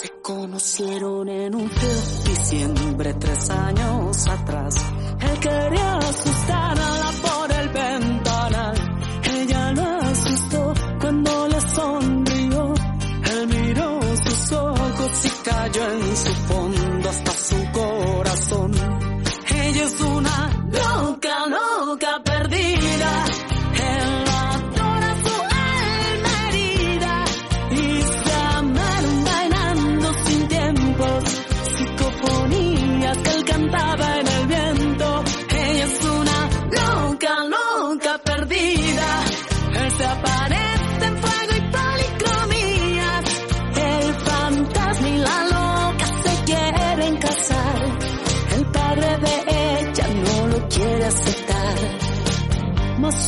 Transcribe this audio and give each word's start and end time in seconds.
Se 0.00 0.10
conocieron 0.22 1.28
en 1.28 1.54
un 1.54 1.70
frío 1.70 2.24
diciembre 2.24 3.14
tres 3.14 3.48
años 3.48 4.26
atrás. 4.26 4.74
Él 5.20 5.38
quería 5.38 5.98
asustar 5.98 6.63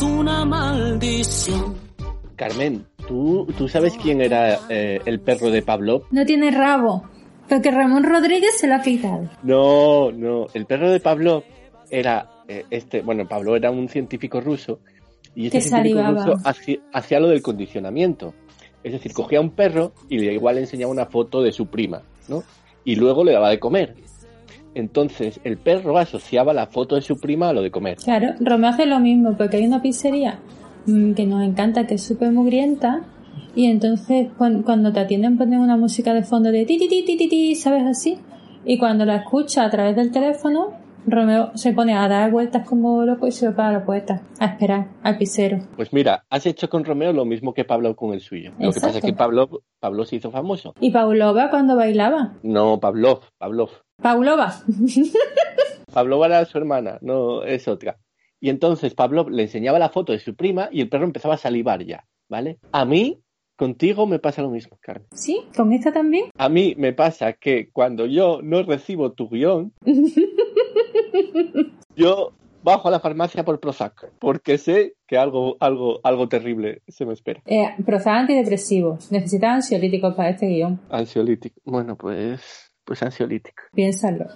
Una 0.01 0.45
maldición. 0.45 1.75
Carmen, 2.35 2.85
¿tú, 3.07 3.47
tú 3.57 3.67
sabes 3.67 3.93
quién 4.01 4.21
era 4.21 4.59
eh, 4.69 4.99
el 5.05 5.19
perro 5.19 5.49
de 5.49 5.61
Pablo? 5.61 6.03
No 6.11 6.25
tiene 6.25 6.51
rabo. 6.51 7.03
Porque 7.49 7.71
Ramón 7.71 8.03
Rodríguez 8.03 8.57
se 8.59 8.67
lo 8.67 8.75
ha 8.75 8.81
quitado. 8.81 9.29
No, 9.43 10.11
no. 10.11 10.47
El 10.53 10.65
perro 10.65 10.91
de 10.91 10.99
Pablo 10.99 11.43
era 11.89 12.29
eh, 12.47 12.65
este. 12.69 13.01
Bueno, 13.01 13.27
Pablo 13.27 13.55
era 13.55 13.71
un 13.71 13.87
científico 13.89 14.41
ruso 14.41 14.79
y 15.33 15.45
este 15.47 15.59
Que 15.59 15.63
científico 15.63 16.01
salivaba. 16.01 16.25
ruso 16.35 16.47
hacía, 16.47 16.77
hacía 16.93 17.19
lo 17.19 17.29
del 17.29 17.41
condicionamiento. 17.41 18.33
Es 18.83 18.91
decir, 18.91 19.13
cogía 19.13 19.39
a 19.39 19.41
un 19.41 19.51
perro 19.51 19.93
y 20.09 20.19
le 20.19 20.33
igual 20.33 20.55
le 20.55 20.61
enseñaba 20.61 20.91
una 20.91 21.05
foto 21.07 21.41
de 21.41 21.51
su 21.51 21.67
prima, 21.67 22.03
¿no? 22.27 22.43
Y 22.83 22.95
luego 22.95 23.23
le 23.23 23.31
daba 23.33 23.49
de 23.49 23.59
comer. 23.59 23.95
Entonces, 24.77 25.39
el 25.43 25.57
perro 25.57 25.97
asociaba 25.97 26.53
la 26.53 26.67
foto 26.67 26.95
de 26.95 27.01
su 27.01 27.19
prima 27.19 27.49
a 27.49 27.53
lo 27.53 27.61
de 27.63 27.71
comer. 27.71 27.97
Claro, 27.97 28.33
Romeo 28.39 28.69
hace 28.69 28.85
lo 28.85 28.99
mismo, 28.99 29.35
porque 29.35 29.57
hay 29.57 29.65
una 29.65 29.81
pizzería 29.81 30.39
mm, 30.85 31.13
que 31.13 31.25
nos 31.25 31.43
encanta, 31.43 31.87
que 31.87 31.95
es 31.95 32.03
súper 32.03 32.31
mugrienta, 32.31 33.01
y 33.55 33.65
entonces 33.65 34.27
cuan- 34.37 34.61
cuando 34.61 34.93
te 34.93 34.99
atienden 34.99 35.35
ponen 35.37 35.59
una 35.61 35.77
música 35.77 36.13
de 36.13 36.21
fondo 36.23 36.51
de 36.51 36.63
ti, 36.65 36.77
ti, 36.77 36.87
ti, 36.87 37.03
ti, 37.03 37.17
ti, 37.17 37.27
ti, 37.27 37.55
¿sabes 37.55 37.83
así? 37.87 38.19
Y 38.65 38.77
cuando 38.77 39.03
la 39.03 39.15
escucha 39.17 39.63
a 39.65 39.69
través 39.71 39.95
del 39.95 40.11
teléfono, 40.11 40.73
Romeo 41.07 41.51
se 41.55 41.71
pone 41.73 41.93
a 41.95 42.07
dar 42.07 42.29
vueltas 42.31 42.67
como 42.67 43.03
loco 43.03 43.27
y 43.27 43.31
se 43.31 43.47
va 43.49 43.55
para 43.55 43.71
la 43.71 43.85
puerta, 43.85 44.21
a 44.39 44.45
esperar 44.45 44.87
al 45.03 45.17
pizzero. 45.17 45.59
Pues 45.75 45.91
mira, 45.93 46.23
has 46.29 46.45
hecho 46.45 46.69
con 46.69 46.83
Romeo 46.85 47.13
lo 47.13 47.23
mismo 47.25 47.53
que 47.53 47.63
Pablo 47.63 47.95
con 47.95 48.13
el 48.13 48.19
suyo. 48.19 48.51
Lo 48.59 48.71
que 48.73 48.79
pasa 48.81 48.97
es 48.99 49.03
que 49.05 49.13
Pablo, 49.13 49.61
Pablo 49.79 50.03
se 50.05 50.17
hizo 50.17 50.29
famoso. 50.31 50.73
Y 50.81 50.91
Paulova 50.91 51.49
cuando 51.49 51.75
bailaba. 51.77 52.33
No, 52.43 52.79
Pavlov, 52.79 53.21
Pavlov. 53.37 53.69
Paulova. 54.01 54.53
Pavlova 55.91 56.27
era 56.27 56.45
su 56.45 56.57
hermana, 56.57 56.99
no 57.01 57.43
es 57.43 57.67
otra. 57.67 57.97
Y 58.39 58.49
entonces 58.49 58.93
Pablo 58.93 59.27
le 59.29 59.43
enseñaba 59.43 59.79
la 59.79 59.89
foto 59.89 60.13
de 60.13 60.19
su 60.19 60.35
prima 60.35 60.69
y 60.71 60.81
el 60.81 60.89
perro 60.89 61.05
empezaba 61.05 61.33
a 61.33 61.39
salivar 61.39 61.83
ya, 61.83 62.05
¿vale? 62.29 62.59
A 62.71 62.85
mí, 62.85 63.19
contigo 63.55 64.05
me 64.05 64.19
pasa 64.19 64.43
lo 64.43 64.51
mismo, 64.51 64.77
Carmen. 64.79 65.07
¿Sí? 65.13 65.41
¿Con 65.55 65.73
esta 65.73 65.91
también? 65.91 66.29
A 66.37 66.49
mí 66.49 66.75
me 66.77 66.93
pasa 66.93 67.33
que 67.33 67.71
cuando 67.71 68.05
yo 68.05 68.39
no 68.43 68.61
recibo 68.61 69.13
tu 69.13 69.29
guion, 69.29 69.73
yo 71.95 72.33
bajo 72.61 72.89
a 72.89 72.91
la 72.91 72.99
farmacia 72.99 73.43
por 73.43 73.59
Prozac, 73.59 74.11
porque 74.19 74.59
sé 74.59 74.93
que 75.07 75.17
algo, 75.17 75.57
algo, 75.59 75.99
algo 76.03 76.27
terrible 76.27 76.83
se 76.87 77.05
me 77.05 77.13
espera. 77.13 77.41
Eh, 77.47 77.69
Prozac 77.83 78.13
antidepresivo. 78.13 78.99
Necesitas 79.09 79.49
ansiolíticos 79.49 80.13
para 80.13 80.29
este 80.29 80.47
guion. 80.47 80.79
Ansiolítico. 80.91 81.59
Bueno, 81.65 81.95
pues, 81.95 82.66
pues 82.87 83.03
ansiolítico. 83.03 83.63
Piénsalo. 83.73 84.27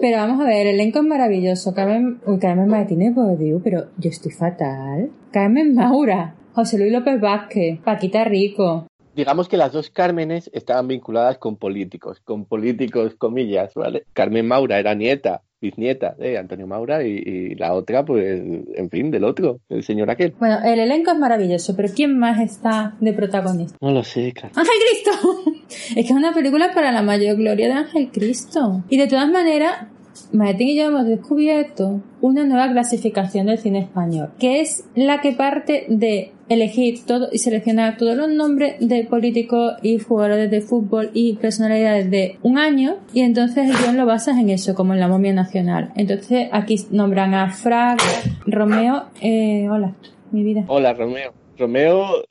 Pero 0.00 0.16
vamos 0.16 0.40
a 0.40 0.44
ver, 0.44 0.68
el 0.68 0.76
elenco 0.76 1.00
es 1.00 1.04
maravilloso. 1.04 1.74
Carmen, 1.74 2.20
uy, 2.24 2.38
Carmen 2.38 2.68
Martínez, 2.68 3.14
digo, 3.38 3.60
pero 3.62 3.88
yo 3.98 4.08
estoy 4.08 4.32
fatal. 4.32 5.10
Carmen 5.32 5.74
Maura, 5.74 6.36
José 6.54 6.78
Luis 6.78 6.92
López 6.92 7.20
Vázquez, 7.20 7.80
Paquita 7.80 8.24
Rico. 8.24 8.86
Digamos 9.14 9.48
que 9.48 9.56
las 9.56 9.72
dos 9.72 9.90
Cármenes 9.90 10.50
estaban 10.52 10.88
vinculadas 10.88 11.38
con 11.38 11.56
políticos, 11.56 12.20
con 12.20 12.44
políticos, 12.44 13.14
comillas, 13.16 13.74
¿vale? 13.74 14.04
Carmen 14.12 14.46
Maura 14.46 14.78
era 14.78 14.94
nieta, 14.94 15.42
bisnieta 15.60 16.14
de 16.18 16.38
Antonio 16.38 16.66
Maura 16.66 17.02
y, 17.02 17.16
y 17.16 17.54
la 17.54 17.74
otra, 17.74 18.04
pues, 18.04 18.40
en 18.74 18.90
fin, 18.90 19.10
del 19.10 19.24
otro, 19.24 19.60
el 19.68 19.82
señor 19.82 20.10
aquel. 20.10 20.34
Bueno, 20.38 20.58
el 20.64 20.78
elenco 20.78 21.12
es 21.12 21.18
maravilloso, 21.18 21.74
pero 21.76 21.88
¿quién 21.94 22.18
más 22.18 22.40
está 22.40 22.96
de 23.00 23.12
protagonista? 23.12 23.76
No 23.80 23.90
lo 23.90 24.02
sé, 24.02 24.32
Carmen. 24.32 24.52
¡Ángel 24.56 24.74
Cristo! 24.88 25.54
es 25.90 25.94
que 25.94 26.00
es 26.00 26.10
una 26.10 26.32
película 26.32 26.72
para 26.74 26.92
la 26.92 27.02
mayor 27.02 27.36
gloria 27.36 27.68
de 27.68 27.74
Ángel 27.74 28.10
Cristo. 28.12 28.84
Y 28.88 28.98
de 28.98 29.06
todas 29.06 29.28
maneras, 29.30 29.86
Martín 30.32 30.68
y 30.68 30.76
yo 30.76 30.86
hemos 30.86 31.06
descubierto 31.06 32.02
una 32.20 32.44
nueva 32.44 32.70
clasificación 32.70 33.46
del 33.46 33.58
cine 33.58 33.80
español, 33.80 34.30
que 34.38 34.60
es 34.60 34.84
la 34.94 35.20
que 35.20 35.32
parte 35.32 35.86
de 35.88 36.32
elegir 36.48 37.04
todo 37.04 37.28
y 37.32 37.38
seleccionar 37.38 37.96
todos 37.96 38.16
los 38.16 38.28
nombres 38.28 38.76
de 38.80 39.04
políticos 39.04 39.74
y 39.82 39.98
jugadores 39.98 40.50
de 40.50 40.60
fútbol 40.60 41.10
y 41.12 41.36
personalidades 41.36 42.10
de 42.10 42.38
un 42.42 42.58
año 42.58 42.96
y 43.12 43.20
entonces 43.22 43.68
el 43.68 43.76
guion 43.76 43.96
lo 43.96 44.06
basas 44.06 44.38
en 44.38 44.50
eso, 44.50 44.74
como 44.74 44.94
en 44.94 45.00
la 45.00 45.08
momia 45.08 45.32
nacional. 45.32 45.92
Entonces 45.96 46.48
aquí 46.52 46.76
nombran 46.90 47.34
a 47.34 47.50
Frag, 47.50 47.98
Romeo, 48.46 49.04
eh, 49.20 49.68
hola, 49.68 49.94
mi 50.30 50.42
vida. 50.42 50.64
Hola, 50.68 50.92
Romeo. 50.94 51.32
Romeo, 51.58 52.24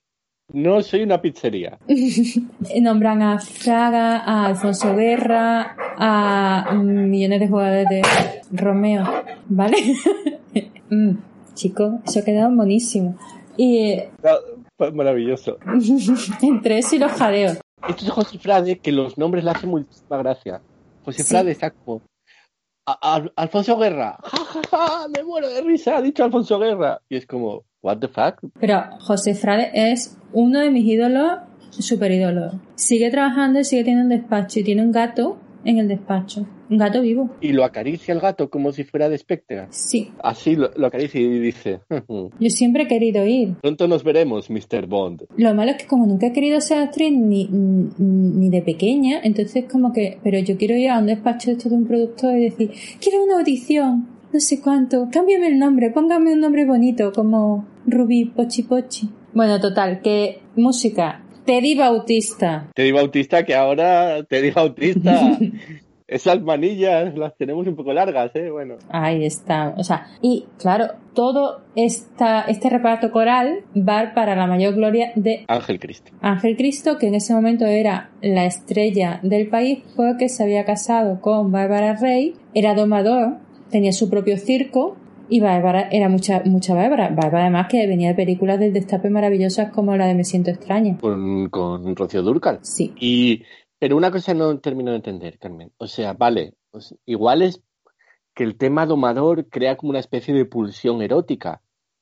no 0.54 0.82
soy 0.82 1.02
una 1.02 1.22
pizzería. 1.22 1.80
Nombran 2.82 3.22
a 3.22 3.40
Fraga, 3.40 4.20
a 4.20 4.46
Alfonso 4.46 4.96
Guerra, 4.96 5.76
a 5.98 6.74
millones 6.76 7.40
de 7.40 7.48
jugadores 7.48 7.90
de 7.90 8.02
Romeo, 8.52 9.06
¿vale? 9.48 9.78
Mm, 10.88 11.18
chico, 11.56 12.00
eso 12.06 12.20
ha 12.20 12.24
quedado 12.24 12.56
buenísimo. 12.56 13.18
Y 13.58 13.78
eh, 13.92 14.10
Fue 14.78 14.92
maravilloso. 14.92 15.58
entre 16.42 16.80
eso 16.80 16.96
y 16.96 17.00
los 17.00 17.12
jadeos. 17.14 17.58
Esto 17.88 18.06
es 18.06 18.10
José 18.12 18.40
Frade, 18.40 18.80
que 18.80 18.92
los 18.92 19.18
nombres 19.18 19.44
le 19.44 19.52
hacen 19.52 19.70
muchísima 19.70 20.18
gracia. 20.18 20.62
José 21.04 21.24
Sí. 21.24 21.30
Frade 21.30 21.52
está 21.52 21.70
como... 21.72 22.02
"A- 22.88 23.16
a- 23.16 23.32
Alfonso 23.36 23.78
Guerra, 23.78 24.18
ja, 24.24 24.38
ja, 24.38 24.62
ja, 24.72 25.08
me 25.08 25.24
muero 25.24 25.48
de 25.50 25.62
risa, 25.62 25.98
ha 25.98 26.02
dicho 26.02 26.24
Alfonso 26.24 26.58
Guerra. 26.60 27.00
Y 27.10 27.18
es 27.18 27.26
como, 27.28 27.64
what 27.84 27.98
the 28.00 28.08
fuck? 28.08 28.40
Pero 28.60 28.84
José 29.00 29.34
Frade 29.36 29.72
es 29.74 30.18
uno 30.34 30.60
de 30.60 30.70
mis 30.72 30.86
ídolos, 30.86 31.40
super 31.72 32.12
ídolos. 32.12 32.54
Sigue 32.76 33.10
trabajando 33.12 33.60
y 33.60 33.64
sigue 33.66 33.84
teniendo 33.84 34.04
un 34.16 34.20
despacho 34.22 34.60
y 34.60 34.64
tiene 34.64 34.82
un 34.84 34.92
gato 34.92 35.38
en 35.66 35.80
el 35.80 35.88
despacho. 35.88 36.46
Un 36.70 36.78
gato 36.78 37.02
vivo. 37.02 37.30
Y 37.42 37.52
lo 37.52 37.64
acaricia 37.64 38.14
el 38.14 38.20
gato 38.20 38.50
como 38.50 38.72
si 38.72 38.84
fuera 38.84 39.10
de 39.10 39.18
Spectre. 39.18 39.68
Sí, 39.70 40.12
Así 40.24 40.56
lo, 40.56 40.72
lo 40.78 40.88
acaricia 40.88 41.20
y 41.20 41.40
dice, 41.40 41.82
yo 42.40 42.50
siempre 42.50 42.84
he 42.84 42.88
querido 42.88 43.26
ir. 43.26 43.56
pronto 43.62 43.88
nos 43.88 44.04
veremos, 44.04 44.50
Mr. 44.50 44.88
Bond. 44.88 45.26
Lo 45.38 45.54
malo 45.54 45.72
es 45.72 45.78
que 45.78 45.88
como 45.88 46.06
nunca 46.08 46.28
he 46.28 46.32
querido 46.34 46.62
ser 46.62 46.80
actriz 46.80 47.12
ni, 47.12 47.48
ni 47.50 48.50
de 48.50 48.62
pequeña, 48.62 49.20
entonces 49.24 49.66
como 49.72 49.92
que, 49.92 50.20
pero 50.24 50.40
yo 50.40 50.58
quiero 50.58 50.76
ir 50.76 50.90
a 50.90 51.00
un 51.00 51.08
despacho 51.08 51.52
de 51.52 51.58
esto 51.58 51.70
de 51.70 51.76
un 51.76 51.86
productor 51.86 52.36
y 52.38 52.46
decir, 52.46 52.72
quiero 53.02 53.24
una 53.24 53.40
audición, 53.40 54.08
no 54.34 54.40
sé 54.40 54.62
cuánto, 54.62 55.08
cámbiame 55.12 55.48
el 55.48 55.60
nombre, 55.60 55.92
póngame 55.92 56.34
un 56.34 56.40
nombre 56.40 56.66
bonito 56.66 57.12
como 57.14 57.66
Rubí 57.86 58.26
Pochi 58.26 58.64
Pochi. 58.64 59.10
Bueno, 59.34 59.60
total, 59.60 60.02
que 60.02 60.40
música, 60.56 61.25
Teddy 61.46 61.76
Bautista. 61.76 62.70
Teddy 62.74 62.92
Bautista, 62.92 63.46
que 63.46 63.56
ahora 63.56 64.24
Teddy 64.24 64.52
Bautista 64.52 65.38
Esas 66.08 66.40
manillas 66.44 67.18
las 67.18 67.36
tenemos 67.36 67.66
un 67.66 67.76
poco 67.76 67.92
largas, 67.92 68.30
¿eh? 68.36 68.52
Bueno. 68.52 68.76
Ahí 68.90 69.26
está. 69.26 69.74
O 69.76 69.84
sea, 69.84 70.06
y 70.22 70.46
claro, 70.60 70.90
todo 71.16 71.62
esta, 71.76 72.42
este 72.42 72.70
reparto 72.70 73.12
coral 73.12 73.64
va 73.76 74.14
para 74.14 74.36
la 74.36 74.46
mayor 74.46 74.76
gloria 74.76 75.12
de 75.16 75.46
Ángel 75.48 75.80
Cristo. 75.80 76.12
Ángel 76.22 76.58
Cristo, 76.58 77.00
que 77.00 77.08
en 77.08 77.16
ese 77.16 77.34
momento 77.34 77.66
era 77.66 78.12
la 78.22 78.46
estrella 78.46 79.20
del 79.24 79.48
país, 79.48 79.80
porque 79.96 80.30
se 80.30 80.44
había 80.44 80.64
casado 80.64 81.22
con 81.22 81.52
Bárbara 81.52 81.96
Rey, 81.96 82.36
era 82.54 82.76
domador, 82.76 83.38
tenía 83.72 83.92
su 83.92 84.08
propio 84.08 84.38
circo 84.38 84.98
y 85.30 85.40
Bárbara 85.40 85.90
era 85.92 86.10
mucha, 86.10 86.42
mucha 86.46 86.74
Bárbara. 86.74 87.10
Bárbara 87.10 87.44
además 87.44 87.68
que 87.70 87.88
venía 87.88 88.10
de 88.10 88.16
películas 88.16 88.60
del 88.60 88.74
destape 88.74 89.10
maravillosas 89.10 89.72
como 89.72 89.96
la 89.96 90.08
de 90.08 90.16
Me 90.16 90.24
siento 90.24 90.52
extraña. 90.52 90.98
Con, 90.98 91.50
con 91.50 91.96
Rocío 91.96 92.22
Durcal. 92.22 92.60
Sí. 92.62 92.94
Y, 93.00 93.44
pero 93.80 93.98
una 93.98 94.12
cosa 94.12 94.34
no 94.34 94.60
termino 94.60 94.92
de 94.92 94.98
entender, 94.98 95.38
Carmen. 95.40 95.72
O 95.78 95.88
sea, 95.88 96.14
vale, 96.14 96.54
pues 96.72 96.96
igual 97.06 97.42
es 97.42 97.62
que 98.34 98.44
el 98.44 98.58
tema 98.58 98.86
domador 98.86 99.48
crea 99.50 99.78
como 99.78 99.92
una 99.92 100.00
especie 100.00 100.34
de 100.34 100.46
pulsión 100.46 101.02
erótica. 101.02 101.62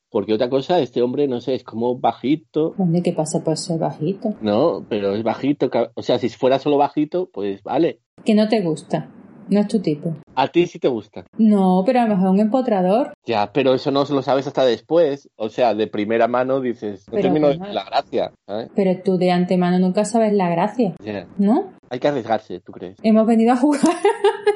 Porque 0.09 0.33
otra 0.33 0.47
cosa, 0.47 0.79
este 0.79 1.01
hombre, 1.01 1.27
no 1.27 1.41
sé, 1.41 1.55
es 1.55 1.63
como 1.63 1.97
bajito. 1.97 2.75
¿Dónde 2.77 3.01
qué 3.01 3.13
pasa 3.13 3.43
por 3.43 3.57
ser 3.57 3.79
bajito? 3.79 4.35
No, 4.41 4.85
pero 4.87 5.15
es 5.15 5.23
bajito. 5.23 5.71
O 5.95 6.03
sea, 6.03 6.19
si 6.19 6.29
fuera 6.29 6.59
solo 6.59 6.77
bajito, 6.77 7.29
pues 7.33 7.63
vale. 7.63 7.99
Que 8.23 8.35
no 8.35 8.47
te 8.47 8.61
gusta. 8.61 9.09
No 9.50 9.60
es 9.60 9.68
tu 9.68 9.80
tipo. 9.80 10.16
A 10.36 10.48
ti 10.48 10.66
sí 10.66 10.80
te 10.80 10.88
gusta. 10.88 11.25
No, 11.38 11.84
pero 11.86 12.01
a 12.01 12.07
lo 12.07 12.16
mejor 12.16 12.30
un 12.30 12.40
empotrador. 12.40 13.13
Ya, 13.25 13.51
pero 13.54 13.74
eso 13.74 13.92
no 13.92 14.04
lo 14.04 14.22
sabes 14.22 14.48
hasta 14.48 14.66
después. 14.66 15.30
O 15.36 15.50
sea, 15.50 15.74
de 15.74 15.88
primera 15.88 16.28
mano 16.28 16.60
dices, 16.60 17.06
no 17.07 17.12
Pero 17.13 17.24
termino 17.24 17.50
de 17.50 17.74
la 17.74 17.84
gracia. 17.84 18.31
Pero 18.75 19.01
tú 19.04 19.18
de 19.18 19.31
antemano 19.31 19.80
nunca 19.80 20.06
sabes 20.06 20.34
la 20.34 20.50
gracia. 20.50 20.95
¿no? 21.38 21.74
Hay 21.90 22.00
que 22.00 22.07
arriesgarse, 22.07 22.60
¿tú 22.60 22.72
crees? 22.72 22.98
Hemos 23.04 23.28
venido 23.28 23.54
a 23.54 23.57
jugar. 23.57 23.81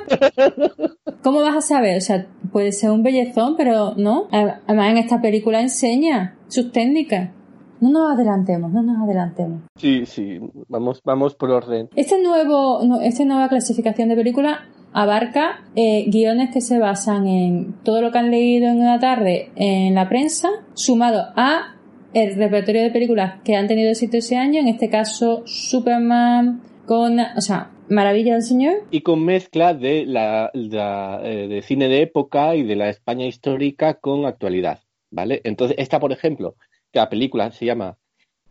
¿Cómo 1.23 1.41
vas 1.41 1.55
a 1.55 1.61
saber? 1.61 1.97
O 1.97 2.01
sea, 2.01 2.27
puede 2.51 2.71
ser 2.71 2.91
un 2.91 3.03
bellezón, 3.03 3.55
pero 3.57 3.93
no. 3.95 4.27
Además, 4.31 4.91
en 4.91 4.97
esta 4.97 5.21
película 5.21 5.61
enseña 5.61 6.37
sus 6.47 6.71
técnicas. 6.71 7.31
No 7.79 7.89
nos 7.89 8.13
adelantemos, 8.13 8.71
no 8.71 8.81
nos 8.81 9.01
adelantemos. 9.03 9.61
Sí, 9.75 10.05
sí, 10.05 10.39
vamos, 10.67 11.01
vamos 11.03 11.35
por 11.35 11.51
orden. 11.51 11.89
Este 11.95 12.21
nuevo, 12.21 12.81
no, 12.83 13.01
esta 13.01 13.25
nueva 13.25 13.49
clasificación 13.49 14.09
de 14.09 14.15
película 14.15 14.65
abarca 14.93 15.63
eh, 15.75 16.05
guiones 16.07 16.49
que 16.51 16.61
se 16.61 16.79
basan 16.79 17.27
en 17.27 17.73
todo 17.83 18.01
lo 18.01 18.11
que 18.11 18.17
han 18.17 18.31
leído 18.31 18.67
en 18.67 18.79
una 18.79 18.99
tarde 18.99 19.51
en 19.55 19.93
la 19.93 20.09
prensa, 20.09 20.49
sumado 20.73 21.27
a 21.35 21.75
el 22.13 22.35
repertorio 22.35 22.81
de 22.81 22.89
películas 22.89 23.41
que 23.43 23.55
han 23.55 23.67
tenido 23.67 23.89
éxito 23.89 24.17
ese 24.17 24.37
año, 24.37 24.59
en 24.59 24.67
este 24.67 24.89
caso 24.89 25.43
Superman, 25.45 26.61
con, 26.85 27.19
o 27.19 27.41
sea, 27.41 27.71
Maravilla 27.89 28.33
del 28.33 28.41
Señor, 28.41 28.73
Y 28.91 29.01
con 29.01 29.23
mezcla 29.23 29.73
de 29.73 30.05
la, 30.05 30.49
la, 30.53 31.21
eh, 31.23 31.47
de 31.47 31.61
cine 31.61 31.87
de 31.87 32.01
época 32.01 32.55
y 32.55 32.63
de 32.63 32.75
la 32.75 32.89
España 32.89 33.25
histórica 33.25 33.95
con 33.95 34.25
actualidad, 34.25 34.79
¿vale? 35.09 35.41
Entonces, 35.43 35.77
esta, 35.79 35.99
por 35.99 36.11
ejemplo, 36.11 36.55
que 36.91 36.99
la 36.99 37.09
película 37.09 37.51
se 37.51 37.65
llama 37.65 37.97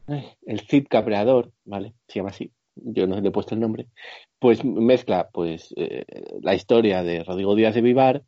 ay, 0.07 0.25
El 0.47 0.61
Cid 0.61 0.87
Cabreador, 0.89 1.53
¿vale? 1.65 1.95
Se 2.09 2.19
llama 2.19 2.31
así, 2.31 2.51
yo 2.75 3.07
no 3.07 3.21
le 3.21 3.29
he 3.29 3.33
puesto 3.33 3.55
el 3.55 3.61
nombre, 3.61 3.87
pues 4.39 4.65
mezcla 4.65 5.29
pues 5.33 5.73
eh, 5.77 6.05
la 6.43 6.55
historia 6.55 7.03
de 7.03 7.25
Rodrigo 7.25 7.55
Díaz 7.55 7.75
de 7.75 7.81
Vivar 7.81 8.23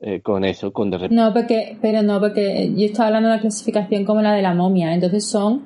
eh, 0.00 0.20
con 0.20 0.44
eso, 0.44 0.72
con 0.72 0.90
de 0.90 1.08
No, 1.10 1.32
porque, 1.32 1.78
pero 1.80 2.02
no, 2.02 2.18
porque 2.18 2.72
yo 2.74 2.86
estaba 2.86 3.06
hablando 3.06 3.28
de 3.28 3.34
una 3.34 3.40
clasificación 3.40 4.04
como 4.04 4.20
la 4.20 4.34
de 4.34 4.42
la 4.42 4.52
momia. 4.52 4.92
Entonces 4.92 5.24
son 5.30 5.62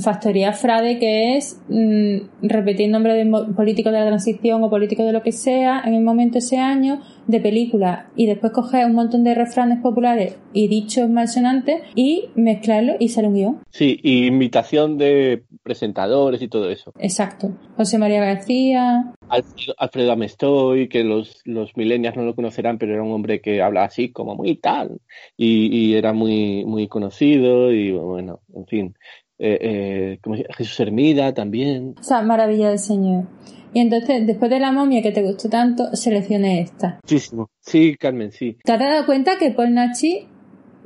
factoría 0.00 0.52
frade 0.52 0.98
que 0.98 1.36
es 1.36 1.60
mm, 1.68 2.46
repetir 2.48 2.90
nombre 2.90 3.14
de 3.14 3.26
político 3.54 3.90
de 3.90 3.98
la 3.98 4.06
transición 4.06 4.62
o 4.62 4.70
político 4.70 5.04
de 5.04 5.12
lo 5.12 5.22
que 5.22 5.32
sea 5.32 5.82
en 5.84 5.94
el 5.94 6.02
momento 6.02 6.38
ese 6.38 6.58
año 6.58 7.00
de 7.26 7.40
película 7.40 8.10
y 8.16 8.26
después 8.26 8.52
coger 8.52 8.86
un 8.86 8.94
montón 8.94 9.24
de 9.24 9.34
refranes 9.34 9.80
populares 9.80 10.38
y 10.52 10.68
dichos 10.68 11.08
malsonantes 11.08 11.82
y 11.94 12.28
mezclarlo 12.34 12.94
y 12.98 13.08
sale 13.08 13.28
un 13.28 13.34
guion. 13.34 13.60
Sí, 13.70 13.98
y 14.02 14.26
invitación 14.26 14.98
de 14.98 15.44
presentadores 15.62 16.42
y 16.42 16.48
todo 16.48 16.70
eso. 16.70 16.92
Exacto. 16.98 17.52
José 17.76 17.98
María 17.98 18.20
García. 18.20 19.12
Alfredo, 19.28 19.74
Alfredo 19.78 20.12
Amestoy, 20.12 20.88
que 20.88 21.02
los, 21.02 21.40
los 21.44 21.76
millennials 21.76 22.16
no 22.16 22.24
lo 22.24 22.34
conocerán, 22.34 22.78
pero 22.78 22.92
era 22.92 23.02
un 23.02 23.12
hombre 23.12 23.40
que 23.40 23.62
habla 23.62 23.84
así 23.84 24.12
como 24.12 24.34
muy 24.34 24.56
tal, 24.56 25.00
y, 25.36 25.74
y 25.74 25.94
era 25.94 26.12
muy, 26.12 26.64
muy 26.66 26.88
conocido, 26.88 27.72
y 27.72 27.92
bueno, 27.92 28.40
en 28.54 28.66
fin. 28.66 28.94
Eh, 29.38 29.58
eh, 29.60 30.18
¿cómo 30.22 30.36
se 30.36 30.42
llama? 30.42 30.54
Jesús 30.56 30.80
Hermida 30.80 31.34
también. 31.34 31.94
O 31.98 32.02
sea, 32.02 32.22
maravilla 32.22 32.68
del 32.68 32.78
señor. 32.78 33.24
Y 33.72 33.80
entonces, 33.80 34.24
después 34.26 34.50
de 34.50 34.60
la 34.60 34.70
momia 34.70 35.02
que 35.02 35.10
te 35.10 35.22
gustó 35.22 35.48
tanto, 35.48 35.94
seleccioné 35.96 36.60
esta. 36.60 37.00
Muchísimo. 37.02 37.50
Sí, 37.60 37.96
Carmen, 37.96 38.30
sí. 38.30 38.56
¿Te 38.62 38.72
has 38.72 38.78
dado 38.78 39.04
cuenta 39.06 39.32
que 39.38 39.50
Paul 39.50 39.74
Nachi 39.74 40.28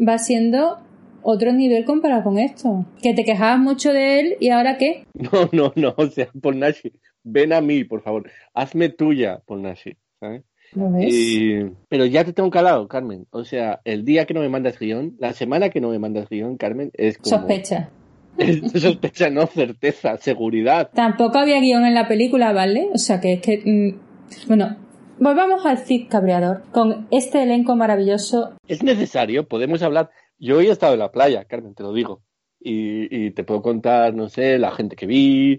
va 0.06 0.16
siendo 0.16 0.78
otro 1.22 1.52
nivel 1.52 1.84
comparado 1.84 2.22
con 2.24 2.38
esto? 2.38 2.86
Que 3.02 3.12
te 3.12 3.24
quejabas 3.24 3.58
mucho 3.58 3.92
de 3.92 4.20
él 4.20 4.36
y 4.40 4.48
ahora 4.48 4.78
qué? 4.78 5.04
No, 5.14 5.50
no, 5.52 5.72
no, 5.76 5.94
o 5.98 6.06
sea, 6.06 6.28
Paul 6.40 6.58
Nashi, 6.58 6.92
ven 7.22 7.52
a 7.52 7.60
mí, 7.60 7.84
por 7.84 8.00
favor, 8.02 8.30
hazme 8.54 8.88
tuya, 8.88 9.42
Paul 9.44 9.60
Nashi, 9.62 9.94
¿sabes? 10.18 10.44
¿Lo 10.72 10.90
ves? 10.90 11.12
Y- 11.12 11.64
Pero 11.90 12.06
ya 12.06 12.24
te 12.24 12.32
tengo 12.32 12.48
calado, 12.50 12.88
Carmen. 12.88 13.26
O 13.30 13.44
sea, 13.44 13.80
el 13.84 14.04
día 14.06 14.24
que 14.24 14.32
no 14.32 14.40
me 14.40 14.48
mandas 14.48 14.78
guion, 14.78 15.14
la 15.18 15.34
semana 15.34 15.68
que 15.68 15.80
no 15.82 15.90
me 15.90 15.98
mandas 15.98 16.28
guion, 16.30 16.56
Carmen, 16.56 16.90
es 16.94 17.18
como... 17.18 17.36
Sospecha. 17.38 17.90
Sospecha, 18.74 19.30
no, 19.30 19.46
certeza, 19.46 20.16
seguridad. 20.18 20.90
Tampoco 20.94 21.38
había 21.38 21.60
guion 21.60 21.84
en 21.84 21.94
la 21.94 22.08
película, 22.08 22.52
¿vale? 22.52 22.88
O 22.92 22.98
sea 22.98 23.20
que 23.20 23.34
es 23.34 23.40
que... 23.40 23.62
mm, 23.64 24.48
Bueno, 24.48 24.76
volvamos 25.18 25.64
al 25.66 25.78
Cid 25.78 26.08
Cabreador 26.08 26.62
con 26.72 27.08
este 27.10 27.42
elenco 27.42 27.76
maravilloso. 27.76 28.56
Es 28.66 28.82
necesario, 28.82 29.46
podemos 29.48 29.82
hablar. 29.82 30.10
Yo 30.38 30.58
hoy 30.58 30.68
he 30.68 30.70
estado 30.70 30.94
en 30.94 31.00
la 31.00 31.10
playa, 31.10 31.44
Carmen, 31.44 31.74
te 31.74 31.82
lo 31.82 31.92
digo. 31.92 32.22
Y, 32.60 33.26
y 33.26 33.30
te 33.32 33.44
puedo 33.44 33.62
contar, 33.62 34.14
no 34.14 34.28
sé, 34.28 34.58
la 34.58 34.70
gente 34.72 34.96
que 34.96 35.06
vi, 35.06 35.52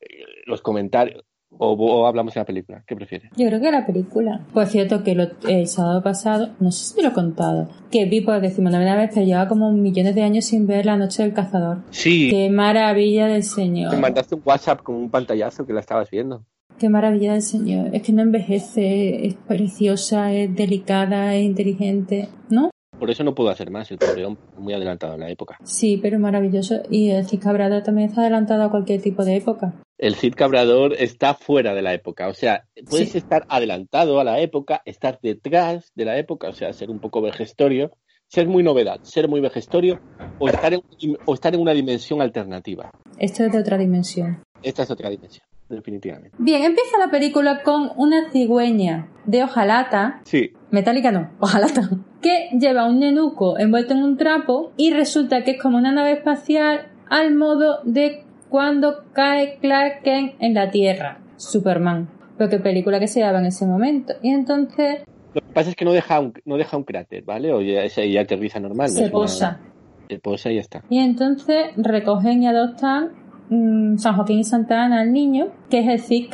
eh, 0.00 0.08
los 0.46 0.62
comentarios. 0.62 1.24
O, 1.62 1.72
o 1.74 2.06
hablamos 2.06 2.32
de 2.32 2.40
la 2.40 2.46
película, 2.46 2.82
¿qué 2.86 2.96
prefieres? 2.96 3.30
Yo 3.36 3.46
creo 3.48 3.60
que 3.60 3.70
la 3.70 3.84
película. 3.84 4.40
Por 4.54 4.66
cierto, 4.66 5.04
que 5.04 5.14
lo- 5.14 5.28
el 5.46 5.66
sábado 5.66 6.02
pasado, 6.02 6.48
no 6.58 6.72
sé 6.72 6.84
si 6.86 6.94
te 6.96 7.02
lo 7.02 7.10
he 7.10 7.12
contado, 7.12 7.68
que 7.90 8.06
vi 8.06 8.22
por 8.22 8.40
decimonovena 8.40 8.96
vez 8.96 9.12
que 9.12 9.26
llevaba 9.26 9.46
como 9.48 9.70
millones 9.70 10.14
de 10.14 10.22
años 10.22 10.46
sin 10.46 10.66
ver 10.66 10.86
La 10.86 10.96
Noche 10.96 11.22
del 11.22 11.34
Cazador. 11.34 11.82
Sí, 11.90 12.28
Qué 12.30 12.48
maravilla 12.48 13.26
del 13.26 13.42
señor. 13.42 13.92
me 13.92 13.98
mandaste 14.00 14.34
un 14.36 14.42
WhatsApp 14.44 14.80
con 14.82 14.94
un 14.94 15.10
pantallazo 15.10 15.66
que 15.66 15.74
la 15.74 15.80
estabas 15.80 16.10
viendo. 16.10 16.42
Qué 16.78 16.88
maravilla 16.88 17.34
del 17.34 17.42
señor. 17.42 17.94
Es 17.94 18.00
que 18.00 18.12
no 18.14 18.22
envejece, 18.22 19.26
es 19.26 19.34
preciosa, 19.34 20.32
es 20.32 20.54
delicada, 20.56 21.34
es 21.34 21.44
inteligente. 21.44 22.28
¿No? 22.48 22.70
Por 23.00 23.10
eso 23.10 23.24
no 23.24 23.34
puedo 23.34 23.50
hacer 23.50 23.70
más, 23.70 23.90
el 23.90 23.98
pobre 23.98 24.24
hombre, 24.26 24.42
muy 24.58 24.74
adelantado 24.74 25.14
en 25.14 25.20
la 25.20 25.30
época. 25.30 25.56
Sí, 25.64 25.96
pero 26.00 26.18
maravilloso. 26.20 26.82
Y 26.90 27.10
el 27.10 27.24
Cid 27.26 27.40
Cabrador 27.40 27.82
también 27.82 28.10
está 28.10 28.20
adelantado 28.20 28.62
a 28.62 28.70
cualquier 28.70 29.00
tipo 29.02 29.24
de 29.24 29.36
época. 29.36 29.74
El 29.98 30.14
Cid 30.14 30.34
Cabrador 30.34 30.94
está 30.98 31.34
fuera 31.34 31.74
de 31.74 31.82
la 31.82 31.92
época, 31.94 32.28
o 32.28 32.34
sea, 32.34 32.64
puedes 32.88 33.10
Sí. 33.12 33.18
estar 33.18 33.44
adelantado 33.48 34.20
a 34.20 34.24
la 34.24 34.38
época, 34.40 34.82
estar 34.84 35.18
detrás 35.22 35.90
de 35.94 36.04
la 36.04 36.18
época, 36.18 36.48
o 36.48 36.52
sea, 36.52 36.72
ser 36.72 36.90
un 36.90 37.00
poco 37.00 37.20
vejestorio, 37.20 37.90
ser 38.28 38.46
muy 38.46 38.62
novedad, 38.62 39.00
ser 39.02 39.28
muy 39.28 39.40
vejestorio, 39.40 39.98
o 40.38 40.48
estar 40.48 40.72
en, 40.72 40.80
o 41.26 41.34
estar 41.34 41.54
en 41.54 41.60
una 41.60 41.72
dimensión 41.72 42.22
alternativa. 42.22 42.90
Esto 43.18 43.44
es 43.44 43.52
de 43.52 43.58
otra 43.58 43.76
dimensión. 43.76 44.42
Esta 44.62 44.82
es 44.84 44.90
otra 44.90 45.10
dimensión, 45.10 45.44
definitivamente. 45.74 46.30
Bien, 46.38 46.62
empieza 46.62 46.98
la 46.98 47.10
película 47.10 47.62
con 47.62 47.90
una 47.96 48.30
cigüeña 48.30 49.08
de 49.26 49.44
hojalata 49.44 50.20
Sí, 50.24 50.52
metálica 50.70 51.10
no, 51.12 51.30
hojalata, 51.40 51.88
que 52.22 52.48
lleva 52.58 52.86
un 52.86 53.00
nenuco 53.00 53.58
envuelto 53.58 53.94
en 53.94 54.02
un 54.02 54.16
trapo 54.16 54.72
y 54.76 54.92
resulta 54.92 55.42
que 55.44 55.52
es 55.52 55.62
como 55.62 55.76
una 55.78 55.92
nave 55.92 56.12
espacial 56.12 56.88
al 57.08 57.34
modo 57.34 57.80
de 57.84 58.24
cuando 58.48 59.04
cae 59.12 59.58
Clark 59.60 60.02
Kent 60.02 60.34
en 60.40 60.54
la 60.54 60.70
Tierra, 60.70 61.18
Superman. 61.36 62.08
Pero 62.36 62.50
qué 62.50 62.58
película 62.58 62.98
que 62.98 63.06
se 63.08 63.20
daba 63.20 63.38
en 63.38 63.46
ese 63.46 63.66
momento. 63.66 64.14
Y 64.22 64.30
entonces 64.30 65.00
lo 65.34 65.40
que 65.40 65.52
pasa 65.52 65.70
es 65.70 65.76
que 65.76 65.84
no 65.84 65.92
deja 65.92 66.18
un, 66.18 66.32
no 66.44 66.56
deja 66.56 66.76
un 66.76 66.82
cráter, 66.84 67.22
¿vale? 67.24 67.52
O 67.52 67.60
ya, 67.60 67.82
aterriza 68.20 68.58
normal. 68.58 68.88
no 68.90 68.94
se 68.96 69.02
una- 69.02 69.10
posa. 69.12 69.60
Se 70.08 70.18
posa 70.18 70.50
y 70.50 70.54
ya 70.56 70.60
está. 70.62 70.82
Y 70.90 70.98
entonces 70.98 71.70
recogen 71.76 72.42
y 72.42 72.48
adoptan 72.48 73.10
mm, 73.50 73.98
San 73.98 74.16
Joaquín 74.16 74.38
y 74.38 74.44
Santa 74.44 74.84
Ana 74.84 75.02
al 75.02 75.12
niño, 75.12 75.52
que 75.68 75.80
es 75.80 75.88
el 75.88 76.00
Cid 76.00 76.30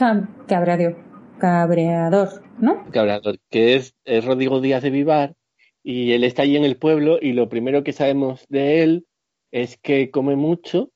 Cabreador, 0.47 0.97
Cabreador, 1.39 2.43
¿no? 2.61 2.85
Cabrador, 2.93 3.39
que 3.51 3.75
es, 3.75 3.95
es 4.05 4.25
Rodrigo 4.25 4.61
Díaz 4.61 4.83
de 4.83 4.91
Vivar, 4.91 5.35
y 5.83 6.13
él 6.13 6.25
está 6.25 6.43
allí 6.43 6.57
en 6.57 6.65
el 6.65 6.77
pueblo, 6.77 7.19
y 7.21 7.33
lo 7.33 7.49
primero 7.49 7.83
que 7.83 7.93
sabemos 7.93 8.45
de 8.49 8.83
él 8.83 9.07
es 9.53 9.77
que 9.79 10.11
come 10.11 10.37
mucho 10.37 10.91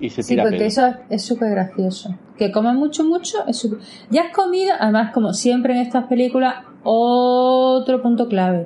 y 0.00 0.10
se 0.10 0.22
Sí, 0.22 0.30
tira 0.30 0.44
porque 0.44 0.66
eso 0.66 0.82
es 1.10 1.22
súper 1.22 1.50
gracioso. 1.50 2.16
Que 2.36 2.52
comen 2.52 2.76
mucho, 2.76 3.04
mucho, 3.04 3.38
es 3.46 3.56
súper... 3.56 3.80
Ya 4.10 4.22
has 4.22 4.32
comido, 4.32 4.74
además, 4.78 5.12
como 5.12 5.32
siempre 5.32 5.74
en 5.74 5.80
estas 5.80 6.06
películas, 6.06 6.64
otro 6.84 8.00
punto 8.00 8.28
clave. 8.28 8.64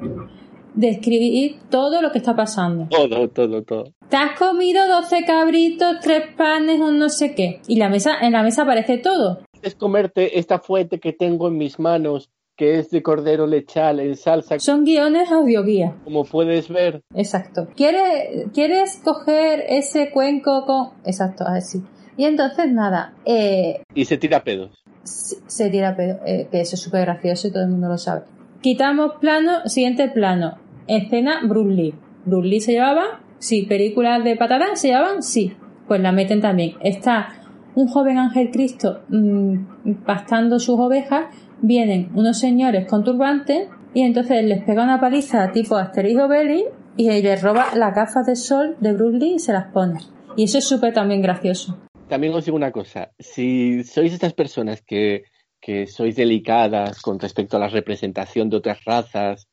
Describir 0.74 1.58
todo 1.70 2.00
lo 2.02 2.10
que 2.12 2.18
está 2.18 2.34
pasando. 2.34 2.88
Todo, 2.90 3.28
todo, 3.28 3.62
todo. 3.62 3.84
Te 4.08 4.16
has 4.16 4.38
comido 4.38 4.86
12 4.88 5.24
cabritos, 5.24 5.96
tres 6.02 6.24
panes, 6.36 6.80
un 6.80 6.98
no 6.98 7.08
sé 7.08 7.34
qué. 7.34 7.60
Y 7.66 7.76
la 7.76 7.88
mesa, 7.88 8.16
en 8.20 8.32
la 8.32 8.42
mesa 8.42 8.62
aparece 8.62 8.98
todo. 8.98 9.40
Es 9.62 9.74
comerte 9.74 10.38
esta 10.38 10.58
fuente 10.58 10.98
que 10.98 11.12
tengo 11.12 11.48
en 11.48 11.56
mis 11.58 11.78
manos 11.78 12.30
que 12.56 12.78
es 12.78 12.90
de 12.90 13.02
cordero 13.02 13.46
lechal 13.46 13.98
en 14.00 14.14
salsa, 14.14 14.58
Son 14.58 14.84
guiones 14.84 15.30
audioguía. 15.32 15.94
como 16.04 16.24
puedes 16.24 16.68
ver. 16.68 17.02
Exacto. 17.14 17.66
¿Quieres, 17.74 18.50
¿Quieres 18.52 19.00
coger 19.02 19.64
ese 19.68 20.10
cuenco 20.10 20.64
con...? 20.66 20.90
Exacto, 21.04 21.44
así. 21.46 21.82
Y 22.16 22.24
entonces, 22.26 22.70
nada, 22.70 23.14
eh, 23.24 23.82
Y 23.94 24.04
se 24.04 24.18
tira 24.18 24.44
pedos. 24.44 24.70
se 25.02 25.36
se 25.46 25.70
tira 25.70 25.96
pedo, 25.96 26.20
eh, 26.26 26.46
que 26.52 26.60
eso 26.60 26.76
es 26.76 26.82
súper 26.82 27.06
gracioso 27.06 27.48
y 27.48 27.52
todo 27.52 27.62
el 27.62 27.70
mundo 27.70 27.88
lo 27.88 27.96
sabe. 27.98 28.24
Quitamos 28.60 29.12
plano, 29.20 29.66
siguiente 29.66 30.08
plano. 30.08 30.58
Escena 30.86 31.40
Bruce 31.46 31.74
Lee. 31.74 31.94
Bruce 32.24 32.48
Lee 32.48 32.60
se 32.60 32.72
llevaba, 32.72 33.20
sí. 33.38 33.62
Películas 33.62 34.24
de 34.24 34.36
patadas 34.36 34.80
se 34.80 34.88
llevaban, 34.88 35.22
sí. 35.22 35.52
Pues 35.88 36.00
la 36.00 36.12
meten 36.12 36.40
también. 36.40 36.74
Está 36.80 37.34
un 37.74 37.88
joven 37.88 38.18
ángel 38.18 38.50
Cristo 38.50 39.02
mm, 39.08 40.04
pastando 40.04 40.58
sus 40.58 40.78
ovejas. 40.78 41.26
Vienen 41.60 42.10
unos 42.14 42.38
señores 42.38 42.86
con 42.86 43.04
turbantes 43.04 43.68
y 43.94 44.02
entonces 44.02 44.44
les 44.44 44.64
pega 44.64 44.82
una 44.82 45.00
paliza 45.00 45.52
tipo 45.52 45.76
Asterix 45.76 46.20
Obelix 46.20 46.68
y 46.96 47.08
les 47.22 47.42
roba 47.42 47.74
las 47.74 47.94
gafas 47.94 48.26
de 48.26 48.36
sol 48.36 48.76
de 48.80 48.92
Bruce 48.92 49.18
Lee 49.18 49.34
y 49.34 49.38
se 49.38 49.52
las 49.52 49.72
pone. 49.72 50.00
Y 50.36 50.44
eso 50.44 50.58
es 50.58 50.64
súper 50.64 50.92
también 50.92 51.22
gracioso. 51.22 51.78
También 52.08 52.34
os 52.34 52.44
digo 52.44 52.56
una 52.56 52.72
cosa, 52.72 53.12
si 53.18 53.84
sois 53.84 54.12
estas 54.12 54.34
personas 54.34 54.82
que, 54.82 55.24
que 55.60 55.86
sois 55.86 56.16
delicadas 56.16 57.00
con 57.00 57.18
respecto 57.18 57.56
a 57.56 57.60
la 57.60 57.68
representación 57.68 58.50
de 58.50 58.56
otras 58.56 58.84
razas 58.84 59.48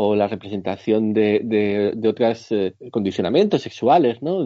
o 0.00 0.14
la 0.14 0.28
representación 0.28 1.12
de, 1.12 1.40
de, 1.42 1.92
de 1.96 2.08
otros 2.08 2.54
condicionamientos 2.92 3.62
sexuales, 3.62 4.22
¿no? 4.22 4.44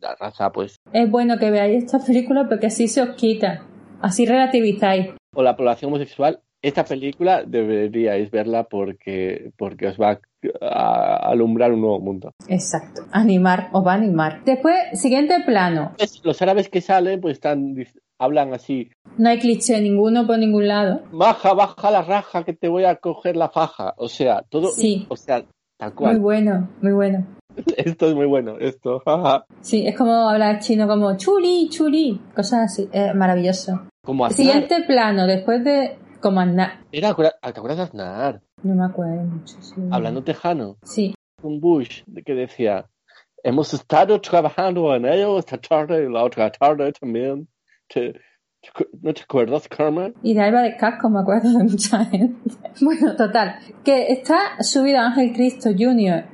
La 0.00 0.14
raza, 0.18 0.50
pues, 0.50 0.80
Es 0.94 1.10
bueno 1.10 1.36
que 1.38 1.50
veáis 1.50 1.84
esta 1.84 1.98
película 1.98 2.48
porque 2.48 2.68
así 2.68 2.88
se 2.88 3.02
os 3.02 3.10
quita. 3.10 3.66
Así 4.00 4.24
relativizáis. 4.24 5.08
o 5.34 5.42
la 5.42 5.56
población 5.56 5.90
homosexual, 5.92 6.40
esta 6.62 6.84
película 6.84 7.44
deberíais 7.46 8.30
verla 8.30 8.64
porque, 8.64 9.50
porque 9.58 9.88
os 9.88 9.98
va 9.98 10.20
a 10.60 11.16
alumbrar 11.30 11.72
un 11.72 11.80
nuevo 11.80 12.00
mundo. 12.00 12.32
Exacto. 12.48 13.02
Animar, 13.12 13.68
os 13.72 13.86
va 13.86 13.92
a 13.92 13.96
animar. 13.96 14.42
Después, 14.44 14.76
siguiente 14.94 15.40
plano. 15.44 15.92
Es- 15.98 16.20
Los 16.24 16.40
árabes 16.42 16.68
que 16.68 16.80
salen, 16.80 17.20
pues 17.20 17.34
están, 17.34 17.74
hablan 18.18 18.52
así, 18.54 18.90
No 19.18 19.28
hay 19.28 19.38
cliché 19.38 19.80
ninguno 19.80 20.26
por 20.26 20.38
ningún 20.38 20.66
lado. 20.68 21.02
baja, 21.12 21.52
baja 21.54 21.90
la 21.90 22.02
raja 22.02 22.44
que 22.44 22.52
te 22.52 22.68
voy 22.68 22.84
a 22.84 22.96
coger 22.96 23.36
la 23.36 23.48
faja. 23.50 23.94
O 23.96 24.08
sea, 24.08 24.42
todo, 24.48 24.68
Sí. 24.68 25.06
o 25.08 25.16
sea, 25.16 25.44
tal 25.78 25.92
Muy 25.98 26.16
bueno, 26.18 26.68
muy 26.80 26.92
bueno. 26.92 27.26
Esto 27.76 28.08
es 28.08 28.14
muy 28.14 28.26
bueno, 28.26 28.56
esto. 28.58 29.02
Sí, 29.60 29.86
es 29.86 29.96
como 29.96 30.12
hablar 30.28 30.58
chino 30.60 30.86
como 30.88 31.16
chuli, 31.16 31.68
chuli, 31.70 32.20
cosas 32.34 32.60
así. 32.72 32.88
Eh, 32.92 33.12
maravilloso. 33.14 33.82
Como 34.04 34.24
Aznar. 34.26 34.36
Siguiente 34.36 34.82
plano, 34.86 35.26
después 35.26 35.62
de 35.64 35.96
como 36.20 36.40
Aznar. 36.40 36.80
Era, 36.92 37.14
¿te 37.14 37.48
acuerdas 37.48 37.76
de 37.76 37.82
Aznar? 37.84 38.40
No 38.64 38.74
me 38.74 38.84
acuerdo 38.84 39.22
mucho. 39.22 39.56
sí. 39.62 39.74
Hablando 39.90 40.22
tejano. 40.24 40.76
Sí, 40.82 41.14
Un 41.42 41.60
Bush 41.60 42.02
que 42.24 42.34
decía, 42.34 42.86
hemos 43.42 43.72
estado 43.74 44.20
trabajando 44.20 44.94
en 44.94 45.04
ello 45.06 45.38
esta 45.38 45.58
tarde 45.58 46.04
y 46.04 46.12
la 46.12 46.24
otra 46.24 46.50
tarde 46.50 46.92
también. 46.92 47.46
¿Te- 47.86 48.18
¿No 49.02 49.12
te 49.12 49.20
acuerdas, 49.20 49.68
Carmen? 49.68 50.14
y 50.22 50.32
de 50.32 50.40
Alba 50.40 50.62
de 50.62 50.74
Casco 50.78 51.10
me 51.10 51.20
acuerdo 51.20 51.50
de 51.58 51.64
mucha 51.64 52.02
gente. 52.06 52.50
Bueno, 52.80 53.14
total, 53.14 53.56
que 53.84 54.06
está 54.10 54.60
subido 54.62 54.98
Ángel 54.98 55.32
Cristo 55.34 55.68
Jr. 55.78 56.24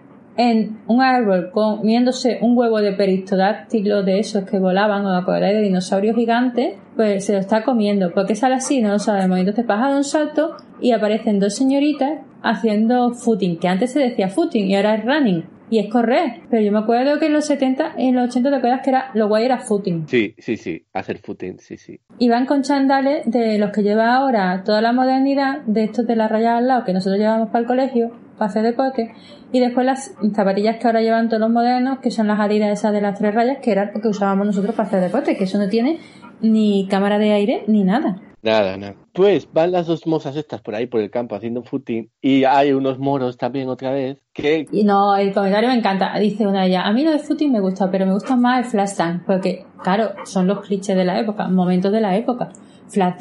en 0.41 0.79
un 0.87 1.03
árbol 1.03 1.51
comiéndose 1.51 2.39
un 2.41 2.57
huevo 2.57 2.81
de 2.81 2.93
peristodáctilo 2.93 4.03
de 4.03 4.21
esos 4.21 4.45
que 4.49 4.59
volaban, 4.59 5.05
o 5.05 5.15
acordáis 5.15 5.55
de 5.55 5.61
dinosaurios 5.61 6.17
gigantes, 6.17 6.79
pues 6.97 7.27
se 7.27 7.35
lo 7.35 7.41
está 7.41 7.63
comiendo. 7.63 8.11
¿Por 8.15 8.27
qué 8.27 8.35
sale 8.35 8.55
así? 8.55 8.81
No 8.81 8.89
lo 8.89 8.99
sabemos. 8.99 9.39
Entonces 9.39 9.67
pasa 9.67 9.91
de 9.91 9.97
un 9.97 10.05
salto 10.05 10.57
y 10.81 10.93
aparecen 10.93 11.41
dos 11.41 11.55
señoritas 11.55 12.21
haciendo 12.43 13.13
footing, 13.13 13.59
que 13.59 13.69
antes 13.69 13.93
se 13.93 13.99
decía 13.99 14.31
footing 14.31 14.71
y 14.71 14.77
ahora 14.77 14.95
es 14.95 15.05
running. 15.05 15.45
Y 15.71 15.79
es 15.79 15.91
correr. 15.91 16.43
Pero 16.51 16.63
yo 16.63 16.73
me 16.73 16.81
acuerdo 16.81 17.19
que 17.19 17.27
en 17.27 17.33
los 17.33 17.47
70 17.47 17.95
y 17.99 18.09
en 18.09 18.17
los 18.17 18.29
80 18.29 18.51
te 18.51 18.57
acuerdas 18.57 18.81
que 18.83 18.91
era 18.91 19.11
lo 19.15 19.29
guay 19.29 19.45
era 19.45 19.59
footing. 19.59 20.09
Sí, 20.09 20.35
sí, 20.39 20.57
sí, 20.57 20.85
hacer 20.93 21.19
footing, 21.19 21.59
sí, 21.59 21.77
sí. 21.77 22.01
Y 22.19 22.29
van 22.29 22.47
con 22.47 22.63
chandales 22.63 23.31
de 23.31 23.59
los 23.59 23.71
que 23.71 23.83
lleva 23.83 24.15
ahora 24.15 24.63
toda 24.65 24.83
la 24.83 24.93
modernidad, 24.93 25.61
de 25.63 25.85
estos 25.85 26.07
de 26.07 26.17
la 26.17 26.29
raya 26.29 26.57
al 26.57 26.69
lado 26.69 26.85
que 26.85 26.93
nosotros 26.93 27.19
llevamos 27.19 27.49
para 27.49 27.61
el 27.61 27.67
colegio, 27.67 28.11
para 28.37 28.51
hacer 28.51 28.63
deporte, 28.63 29.13
y 29.53 29.61
después 29.61 29.85
las 29.85 30.15
zapatillas 30.35 30.79
que 30.79 30.87
ahora 30.87 31.03
llevan 31.03 31.29
todos 31.29 31.41
los 31.41 31.51
modernos, 31.51 31.99
que 31.99 32.11
son 32.11 32.27
las 32.27 32.41
adidas 32.41 32.79
esas 32.79 32.93
de 32.93 33.01
las 33.01 33.19
tres 33.19 33.35
rayas, 33.35 33.59
que 33.63 33.73
era 33.73 33.91
lo 33.93 34.01
que 34.01 34.09
usábamos 34.09 34.47
nosotros 34.47 34.75
para 34.75 34.89
hacer 34.89 35.01
deporte, 35.01 35.37
que 35.37 35.45
eso 35.45 35.59
no 35.59 35.69
tiene 35.69 35.99
ni 36.43 36.87
cámara 36.89 37.19
de 37.19 37.33
aire 37.33 37.65
ni 37.67 37.85
nada. 37.85 38.21
Nada, 38.43 38.77
nada. 38.79 38.95
Pues 39.13 39.49
van 39.53 39.73
las 39.73 39.87
dos 39.87 40.07
mozas 40.07 40.35
estas 40.37 40.63
por 40.63 40.75
ahí, 40.75 40.87
por 40.87 41.01
el 41.01 41.11
campo, 41.11 41.35
haciendo 41.35 41.63
footing, 41.63 42.11
y 42.23 42.45
hay 42.45 42.73
unos 42.73 42.99
moros 42.99 43.37
también 43.37 43.69
otra 43.69 43.93
vez, 43.93 44.19
que 44.33 44.67
Y 44.73 44.85
no, 44.85 45.15
el 45.15 45.35
comentario 45.35 45.69
me 45.69 45.75
encanta. 45.75 46.19
Dice 46.19 46.47
una 46.47 46.63
de 46.63 46.69
ellas, 46.69 46.85
a 46.87 46.93
mí 46.93 47.05
lo 47.05 47.11
de 47.11 47.19
footing 47.19 47.53
me 47.53 47.61
gusta, 47.61 47.91
pero 47.91 48.07
me 48.07 48.15
gusta 48.15 48.37
más 48.37 48.65
el 48.65 48.71
flash 48.71 48.97
dance, 48.97 49.25
porque, 49.27 49.67
claro, 49.83 50.13
son 50.25 50.47
los 50.47 50.61
clichés 50.61 50.97
de 50.97 51.05
la 51.05 51.21
época, 51.21 51.49
momentos 51.49 51.93
de 51.93 52.01
la 52.01 52.17
época. 52.17 52.49
Flash 52.89 53.21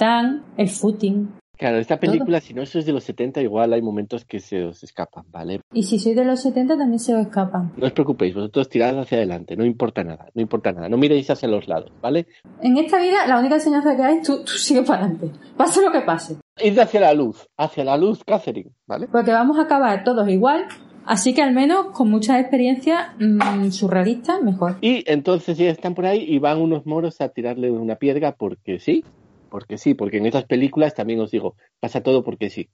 el 0.57 0.69
footing. 0.69 1.38
Claro, 1.59 1.77
esta 1.77 1.99
película, 1.99 2.39
si 2.39 2.53
no 2.53 2.61
eso 2.61 2.79
es 2.79 2.85
de 2.85 2.93
los 2.93 3.03
70, 3.03 3.41
igual 3.41 3.73
hay 3.73 3.81
momentos 3.81 4.23
que 4.23 4.39
se 4.39 4.63
os 4.63 4.81
escapan, 4.81 5.25
¿vale? 5.29 5.59
Y 5.73 5.83
si 5.83 5.99
sois 5.99 6.15
de 6.15 6.23
los 6.23 6.41
70 6.41 6.77
también 6.77 6.99
se 6.99 7.13
os 7.13 7.19
escapan. 7.19 7.73
No 7.75 7.85
os 7.85 7.91
preocupéis, 7.91 8.33
vosotros 8.33 8.69
tirad 8.69 8.97
hacia 8.97 9.17
adelante, 9.17 9.57
no 9.57 9.65
importa 9.65 10.01
nada, 10.05 10.29
no 10.33 10.41
importa 10.41 10.71
nada, 10.71 10.87
no 10.87 10.95
miréis 10.95 11.29
hacia 11.29 11.49
los 11.49 11.67
lados, 11.67 11.91
¿vale? 12.01 12.27
En 12.61 12.77
esta 12.77 12.97
vida 12.97 13.27
la 13.27 13.37
única 13.37 13.55
enseñanza 13.55 13.93
que 13.93 14.03
hay 14.03 14.15
es 14.19 14.23
tú, 14.25 14.37
tú 14.45 14.53
sigue 14.53 14.83
para 14.83 15.03
adelante. 15.03 15.31
Pase 15.57 15.81
lo 15.81 15.91
que 15.91 15.99
pase. 15.99 16.37
Id 16.63 16.79
hacia 16.79 17.01
la 17.01 17.13
luz, 17.13 17.45
hacia 17.57 17.83
la 17.83 17.97
luz, 17.97 18.23
Catherine, 18.25 18.71
¿vale? 18.87 19.09
Porque 19.11 19.31
vamos 19.31 19.59
a 19.59 19.63
acabar 19.63 20.05
todos 20.05 20.29
igual. 20.29 20.65
Así 21.05 21.33
que 21.33 21.41
al 21.41 21.53
menos 21.53 21.87
con 21.87 22.09
muchas 22.09 22.39
experiencias 22.39 23.07
mm, 23.19 23.71
surrealistas, 23.71 24.41
mejor. 24.43 24.77
Y 24.79 25.03
entonces 25.11 25.57
ya 25.57 25.69
están 25.71 25.95
por 25.95 26.05
ahí 26.05 26.23
y 26.25 26.39
van 26.39 26.61
unos 26.61 26.85
moros 26.85 27.19
a 27.19 27.29
tirarle 27.29 27.71
una 27.71 27.95
piedra 27.95 28.33
porque 28.33 28.79
sí, 28.79 29.03
porque 29.49 29.77
sí, 29.77 29.93
porque 29.93 30.17
en 30.17 30.25
estas 30.25 30.45
películas 30.45 30.95
también 30.95 31.19
os 31.19 31.31
digo, 31.31 31.55
pasa 31.79 32.01
todo 32.01 32.23
porque 32.23 32.49
sí. 32.49 32.69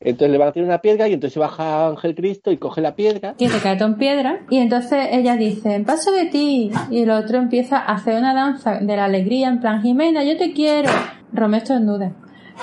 Entonces 0.00 0.30
le 0.30 0.38
van 0.38 0.48
a 0.48 0.52
tirar 0.52 0.68
una 0.68 0.80
piedra 0.80 1.08
y 1.08 1.14
entonces 1.14 1.38
baja 1.38 1.88
Ángel 1.88 2.14
Cristo 2.14 2.50
y 2.50 2.58
coge 2.58 2.80
la 2.80 2.94
piedra. 2.94 3.34
Que 3.38 3.48
se 3.48 3.60
cae 3.60 3.78
en 3.78 3.96
piedra. 3.96 4.44
Y 4.50 4.58
entonces 4.58 5.08
ellas 5.10 5.38
dicen, 5.38 5.84
paso 5.84 6.12
de 6.12 6.26
ti. 6.26 6.70
Y 6.90 7.02
el 7.02 7.10
otro 7.10 7.38
empieza 7.38 7.78
a 7.78 7.94
hacer 7.94 8.18
una 8.18 8.34
danza 8.34 8.78
de 8.78 8.96
la 8.96 9.06
alegría, 9.06 9.48
en 9.48 9.60
plan, 9.60 9.82
Jimena, 9.82 10.22
yo 10.22 10.36
te 10.36 10.52
quiero. 10.52 10.90
Romeo 11.32 11.58
estornuda. 11.58 12.14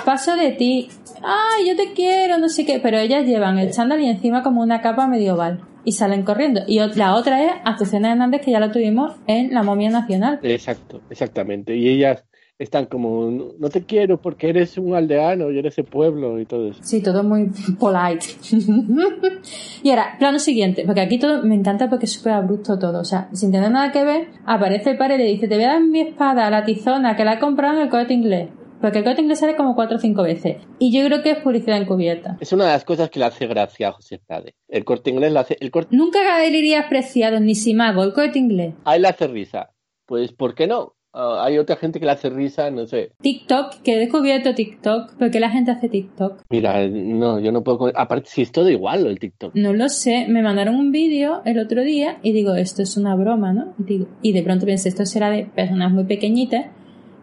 Paso 0.06 0.36
de 0.36 0.52
ti. 0.52 0.90
Ay, 1.24 1.68
yo 1.68 1.76
te 1.76 1.94
quiero, 1.94 2.38
no 2.38 2.50
sé 2.50 2.66
qué. 2.66 2.80
Pero 2.80 2.98
ellas 3.00 3.26
llevan 3.26 3.58
el 3.58 3.72
chándal 3.72 4.02
y 4.02 4.08
encima 4.08 4.44
como 4.44 4.62
una 4.62 4.82
capa 4.82 5.08
medieval. 5.08 5.62
Y 5.86 5.94
salen 5.94 6.24
corriendo. 6.24 6.62
Y 6.68 6.80
la 6.96 7.16
otra 7.16 7.44
es 7.44 7.52
Azucena 7.66 8.12
Hernández, 8.12 8.42
que 8.42 8.52
ya 8.52 8.60
la 8.60 8.72
tuvimos 8.72 9.14
en 9.28 9.54
La 9.54 9.64
Momia 9.64 9.90
Nacional. 9.90 10.40
Exacto, 10.44 11.02
exactamente. 11.10 11.76
Y 11.76 11.90
ellas 11.90 12.24
están 12.60 12.86
como, 12.86 13.30
no 13.32 13.54
no 13.58 13.70
te 13.70 13.84
quiero 13.84 14.22
porque 14.22 14.50
eres 14.50 14.78
un 14.78 14.96
aldeano 14.96 15.52
y 15.52 15.58
eres 15.58 15.76
de 15.76 15.84
pueblo 15.84 16.40
y 16.40 16.46
todo 16.46 16.70
eso. 16.70 16.80
Sí, 16.84 17.02
todo 17.02 17.24
muy 17.24 17.50
polite. 17.80 18.26
y 19.84 19.90
ahora, 19.90 20.16
plano 20.20 20.40
siguiente, 20.40 20.84
porque 20.86 21.02
aquí 21.02 21.20
todo 21.20 21.44
me 21.44 21.56
encanta 21.56 21.90
porque 21.90 22.06
es 22.06 22.14
súper 22.14 22.34
abrupto 22.34 22.78
todo. 22.78 23.00
O 23.00 23.06
sea, 23.06 23.30
sin 23.34 23.52
tener 23.52 23.72
nada 23.72 23.92
que 23.92 24.04
ver, 24.04 24.28
aparece 24.46 24.92
el 24.92 24.98
padre 24.98 25.16
y 25.16 25.18
le 25.20 25.24
dice, 25.26 25.48
te 25.48 25.56
voy 25.56 25.64
a 25.66 25.74
dar 25.74 25.84
mi 25.84 26.02
espada, 26.02 26.50
la 26.50 26.64
tizona, 26.64 27.16
que 27.16 27.26
la 27.26 27.34
he 27.34 27.40
comprado 27.40 27.76
en 27.78 27.84
el 27.84 27.90
corte 27.90 28.14
inglés. 28.14 28.50
Porque 28.82 28.98
el 28.98 29.06
corte 29.06 29.22
inglés 29.22 29.40
sale 29.40 29.56
como 29.56 29.76
cuatro 29.76 29.96
o 29.96 30.00
cinco 30.00 30.24
veces. 30.24 30.58
Y 30.78 30.92
yo 30.92 31.06
creo 31.06 31.24
que 31.24 31.32
es 31.32 31.38
publicidad 31.38 31.82
encubierta. 31.82 32.36
Es 32.42 32.52
una 32.52 32.66
de 32.66 32.72
las 32.72 32.84
cosas 32.84 33.10
que 33.10 33.18
le 33.18 33.26
hace 33.26 33.48
gracia 33.48 33.88
a 33.88 33.92
José 33.94 34.20
Prade. 34.28 34.56
El 34.68 34.84
corte 34.84 35.10
inglés 35.10 35.32
le 35.32 35.40
hace, 35.40 35.58
el 35.62 35.72
corte, 35.72 35.96
Nunca 35.96 36.20
iría 36.46 36.82
apreciado 36.82 37.40
ni 37.40 37.56
Simago, 37.56 38.04
el 38.04 38.12
corte 38.12 38.40
inglés. 38.40 38.74
a 38.84 38.98
él 38.98 39.04
le 39.04 39.08
hace 39.08 39.28
risa. 39.28 39.70
Pues, 40.06 40.34
¿por 40.34 40.54
qué 40.54 40.68
no? 40.68 40.96
Ah, 41.14 41.44
hay 41.46 41.60
otra 41.60 41.76
gente 41.76 42.00
que 42.00 42.06
le 42.06 42.12
hace 42.12 42.30
risa, 42.30 42.72
no 42.72 42.88
sé. 42.88 43.12
TikTok, 43.22 43.82
que 43.84 43.94
he 43.94 44.00
descubierto 44.00 44.56
TikTok, 44.56 45.14
porque 45.20 45.40
la 45.40 45.52
gente 45.52 45.70
hace 45.70 45.88
TikTok. 45.88 46.42
Mira, 46.50 46.88
no, 46.88 47.40
yo 47.40 47.52
no 47.52 47.64
puedo. 47.64 47.92
Aparte, 47.96 48.30
si 48.30 48.42
es 48.42 48.52
todo 48.52 48.70
igual 48.70 49.04
lo 49.04 49.10
del 49.10 49.20
TikTok. 49.20 49.54
No 49.54 49.74
lo 49.74 49.90
sé, 49.90 50.26
me 50.28 50.42
mandaron 50.42 50.76
un 50.76 50.92
vídeo 50.92 51.44
el 51.46 51.60
otro 51.60 51.84
día 51.84 52.18
y 52.24 52.34
digo, 52.34 52.56
esto 52.56 52.82
es 52.82 52.98
una 52.98 53.16
broma, 53.16 53.54
¿no? 53.54 53.76
Y, 53.78 53.84
digo, 53.84 54.08
y 54.24 54.34
de 54.34 54.42
pronto 54.42 54.66
pensé, 54.66 54.90
esto 54.90 55.06
será 55.06 55.30
de 55.30 55.46
personas 55.46 55.92
muy 55.92 56.06
pequeñitas, 56.06 56.66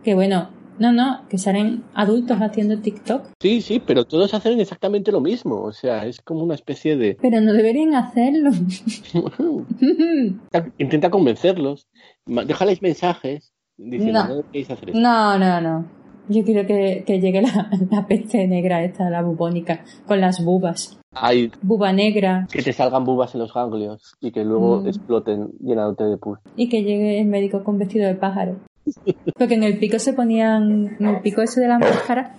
que 0.05 0.15
bueno, 0.15 0.51
no, 0.79 0.93
no, 0.93 1.29
que 1.29 1.37
salen 1.37 1.83
adultos 1.93 2.39
haciendo 2.39 2.79
TikTok, 2.79 3.25
Sí, 3.41 3.61
sí, 3.61 3.83
pero 3.85 4.05
todos 4.05 4.33
hacen 4.35 4.61
exactamente 4.61 5.11
lo 5.11 5.21
mismo. 5.21 5.63
O 5.63 5.73
sea, 5.73 6.07
es 6.07 6.21
como 6.21 6.45
una 6.45 6.55
especie 6.55 6.97
de. 6.97 7.17
pero 7.21 7.41
no 7.41 7.53
deberían 7.53 7.97
hacerlo. 7.97 8.51
Intenta 10.79 11.11
convencerlos. 11.11 11.89
Déjales 12.25 12.83
mensajes 12.83 13.53
diciendo, 13.85 14.25
No. 14.29 14.35
no, 14.37 14.73
hacer 14.75 14.95
no, 14.95 15.39
no, 15.39 15.61
no. 15.61 15.85
Yo 16.29 16.45
quiero 16.45 16.65
que, 16.67 17.03
que 17.07 17.21
llegue 17.21 17.43
la, 17.43 17.69
la 17.91 18.07
peste 18.07 18.47
negra 18.47 18.85
esta, 18.85 19.11
la 19.11 19.23
bubónica, 19.23 19.81
con 20.07 20.21
las 20.21 20.45
bubas. 20.45 20.97
Hay 21.13 21.51
Buba 21.61 21.93
negra 21.93 22.47
que 22.53 22.63
te 22.63 22.73
salgan 22.73 23.05
bubas 23.05 23.35
en 23.35 23.41
los 23.41 23.53
ganglios 23.53 24.15
y 24.21 24.31
que 24.31 24.45
luego 24.45 24.81
Mm. 24.83 24.87
exploten 24.87 25.49
llenándote 25.61 26.05
de 26.05 26.17
pus. 26.19 26.39
y 26.57 26.69
que 26.69 26.85
llegue 26.85 27.21
el 27.21 27.27
médico 27.27 27.65
con 27.65 27.79
vestido 27.79 28.07
de 28.07 28.15
pájaro. 28.15 28.57
Porque 29.39 29.55
en 29.55 29.65
el 29.65 29.79
pico 29.79 29.99
se 29.99 30.13
ponían, 30.13 30.97
en 31.01 31.07
el 31.09 31.21
pico 31.21 31.43
ese 31.43 31.61
de 31.61 31.67
las 31.69 31.81
máscaras, 31.81 32.39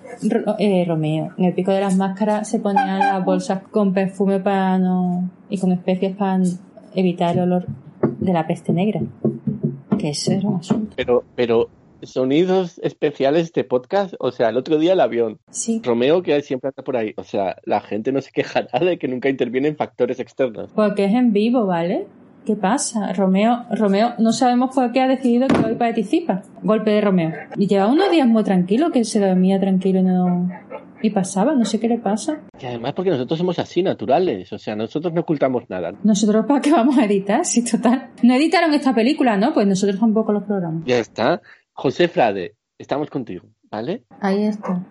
eh, 0.60 0.86
Romeo, 0.88 1.30
en 1.38 1.46
el 1.46 1.54
pico 1.54 1.72
de 1.72 1.82
las 1.82 1.98
máscaras 1.98 2.48
se 2.50 2.60
ponían 2.60 3.00
las 3.00 3.26
bolsas 3.26 3.62
con 3.72 3.94
perfume 3.94 4.40
para 4.40 4.78
no, 4.80 5.30
y 5.50 5.58
con 5.58 5.72
especias 5.74 6.16
para 6.16 6.42
evitar 6.96 7.36
el 7.36 7.42
olor 7.44 7.66
de 8.20 8.32
la 8.34 8.48
peste 8.48 8.72
negra. 8.72 9.02
Que 10.02 10.10
eso 10.10 10.32
era 10.32 10.48
un 10.50 10.56
asunto. 10.56 10.94
Pero, 10.96 11.24
pero, 11.36 11.70
sonidos 12.02 12.80
especiales 12.80 13.54
de 13.54 13.64
podcast, 13.64 14.16
o 14.18 14.32
sea, 14.32 14.50
el 14.50 14.58
otro 14.58 14.80
día 14.80 14.94
el 14.94 15.00
avión. 15.00 15.38
Sí. 15.52 15.80
Romeo 15.84 16.24
que 16.24 16.42
siempre 16.42 16.70
anda 16.70 16.84
por 16.84 16.98
ahí. 16.98 17.14
O 17.18 17.24
sea, 17.24 17.58
la 17.66 17.82
gente 17.82 18.12
no 18.12 18.20
se 18.22 18.32
quejará 18.32 18.80
de 18.84 18.98
que 18.98 19.08
nunca 19.08 19.30
intervienen 19.30 19.76
factores 19.76 20.20
externos. 20.20 20.72
Porque 20.74 21.06
es 21.06 21.14
en 21.14 21.34
vivo, 21.34 21.68
¿vale? 21.68 22.08
¿Qué 22.46 22.56
pasa? 22.56 23.14
Romeo, 23.14 23.66
Romeo, 23.70 24.14
no 24.18 24.34
sabemos 24.34 24.74
por 24.74 24.92
qué 24.92 25.02
ha 25.02 25.08
decidido 25.08 25.48
que 25.48 25.64
hoy 25.64 25.76
participa. 25.76 26.42
Golpe 26.64 26.90
de 26.92 27.02
Romeo. 27.02 27.32
Y 27.56 27.68
lleva 27.68 27.88
unos 27.88 28.10
días 28.10 28.28
muy 28.28 28.44
tranquilo, 28.44 28.92
que 28.92 29.04
se 29.04 29.20
dormía 29.20 29.60
tranquilo 29.60 30.00
y 30.00 30.04
no, 30.04 30.50
y 31.04 31.10
pasaba, 31.10 31.54
no 31.54 31.66
sé 31.66 31.80
qué 31.80 31.88
le 31.88 31.98
pasa. 31.98 32.42
Y 32.60 32.66
además 32.66 32.94
porque 32.94 33.12
nosotros 33.12 33.38
somos 33.38 33.60
así, 33.60 33.84
naturales. 33.84 34.52
O 34.54 34.58
sea, 34.58 34.76
nosotros 34.76 35.14
no 35.14 35.22
ocultamos 35.22 35.70
nada. 35.70 35.94
Nosotros 36.04 36.46
para 36.48 36.62
qué 36.62 36.72
vamos 36.72 36.98
a 36.98 37.06
editar, 37.06 37.46
si 37.46 37.64
total. 37.64 38.10
No 38.24 38.34
editaron 38.34 38.74
esta 38.74 38.94
película, 38.94 39.38
¿no? 39.38 39.54
Pues 39.54 39.68
nosotros 39.68 40.00
tampoco 40.00 40.32
los 40.32 40.44
programas. 40.44 40.84
Ya 40.86 41.00
está. 41.00 41.42
José 41.74 42.08
Frade, 42.08 42.56
estamos 42.78 43.10
contigo, 43.10 43.48
¿vale? 43.70 44.04
Ahí 44.20 44.46
está. 44.46 44.84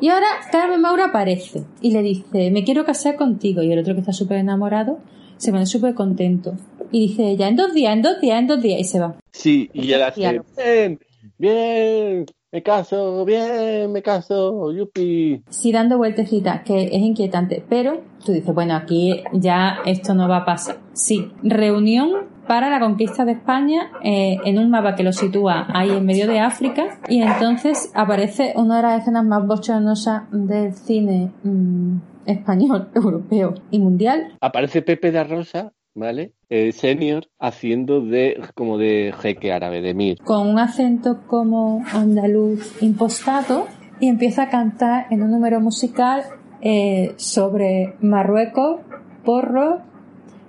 Y 0.00 0.08
ahora 0.08 0.26
Carmen 0.50 0.80
Maura 0.80 1.06
aparece 1.06 1.64
y 1.80 1.92
le 1.92 2.02
dice, 2.02 2.50
me 2.50 2.64
quiero 2.64 2.84
casar 2.84 3.16
contigo. 3.16 3.62
Y 3.62 3.72
el 3.72 3.78
otro 3.78 3.94
que 3.94 4.00
está 4.00 4.12
súper 4.12 4.38
enamorado 4.38 4.98
se 5.36 5.52
pone 5.52 5.66
súper 5.66 5.94
contento. 5.94 6.54
Y 6.92 7.08
dice, 7.08 7.36
ya 7.36 7.48
en 7.48 7.56
dos 7.56 7.74
días, 7.74 7.92
en 7.94 8.02
dos 8.02 8.20
días, 8.20 8.38
en 8.38 8.46
dos 8.46 8.62
días. 8.62 8.80
Y 8.80 8.84
se 8.84 9.00
va. 9.00 9.16
Sí, 9.32 9.70
y 9.72 9.92
él 9.92 10.02
hace, 10.02 10.40
bien, 10.56 11.00
bien, 11.38 12.26
me 12.52 12.62
caso, 12.62 13.24
bien, 13.24 13.90
me 13.90 14.02
caso, 14.02 14.70
yupi. 14.72 15.42
Sí, 15.48 15.72
dando 15.72 15.96
vueltecitas, 15.96 16.62
que 16.62 16.84
es 16.84 16.92
inquietante. 17.00 17.64
Pero 17.66 18.02
tú 18.24 18.32
dices, 18.32 18.54
bueno, 18.54 18.74
aquí 18.76 19.24
ya 19.32 19.78
esto 19.86 20.12
no 20.12 20.28
va 20.28 20.38
a 20.38 20.44
pasar. 20.44 20.76
Sí, 20.92 21.32
reunión 21.42 22.30
para 22.46 22.68
la 22.68 22.80
conquista 22.80 23.24
de 23.24 23.32
España 23.32 23.90
eh, 24.02 24.36
en 24.44 24.58
un 24.58 24.68
mapa 24.70 24.94
que 24.94 25.02
lo 25.02 25.12
sitúa 25.12 25.66
ahí 25.72 25.90
en 25.90 26.04
medio 26.04 26.26
de 26.26 26.40
África. 26.40 26.98
Y 27.08 27.22
entonces 27.22 27.90
aparece 27.94 28.52
una 28.56 28.76
de 28.76 28.82
las 28.82 29.00
escenas 29.00 29.24
más 29.24 29.46
bochornosas 29.46 30.24
del 30.30 30.74
cine 30.74 31.32
mm, 31.44 31.96
español, 32.26 32.90
europeo 32.94 33.54
y 33.70 33.78
mundial. 33.78 34.36
Aparece 34.40 34.82
Pepe 34.82 35.10
da 35.10 35.24
Rosa, 35.24 35.72
¿vale? 35.94 36.32
Eh, 36.48 36.72
senior, 36.72 37.28
haciendo 37.38 38.00
de, 38.00 38.40
como 38.54 38.78
de 38.78 39.14
jeque 39.18 39.52
árabe, 39.52 39.80
de 39.80 39.94
mir. 39.94 40.18
con 40.18 40.48
un 40.48 40.58
acento 40.58 41.22
como 41.26 41.84
andaluz 41.92 42.82
impostado 42.82 43.66
y 44.00 44.08
empieza 44.08 44.44
a 44.44 44.50
cantar 44.50 45.06
en 45.10 45.22
un 45.22 45.30
número 45.30 45.60
musical 45.60 46.24
eh, 46.60 47.14
sobre 47.16 47.94
Marruecos, 48.00 48.80
porro, 49.24 49.80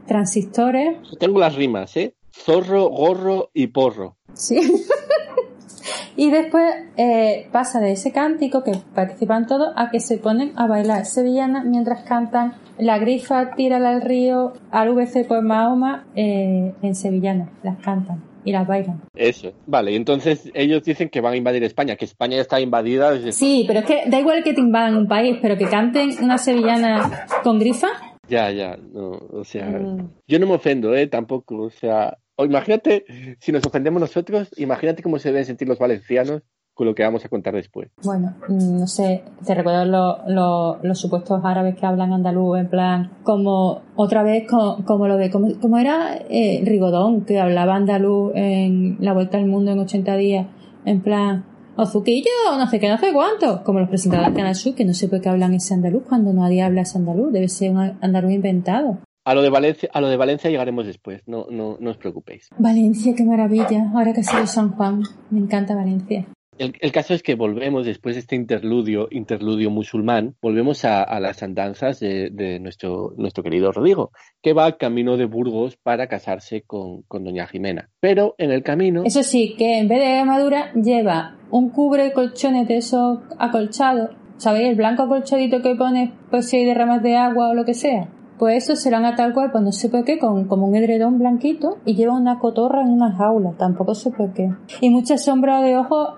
transistores. 0.08 0.98
Tengo 1.20 1.40
las 1.40 1.56
rimas, 1.56 1.96
¿eh? 1.98 2.16
Zorro, 2.32 2.90
gorro 2.90 3.52
y 3.54 3.68
porro. 3.68 4.18
Sí. 4.34 4.60
y 6.16 6.32
después 6.32 6.74
eh, 6.98 7.48
pasa 7.52 7.80
de 7.80 7.92
ese 7.92 8.12
cántico 8.12 8.64
que 8.64 8.74
participan 8.96 9.48
todos 9.48 9.74
a 9.76 9.90
que 9.90 10.00
se 10.00 10.18
ponen 10.18 10.54
a 10.56 10.68
bailar 10.68 11.06
sevillana 11.06 11.64
mientras 11.64 12.04
cantan 12.04 12.56
La 12.77 12.98
grifa 12.98 13.51
tírala 13.56 13.89
al 13.92 14.01
río, 14.01 14.53
al 14.72 14.94
VC 14.96 15.25
por 15.27 15.42
Mahoma 15.44 16.06
eh, 16.15 16.74
en 16.82 16.96
sevillana. 16.96 17.50
Las 17.63 17.77
cantan 17.77 18.24
y 18.46 18.51
las 18.51 18.68
bailan. 18.68 19.01
Eso. 19.15 19.53
Vale, 19.68 19.92
y 19.94 19.96
entonces 19.96 20.51
ellos 20.53 20.84
dicen 20.84 21.10
que 21.10 21.22
van 21.22 21.34
a 21.34 21.38
invadir 21.38 21.63
España, 21.63 21.96
que 21.96 22.06
España 22.06 22.36
ya 22.36 22.42
está 22.42 22.60
invadida 22.60 23.12
desde... 23.12 23.32
Sí, 23.32 23.63
pero 23.68 23.80
es 23.80 23.86
que 23.86 24.03
da 24.10 24.20
igual 24.20 24.44
que 24.44 24.53
te 24.53 24.60
invadan 24.62 24.98
un 24.98 25.08
país, 25.08 25.38
pero 25.42 25.58
que 25.58 25.65
canten 25.65 26.12
una 26.22 26.38
sevillana 26.38 27.25
con 27.44 27.58
grifa. 27.60 27.88
Ya, 28.27 28.51
ya, 28.51 28.75
no, 28.77 29.12
o 29.32 29.44
sea, 29.44 29.68
Mm. 29.68 30.10
yo 30.27 30.39
no 30.39 30.48
me 30.48 30.53
ofendo, 30.56 30.94
¿eh? 30.96 31.08
Tampoco, 31.08 31.56
o 31.63 31.70
sea, 31.70 32.18
o 32.36 32.46
imagínate, 32.46 33.06
si 33.39 33.51
nos 33.51 33.65
ofendemos 33.65 34.01
nosotros, 34.01 34.50
imagínate 34.58 35.03
cómo 35.03 35.20
se 35.20 35.30
deben 35.30 35.46
sentir 35.46 35.68
los 35.68 35.77
valencianos 35.80 36.42
con 36.74 36.88
lo 36.88 36.96
que 36.96 37.03
vamos 37.03 37.24
a 37.24 37.30
contar 37.30 37.53
después. 37.53 37.89
Bueno, 38.03 38.34
mm, 38.50 38.80
no 38.80 38.88
sé, 38.88 39.24
te 39.46 39.53
recuerdo 39.53 39.86
lo- 39.86 40.18
lo- 40.27 40.80
los 40.84 41.00
supuestos 41.00 41.39
árabes 41.44 41.75
que 41.75 41.86
hablan 41.86 42.13
andaluz, 42.13 42.58
en 42.60 42.68
plan, 42.70 43.12
como 43.24 43.81
otra 43.96 44.24
vez, 44.24 44.46
co- 44.50 44.77
como, 44.86 45.07
lo 45.07 45.18
de, 45.18 45.29
como, 45.29 45.59
como 45.59 45.77
era 45.77 46.18
eh, 46.29 46.62
Rigodón, 46.66 47.25
que 47.25 47.40
hablaba 47.40 47.75
andaluz 47.75 48.31
en 48.36 48.98
La 49.00 49.14
Vuelta 49.14 49.38
al 49.38 49.46
Mundo 49.46 49.72
en 49.72 49.79
80 49.79 50.16
días, 50.16 50.48
en 50.86 51.01
plan, 51.01 51.46
Ozuquillo, 51.75 52.29
no 52.57 52.68
sé 52.68 52.79
qué, 52.79 52.88
no 52.90 52.98
sé 53.00 53.12
cuánto, 53.14 53.64
como 53.64 53.79
los 53.79 53.90
presentadores 53.90 54.29
del 54.31 54.38
Canal 54.38 54.55
Sur, 54.55 54.75
que 54.75 54.86
no 54.86 54.94
sé 54.94 55.07
por 55.07 55.22
qué 55.22 55.29
hablan 55.29 55.53
ese 55.55 55.74
andaluz 55.74 56.03
cuando 56.07 56.31
nadie 56.33 56.62
habla 56.62 56.81
ese 56.81 56.98
andaluz, 57.00 57.31
debe 57.33 57.48
ser 57.50 57.72
un 57.72 57.98
andaluz 58.01 58.31
inventado. 58.31 59.00
A 59.25 59.33
lo 59.33 59.42
de 59.42 59.50
Valencia, 59.50 59.90
a 59.94 60.01
lo 60.01 60.07
de 60.07 60.18
Valencia 60.18 60.50
llegaremos 60.50 60.86
después, 60.86 61.22
no, 61.27 61.46
no, 61.50 61.77
no 61.79 61.90
os 61.92 61.98
preocupéis. 61.98 62.50
Valencia, 62.59 63.14
qué 63.16 63.24
maravilla, 63.24 63.90
ahora 63.96 64.14
que 64.14 64.20
ha 64.22 64.24
sido 64.24 64.46
San 64.46 64.72
Juan, 64.74 65.01
me 65.31 65.40
encanta 65.40 65.74
Valencia. 65.75 66.25
El, 66.57 66.92
caso 66.92 67.13
es 67.13 67.24
que 67.24 67.35
volvemos 67.35 67.85
después 67.85 68.16
de 68.16 68.22
este 68.22 68.35
interludio, 68.35 69.07
interludio 69.11 69.70
musulmán, 69.72 70.35
volvemos 70.42 70.85
a, 70.85 71.20
las 71.20 71.42
andanzas 71.42 72.00
de, 72.00 72.29
de 72.31 72.59
nuestro, 72.59 73.13
nuestro 73.18 73.44
querido 73.44 73.72
Rodrigo, 73.72 74.11
que 74.42 74.53
va 74.53 74.77
camino 74.77 75.18
de 75.18 75.25
Burgos 75.25 75.77
para 75.77 76.07
casarse 76.07 76.61
con, 76.61 77.01
con 77.03 77.24
doña 77.24 77.48
Jimena. 77.48 77.89
Pero 78.00 78.35
en 78.37 78.51
el 78.51 78.63
camino, 78.63 79.03
Eso 79.05 79.24
sí, 79.24 79.55
que 79.57 79.79
en 79.79 79.87
vez 79.87 80.00
de 80.00 80.20
armadura 80.20 80.72
lleva 80.74 81.37
un 81.50 81.70
cubre 81.70 82.13
colchones 82.13 82.68
de 82.68 82.77
esos 82.77 83.20
acolchados. 83.39 84.11
¿Sabéis? 84.37 84.70
El 84.70 84.75
blanco 84.75 85.03
acolchadito 85.03 85.61
que 85.61 85.75
pone 85.75 86.13
pues 86.29 86.50
si 86.50 86.57
hay 86.57 86.66
derramas 86.66 87.01
de 87.01 87.16
agua 87.16 87.50
o 87.50 87.53
lo 87.53 87.66
que 87.66 87.74
sea. 87.74 88.09
Pues 88.44 88.66
eso 88.66 88.75
se 88.75 88.92
lo 88.92 88.98
han 88.98 89.06
atado 89.06 89.29
al 89.29 89.34
cuerpo, 89.34 89.62
no 89.62 89.72
sé 89.72 89.88
por 89.88 90.03
qué, 90.03 90.20
con 90.20 90.50
como 90.50 90.68
un 90.68 90.75
edredón 90.75 91.18
blanquito 91.18 91.77
y 91.86 91.96
lleva 91.96 92.14
una 92.14 92.40
cotorra 92.40 92.82
en 92.82 92.90
una 92.90 93.14
jaula, 93.14 93.53
tampoco 93.58 93.96
sé 93.96 94.12
por 94.12 94.34
qué. 94.34 94.50
Y 94.82 94.90
mucha 94.90 95.18
sombra 95.18 95.62
de 95.62 95.77
ojos 95.77 96.10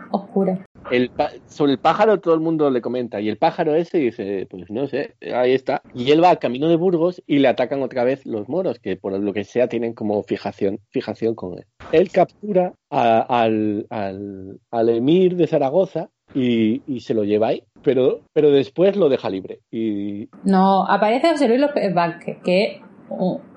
pa- 1.12 1.30
sobre 1.46 1.74
el 1.74 1.78
pájaro 1.78 2.20
todo 2.20 2.34
el 2.34 2.40
mundo 2.40 2.72
le 2.72 2.82
comenta, 2.82 3.22
y 3.22 3.30
el 3.30 3.38
pájaro 3.38 3.76
ese 3.76 4.00
dice, 4.00 4.48
pues 4.50 4.72
no 4.72 4.88
sé, 4.88 5.14
ahí 5.36 5.54
está. 5.54 5.84
Y 5.94 6.10
él 6.10 6.24
va 6.24 6.36
camino 6.38 6.68
de 6.68 6.78
Burgos 6.78 7.22
y 7.28 7.38
le 7.38 7.48
atacan 7.48 7.84
otra 7.84 8.04
vez 8.04 8.26
los 8.26 8.50
moros, 8.50 8.80
que 8.80 8.96
por 8.96 9.14
lo 9.14 9.32
que 9.32 9.44
sea 9.44 9.68
tienen 9.68 9.94
como 9.94 10.24
fijación, 10.24 10.80
fijación 10.90 11.36
con 11.36 11.60
él. 11.60 11.66
Él 11.92 12.10
captura 12.12 12.74
a- 12.90 13.20
al, 13.20 13.86
al 14.72 14.90
emir 14.90 15.36
de 15.36 15.46
Zaragoza 15.46 16.10
y, 16.36 16.82
y 16.86 17.00
se 17.00 17.13
lo 17.13 17.24
lleva 17.24 17.48
ahí, 17.48 17.63
pero, 17.82 18.19
pero 18.34 18.52
después 18.52 18.95
lo 18.95 19.10
deja 19.10 19.30
libre. 19.30 19.62
Y 19.71 20.30
No, 20.43 20.86
aparece 20.86 21.30
José 21.30 21.48
Luis 21.48 21.62
López 21.62 21.93
Vázquez, 21.93 22.38
que 22.43 22.63
es 22.65 22.82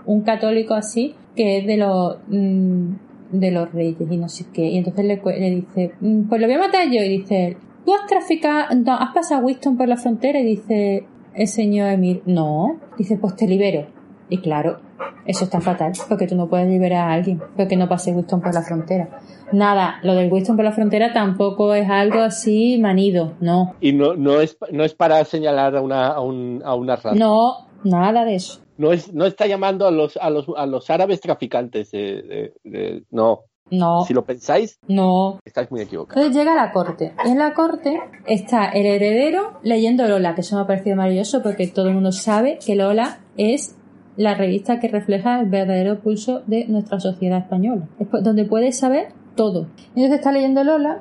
un, 0.07 0.23
católico 0.23 0.75
así, 0.75 1.15
que 1.35 1.59
es 1.59 1.67
de 1.67 1.77
los 1.77 2.19
mm, 2.29 2.93
de 3.33 3.51
los 3.51 3.73
reyes 3.73 4.11
y 4.11 4.17
no 4.17 4.29
sé 4.29 4.47
qué. 4.53 4.67
Y 4.67 4.79
entonces 4.79 5.05
le, 5.05 5.21
le 5.39 5.51
dice, 5.51 5.93
"Mm, 6.01 6.29
pues 6.29 6.41
lo 6.41 6.47
voy 6.47 6.57
a 6.57 6.61
matar 6.61 6.87
yo. 6.91 7.03
Y 7.03 7.19
dice, 7.19 7.57
tú 7.85 7.93
has 7.95 8.07
traficado, 8.07 8.75
no, 8.77 8.95
has 8.95 9.13
pasado 9.13 9.45
Winston 9.45 9.77
por 9.77 9.89
la 9.89 9.97
frontera. 9.97 10.41
Y 10.41 10.45
dice 10.45 11.05
el 11.35 11.47
señor 11.49 11.91
Emir, 11.91 12.23
no. 12.27 12.79
Dice, 12.97 13.17
pues 13.17 13.37
te 13.37 13.47
libero. 13.47 13.87
Y 14.31 14.39
claro, 14.39 14.79
eso 15.27 15.45
está 15.45 15.61
fatal, 15.61 15.93
porque 16.09 16.27
tú 16.27 16.35
no 16.37 16.49
puedes 16.49 16.69
liberar 16.69 17.09
a 17.09 17.13
alguien, 17.15 17.41
porque 17.57 17.77
no 17.77 17.89
pase 17.89 18.13
Winston 18.13 18.41
por 18.41 18.53
la 18.55 18.63
frontera. 18.63 19.09
Nada, 19.53 20.01
lo 20.03 20.15
del 20.15 20.31
Winston 20.33 20.57
por 20.57 20.65
la 20.65 20.73
frontera 20.73 21.13
tampoco 21.13 21.73
es 21.75 21.89
algo 21.89 22.21
así 22.21 22.79
manido, 22.79 23.33
no. 23.41 23.75
Y 23.81 23.93
no, 23.93 24.15
no, 24.15 24.41
es, 24.41 24.59
no 24.71 24.85
es 24.85 24.95
para 24.95 25.25
señalar 25.25 25.75
a 25.77 25.81
una, 25.81 26.09
a, 26.09 26.21
un- 26.21 26.63
a 26.65 26.75
una 26.75 26.97
raza. 26.97 27.15
No, 27.15 27.69
nada 27.85 28.25
de 28.25 28.35
eso. 28.35 28.61
No, 28.77 28.93
es, 28.93 29.13
no 29.13 29.25
está 29.27 29.47
llamando 29.47 29.87
a 29.87 29.91
los, 29.91 30.17
a 30.19 30.29
los, 30.31 30.47
a 30.57 30.67
los 30.67 30.89
árabes 30.91 31.21
traficantes. 31.21 31.91
de- 31.91 32.23
de- 32.23 32.53
de- 32.65 33.05
no. 33.11 33.41
No, 33.71 34.03
Si 34.07 34.15
lo 34.15 34.25
pensáis, 34.25 34.79
no. 34.89 35.41
estáis 35.45 35.71
muy 35.71 35.83
equivocados. 35.83 36.17
Entonces 36.17 36.41
llega 36.41 36.53
a 36.59 36.67
la 36.67 36.73
corte. 36.73 37.13
Y 37.27 37.29
en 37.29 37.39
la 37.39 37.53
corte 37.53 38.01
está 38.27 38.71
el 38.71 38.87
heredero 38.87 39.61
leyendo 39.63 40.09
Lola, 40.09 40.35
que 40.35 40.41
eso 40.41 40.57
me 40.57 40.63
ha 40.63 40.67
parecido 40.67 40.97
maravilloso 40.97 41.43
porque 41.43 41.67
todo 41.67 41.89
el 41.89 41.95
mundo 41.95 42.11
sabe 42.11 42.59
que 42.65 42.77
Lola 42.77 43.19
es 43.37 43.77
la 44.19 44.35
revista 44.35 44.79
que 44.81 44.89
refleja 44.89 45.41
el 45.41 45.49
verdadero 45.49 46.01
pulso 46.01 46.43
de 46.47 46.67
nuestra 46.69 47.01
sociedad 47.01 47.39
española. 47.39 47.89
Es 47.99 48.07
po- 48.09 48.21
donde 48.21 48.45
puedes 48.45 48.77
saber 48.77 49.07
todo. 49.37 49.69
Entonces 49.95 50.13
está 50.19 50.31
leyendo 50.33 50.63
Lola 50.65 50.99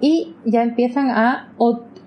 y 0.00 0.34
ya 0.44 0.62
empiezan 0.62 1.10
a... 1.10 1.52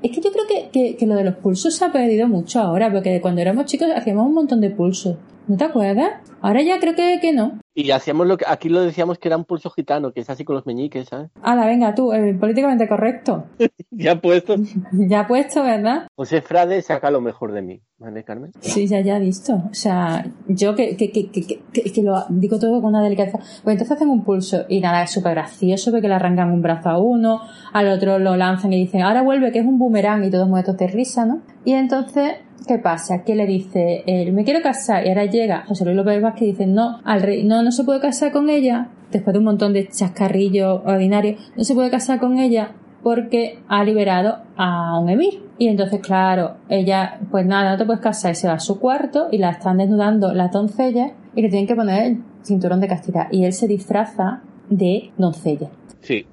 Es 0.02 0.12
que 0.12 0.22
yo 0.22 0.32
creo 0.32 0.46
que, 0.48 0.70
que- 0.72 0.96
que 0.96 1.06
lo 1.06 1.16
de 1.16 1.24
los 1.26 1.36
pulsos 1.36 1.76
se 1.76 1.84
ha 1.86 1.92
perdido 1.92 2.28
mucho 2.28 2.60
ahora, 2.62 2.92
porque 2.92 3.20
cuando 3.22 3.42
éramos 3.42 3.66
chicos 3.66 3.88
hacíamos 3.96 4.26
un 4.28 4.34
montón 4.36 4.62
de 4.62 4.70
pulsos. 4.70 5.18
¿No 5.52 5.58
te 5.58 5.66
acuerdas? 5.66 6.12
Ahora 6.40 6.62
ya 6.62 6.80
creo 6.80 6.96
que, 6.96 7.20
que 7.22 7.34
no. 7.34 7.60
Y 7.76 7.92
hacíamos 7.92 8.26
lo 8.26 8.38
que, 8.38 8.46
aquí 8.48 8.70
lo 8.70 8.80
decíamos 8.82 9.20
que 9.20 9.28
era 9.28 9.36
un 9.36 9.44
pulso 9.44 9.70
gitano, 9.70 10.14
que 10.14 10.22
es 10.22 10.30
así 10.30 10.46
con 10.46 10.56
los 10.56 10.66
meñiques, 10.66 11.10
¿sabes? 11.10 11.30
Hala, 11.42 11.66
venga, 11.66 11.94
tú, 11.94 12.14
el 12.14 12.40
políticamente 12.40 12.88
correcto. 12.88 13.48
ya 13.92 14.22
puesto. 14.22 14.56
ya 14.94 15.28
puesto, 15.28 15.62
¿verdad? 15.62 16.08
José 16.16 16.42
Frade 16.42 16.82
saca 16.82 17.12
lo 17.12 17.20
mejor 17.20 17.52
de 17.52 17.62
mí, 17.64 17.82
¿vale, 17.98 18.24
Carmen? 18.24 18.54
Sí, 18.62 18.88
ya, 18.88 19.02
ya 19.02 19.18
he 19.18 19.20
visto. 19.20 19.56
O 19.56 19.74
sea, 19.74 20.26
yo 20.48 20.74
que, 20.74 20.96
que, 20.96 21.12
que, 21.12 21.30
que, 21.30 21.46
que, 21.46 21.92
que 21.92 22.02
lo 22.02 22.24
digo 22.30 22.58
todo 22.58 22.80
con 22.82 22.92
una 22.92 23.04
delicadeza. 23.04 23.40
Pues 23.40 23.74
entonces 23.74 23.92
hacen 23.92 24.08
un 24.08 24.24
pulso 24.24 24.64
y 24.70 24.80
nada, 24.80 25.04
es 25.04 25.12
súper 25.12 25.34
gracioso 25.34 25.92
porque 25.92 26.08
le 26.08 26.14
arrancan 26.14 26.50
un 26.50 26.62
brazo 26.62 26.88
a 26.88 26.98
uno, 26.98 27.42
al 27.74 27.90
otro 27.90 28.20
lo 28.20 28.38
lanzan 28.38 28.72
y 28.72 28.78
dicen, 28.78 29.02
ahora 29.02 29.22
vuelve, 29.22 29.52
que 29.52 29.60
es 29.60 29.66
un 29.66 29.78
boomerang 29.78 30.24
y 30.24 30.32
todos 30.32 30.48
muertos 30.48 30.78
de 30.78 30.88
risa, 30.88 31.26
¿no? 31.26 31.42
Y 31.66 31.74
entonces 31.74 32.36
¿Qué 32.68 32.78
pasa? 32.78 33.24
Que 33.24 33.36
le 33.36 33.48
dice, 33.48 34.04
él, 34.06 34.34
me 34.34 34.44
quiero 34.44 34.62
casar, 34.62 35.06
y 35.06 35.10
ahora 35.10 35.26
llega 35.26 35.66
José 35.66 35.84
Luis 35.84 35.98
López 35.98 36.22
Vázquez 36.22 36.44
y 36.44 36.52
dice, 36.52 36.68
no, 36.68 37.00
al 37.04 37.22
rey, 37.22 37.44
no, 37.44 37.64
no 37.64 37.72
se 37.72 37.84
puede 37.84 38.00
casar 38.00 38.32
con 38.32 38.50
ella, 38.50 38.90
después 39.12 39.34
de 39.34 39.40
un 39.40 39.46
montón 39.46 39.74
de 39.74 39.88
chascarrillos 39.88 40.82
ordinarios, 40.86 41.40
no 41.56 41.64
se 41.64 41.74
puede 41.74 41.90
casar 41.90 42.20
con 42.20 42.38
ella 42.38 42.76
porque 43.04 43.60
ha 43.68 43.84
liberado 43.84 44.38
a 44.58 45.00
un 45.00 45.10
emir. 45.10 45.42
Y 45.58 45.68
entonces, 45.68 46.02
claro, 46.02 46.58
ella, 46.70 47.20
pues 47.32 47.46
nada, 47.46 47.72
no 47.72 47.78
te 47.78 47.86
puedes 47.86 48.02
casar, 48.02 48.34
y 48.34 48.36
se 48.36 48.48
va 48.48 48.54
a 48.54 48.60
su 48.60 48.80
cuarto 48.80 49.28
y 49.32 49.40
la 49.40 49.52
están 49.52 49.78
desnudando 49.78 50.34
las 50.34 50.52
doncellas 50.52 51.14
y 51.36 51.42
le 51.42 51.50
tienen 51.50 51.68
que 51.68 51.76
poner 51.76 52.04
el 52.04 52.24
cinturón 52.44 52.80
de 52.80 52.88
castidad. 52.88 53.28
Y 53.32 53.46
él 53.46 53.54
se 53.54 53.68
disfraza 53.68 54.44
de 54.70 55.12
doncella. 55.18 55.72
Sí, 56.02 56.26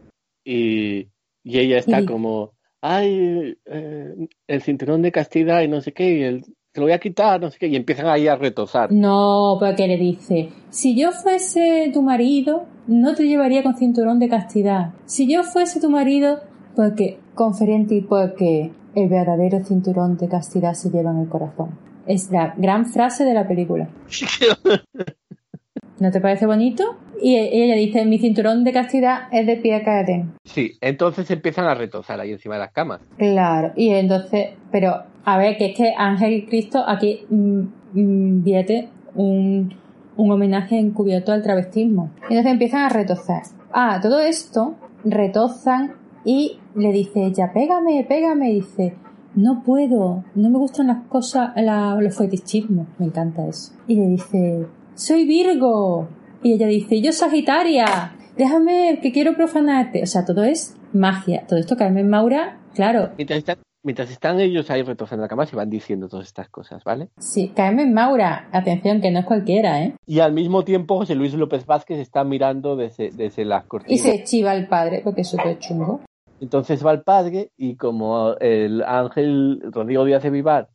y, 0.45 1.09
y 1.43 1.59
ella 1.59 1.79
está 1.79 2.05
como 2.05 2.53
ay, 2.81 3.57
eh, 3.67 4.29
el 4.47 4.63
cinturón 4.63 5.03
de 5.03 5.13
castidad 5.13 5.63
y 5.63 5.69
no 5.69 5.81
sé 5.81 5.93
qué, 5.93 6.19
y 6.19 6.23
el, 6.23 6.45
te 6.73 6.81
lo 6.81 6.87
voy 6.87 6.93
a 6.93 6.99
quitar, 6.99 7.41
no 7.41 7.51
sé 7.51 7.59
qué, 7.59 7.67
y 7.69 7.77
empiezan 7.77 8.07
ahí 8.07 8.29
a 8.29 8.37
retosar. 8.37 8.93
No, 8.93 9.57
porque 9.59 9.87
le 9.87 9.97
dice, 9.97 10.51
si 10.71 10.97
yo 10.97 11.13
fuese 11.13 11.91
tu 11.93 12.03
marido, 12.03 12.67
no 12.87 13.15
te 13.15 13.27
llevaría 13.27 13.63
con 13.63 13.77
cinturón 13.77 14.19
de 14.19 14.29
castidad. 14.29 14.93
Si 15.07 15.31
yo 15.31 15.43
fuese 15.43 15.81
tu 15.81 15.91
marido, 15.91 16.41
porque, 16.77 17.19
conferente, 17.35 18.05
porque 18.09 18.71
el 18.95 19.09
verdadero 19.09 19.65
cinturón 19.65 20.17
de 20.17 20.29
castidad 20.29 20.75
se 20.75 20.91
lleva 20.91 21.11
en 21.11 21.19
el 21.19 21.29
corazón. 21.29 21.79
Es 22.07 22.31
la 22.31 22.55
gran 22.57 22.87
frase 22.87 23.25
de 23.25 23.35
la 23.35 23.47
película. 23.47 23.89
¿No 26.01 26.11
te 26.13 26.21
parece 26.21 26.47
bonito? 26.47 26.97
Y 27.21 27.37
ella 27.37 27.75
dice, 27.75 28.05
mi 28.05 28.19
cinturón 28.19 28.65
de 28.65 28.73
castidad 28.73 29.29
es 29.33 29.47
de 29.47 29.57
pie 29.57 29.75
a 29.77 29.85
caer. 29.85 30.25
Sí, 30.45 30.73
entonces 30.81 31.31
empiezan 31.31 31.67
a 31.67 31.75
retozar 31.75 32.21
ahí 32.21 32.33
encima 32.33 32.55
de 32.55 32.61
las 32.61 32.73
camas. 32.73 33.01
Claro, 33.17 33.73
y 33.77 33.91
entonces, 33.91 34.51
pero 34.71 35.03
a 35.25 35.39
ver, 35.39 35.57
que 35.57 35.67
es 35.67 35.77
que 35.77 35.93
Ángel 35.97 36.47
Cristo 36.49 36.83
aquí 36.87 37.21
mm, 37.29 37.61
mm, 37.93 38.43
viete 38.45 38.89
un, 39.15 39.75
un 40.17 40.31
homenaje 40.31 40.79
encubierto 40.79 41.33
al 41.33 41.43
travestismo. 41.43 42.11
Y 42.23 42.35
entonces 42.35 42.53
empiezan 42.53 42.83
a 42.83 42.89
retozar. 42.89 43.43
Ah, 43.73 43.99
todo 44.03 44.21
esto 44.21 44.75
retozan 45.05 45.95
y 46.25 46.59
le 46.75 46.93
dice 46.93 47.25
ella, 47.25 47.53
pégame, 47.53 48.05
pégame, 48.09 48.51
y 48.51 48.55
dice, 48.57 48.95
no 49.35 49.63
puedo, 49.63 50.25
no 50.35 50.51
me 50.51 50.59
gustan 50.59 50.89
las 50.89 51.07
cosas, 51.07 51.51
la, 51.57 51.95
los 52.01 52.17
fetichismos, 52.17 52.87
me 52.99 53.07
encanta 53.07 53.47
eso. 53.47 53.73
Y 53.87 53.97
le 53.97 54.07
dice, 54.09 54.67
soy 54.95 55.27
Virgo. 55.27 56.09
Y 56.43 56.53
ella 56.53 56.67
dice, 56.67 57.01
yo 57.01 57.13
Sagitaria, 57.13 58.13
déjame 58.37 59.01
que 59.03 59.13
quiero 59.13 59.35
profanarte. 59.35 60.03
O 60.03 60.07
sea, 60.07 60.25
todo 60.25 60.45
es 60.45 60.77
magia. 60.93 61.45
Todo 61.47 61.59
esto 61.59 61.77
Carmen 61.77 62.09
Maura, 62.09 62.59
claro. 62.75 63.11
Mientras 63.17 63.39
están, 63.39 63.57
mientras 63.83 64.11
están 64.11 64.41
ellos 64.41 64.71
ahí 64.71 64.83
retozando 64.83 65.23
la 65.23 65.29
cama, 65.29 65.47
se 65.47 65.57
van 65.57 65.69
diciendo 65.69 66.09
todas 66.09 66.27
estas 66.27 66.49
cosas, 66.49 66.85
¿vale? 66.85 67.09
Sí, 67.19 67.53
Carmen 67.55 67.93
Maura, 67.93 68.49
atención, 68.53 69.01
que 69.01 69.11
no 69.11 69.21
es 69.21 69.27
cualquiera, 69.27 69.83
¿eh? 69.83 69.95
Y 70.07 70.21
al 70.21 70.33
mismo 70.33 70.65
tiempo 70.65 70.99
José 70.99 71.15
Luis 71.15 71.35
López 71.35 71.67
Vázquez 71.67 71.99
está 71.99 72.25
mirando 72.25 72.77
desde, 72.77 73.11
desde 73.11 73.45
las 73.45 73.65
cortinas. 73.65 73.93
Y 73.93 73.99
se 73.99 74.23
chiva 74.25 74.53
al 74.53 74.69
padre, 74.69 75.01
porque 75.03 75.23
eso 75.23 75.37
es 75.45 75.59
chungo. 75.59 76.01
Entonces 76.41 76.87
va 76.87 76.93
el 76.93 77.03
padre 77.03 77.51
y 77.57 77.75
como 77.75 78.35
el 78.39 78.83
ángel 78.83 79.61
Rodrigo 79.73 80.05
Díaz 80.05 80.23
de 80.23 80.31
Vivar 80.31 80.69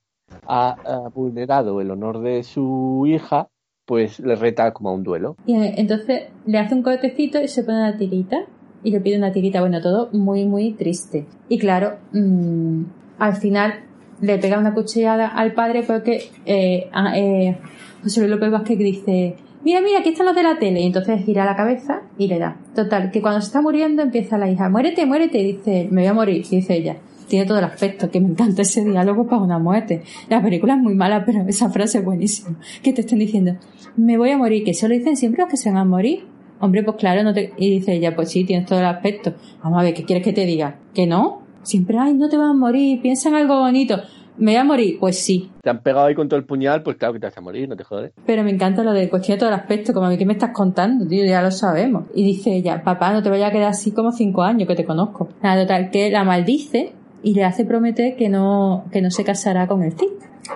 ha, 0.45 0.71
ha 0.71 1.10
vulnerado 1.10 1.80
el 1.80 1.89
honor 1.89 2.19
de 2.21 2.43
su 2.43 3.06
hija, 3.08 3.47
pues 3.86 4.19
le 4.19 4.36
reta 4.36 4.72
como 4.74 4.89
a 4.89 4.93
un 4.93 5.04
duelo. 5.04 5.36
Y 5.46 5.56
entonces 5.56 6.24
le 6.46 6.58
hace 6.58 6.76
un 6.76 6.84
cortecito 6.84 7.41
y 7.41 7.48
se 7.48 7.63
pone 7.63 7.80
una 7.80 7.98
tirita. 7.98 8.46
Y 8.84 8.91
le 8.91 9.00
pide 9.00 9.17
una 9.17 9.32
tirita. 9.32 9.62
Bueno, 9.62 9.82
todo 9.82 10.10
muy, 10.12 10.46
muy 10.46 10.74
triste. 10.74 11.26
Y 11.48 11.58
claro, 11.58 11.98
mmm, 12.12 12.84
al 13.17 13.36
final 13.36 13.86
le 14.22 14.38
pega 14.38 14.60
una 14.60 14.74
cuchillada 14.74 15.28
al 15.28 15.54
padre 15.54 15.84
porque 15.84 16.30
eh, 16.46 16.89
eh, 17.15 17.58
José 18.04 18.19
Luis 18.22 18.32
López 18.32 18.52
Vázquez 18.52 18.78
dice 18.78 19.36
mira, 19.63 19.80
mira, 19.80 20.00
aquí 20.00 20.10
están 20.10 20.26
los 20.26 20.36
de 20.36 20.43
la 20.43 20.60
tele. 20.60 20.82
Y 20.82 20.88
entonces 20.88 21.24
gira 21.24 21.46
la 21.46 21.56
cabeza 21.56 22.02
y 22.17 22.28
le 22.28 22.39
da. 22.39 22.58
Total, 22.76 23.12
que 23.12 23.22
cuando 23.22 23.39
se 23.41 23.48
está 23.48 23.62
muriendo 23.62 24.02
empieza 24.02 24.38
la 24.38 24.50
hija, 24.50 24.69
muérete, 24.69 25.06
muérete. 25.06 25.39
Y 25.39 25.54
dice, 25.54 25.88
me 25.91 26.02
voy 26.02 26.10
a 26.10 26.13
morir, 26.13 26.46
dice 26.50 26.76
ella 26.76 26.98
tiene 27.34 27.48
todo 27.48 27.58
el 27.58 27.63
aspecto, 27.63 28.12
que 28.12 28.22
me 28.22 28.28
encanta 28.28 28.62
ese 28.62 28.86
diálogo 28.86 29.26
para 29.26 29.41
una 29.41 29.58
muerte. 29.58 30.04
La 30.30 30.39
película 30.39 30.76
es 30.76 30.80
muy 30.80 30.93
mala, 30.93 31.26
pero 31.26 31.43
esa 31.48 31.67
frase 31.72 31.98
es 31.98 32.06
buenísima. 32.06 32.60
Que 32.84 32.93
te 32.93 33.02
estén 33.02 33.17
diciendo, 33.17 33.56
me 33.98 34.19
voy 34.19 34.30
a 34.30 34.38
morir, 34.38 34.63
que 34.63 34.69
eso 34.69 34.88
lo 34.88 34.93
dicen 34.93 35.17
siempre 35.17 35.41
los 35.41 35.50
que 35.50 35.58
se 35.58 35.72
van 35.72 35.80
a 35.80 35.84
morir. 35.84 36.28
Hombre, 36.60 36.84
pues 36.84 36.96
claro, 36.98 37.24
no 37.24 37.34
te... 37.34 37.52
Y 37.58 37.72
dice 37.72 37.93
ella, 37.93 38.15
pues 38.15 38.30
sí, 38.30 38.43
tienes 38.43 38.67
todo 38.67 38.78
el 38.78 38.86
aspecto. 38.86 39.34
Vamos 39.63 39.80
a 39.80 39.84
ver, 39.84 39.96
¿qué 39.96 40.04
quieres 40.04 40.24
que 40.24 40.32
te 40.32 40.46
diga? 40.46 40.78
¿Que 40.93 41.08
no? 41.08 41.41
Siempre, 41.63 41.98
ay, 41.98 42.13
no 42.13 42.30
te 42.30 42.38
vas 42.38 42.52
a 42.52 42.54
morir, 42.54 43.02
piensa 43.02 43.30
en 43.30 43.36
algo 43.36 43.62
bonito. 43.62 43.98
¿Me 44.38 44.52
voy 44.52 44.60
a 44.60 44.63
morir? 44.63 44.98
Pues 45.00 45.17
sí. 45.17 45.50
Te 45.63 45.72
han 45.72 45.82
pegado 45.82 46.06
ahí 46.06 46.13
con 46.13 46.30
todo 46.30 46.39
el 46.39 46.46
puñal, 46.46 46.84
pues 46.84 46.98
claro 46.98 47.15
que 47.15 47.19
te 47.19 47.26
vas 47.26 47.38
a 47.38 47.41
morir, 47.41 47.67
no 47.67 47.76
te 47.76 47.84
jodes. 47.84 48.12
Pero 48.28 48.43
me 48.43 48.52
encanta 48.52 48.84
lo 48.84 48.93
de 48.93 49.10
cuestión 49.10 49.38
de 49.38 49.39
todo 49.39 49.50
el 49.50 49.56
aspecto, 49.56 49.91
como 49.91 50.06
a 50.06 50.10
mí, 50.10 50.19
¿qué 50.19 50.26
me 50.28 50.34
estás 50.34 50.52
contando? 50.54 51.08
Tío, 51.08 51.26
ya 51.26 51.41
lo 51.41 51.50
sabemos. 51.50 52.06
Y 52.13 52.24
dice 52.24 52.56
ella, 52.56 52.84
papá, 52.84 53.12
no 53.12 53.24
te 53.24 53.32
vayas 53.32 53.50
a 53.50 53.52
quedar 53.52 53.69
así 53.69 53.91
como 53.91 54.12
cinco 54.12 54.43
años 54.43 54.67
que 54.67 54.76
te 54.76 54.86
conozco. 54.86 55.30
Nada, 55.41 55.63
total, 55.63 55.89
que 55.89 56.12
la 56.12 56.24
maldice 56.24 56.93
y 57.24 57.34
le 57.34 57.46
hace 57.46 57.66
prometer 57.66 58.16
que 58.16 58.30
no, 58.30 58.86
que 58.92 59.02
no 59.02 59.10
se 59.10 59.24
casará 59.24 59.68
con 59.68 59.82
el 59.82 59.94
Cid. 59.94 60.10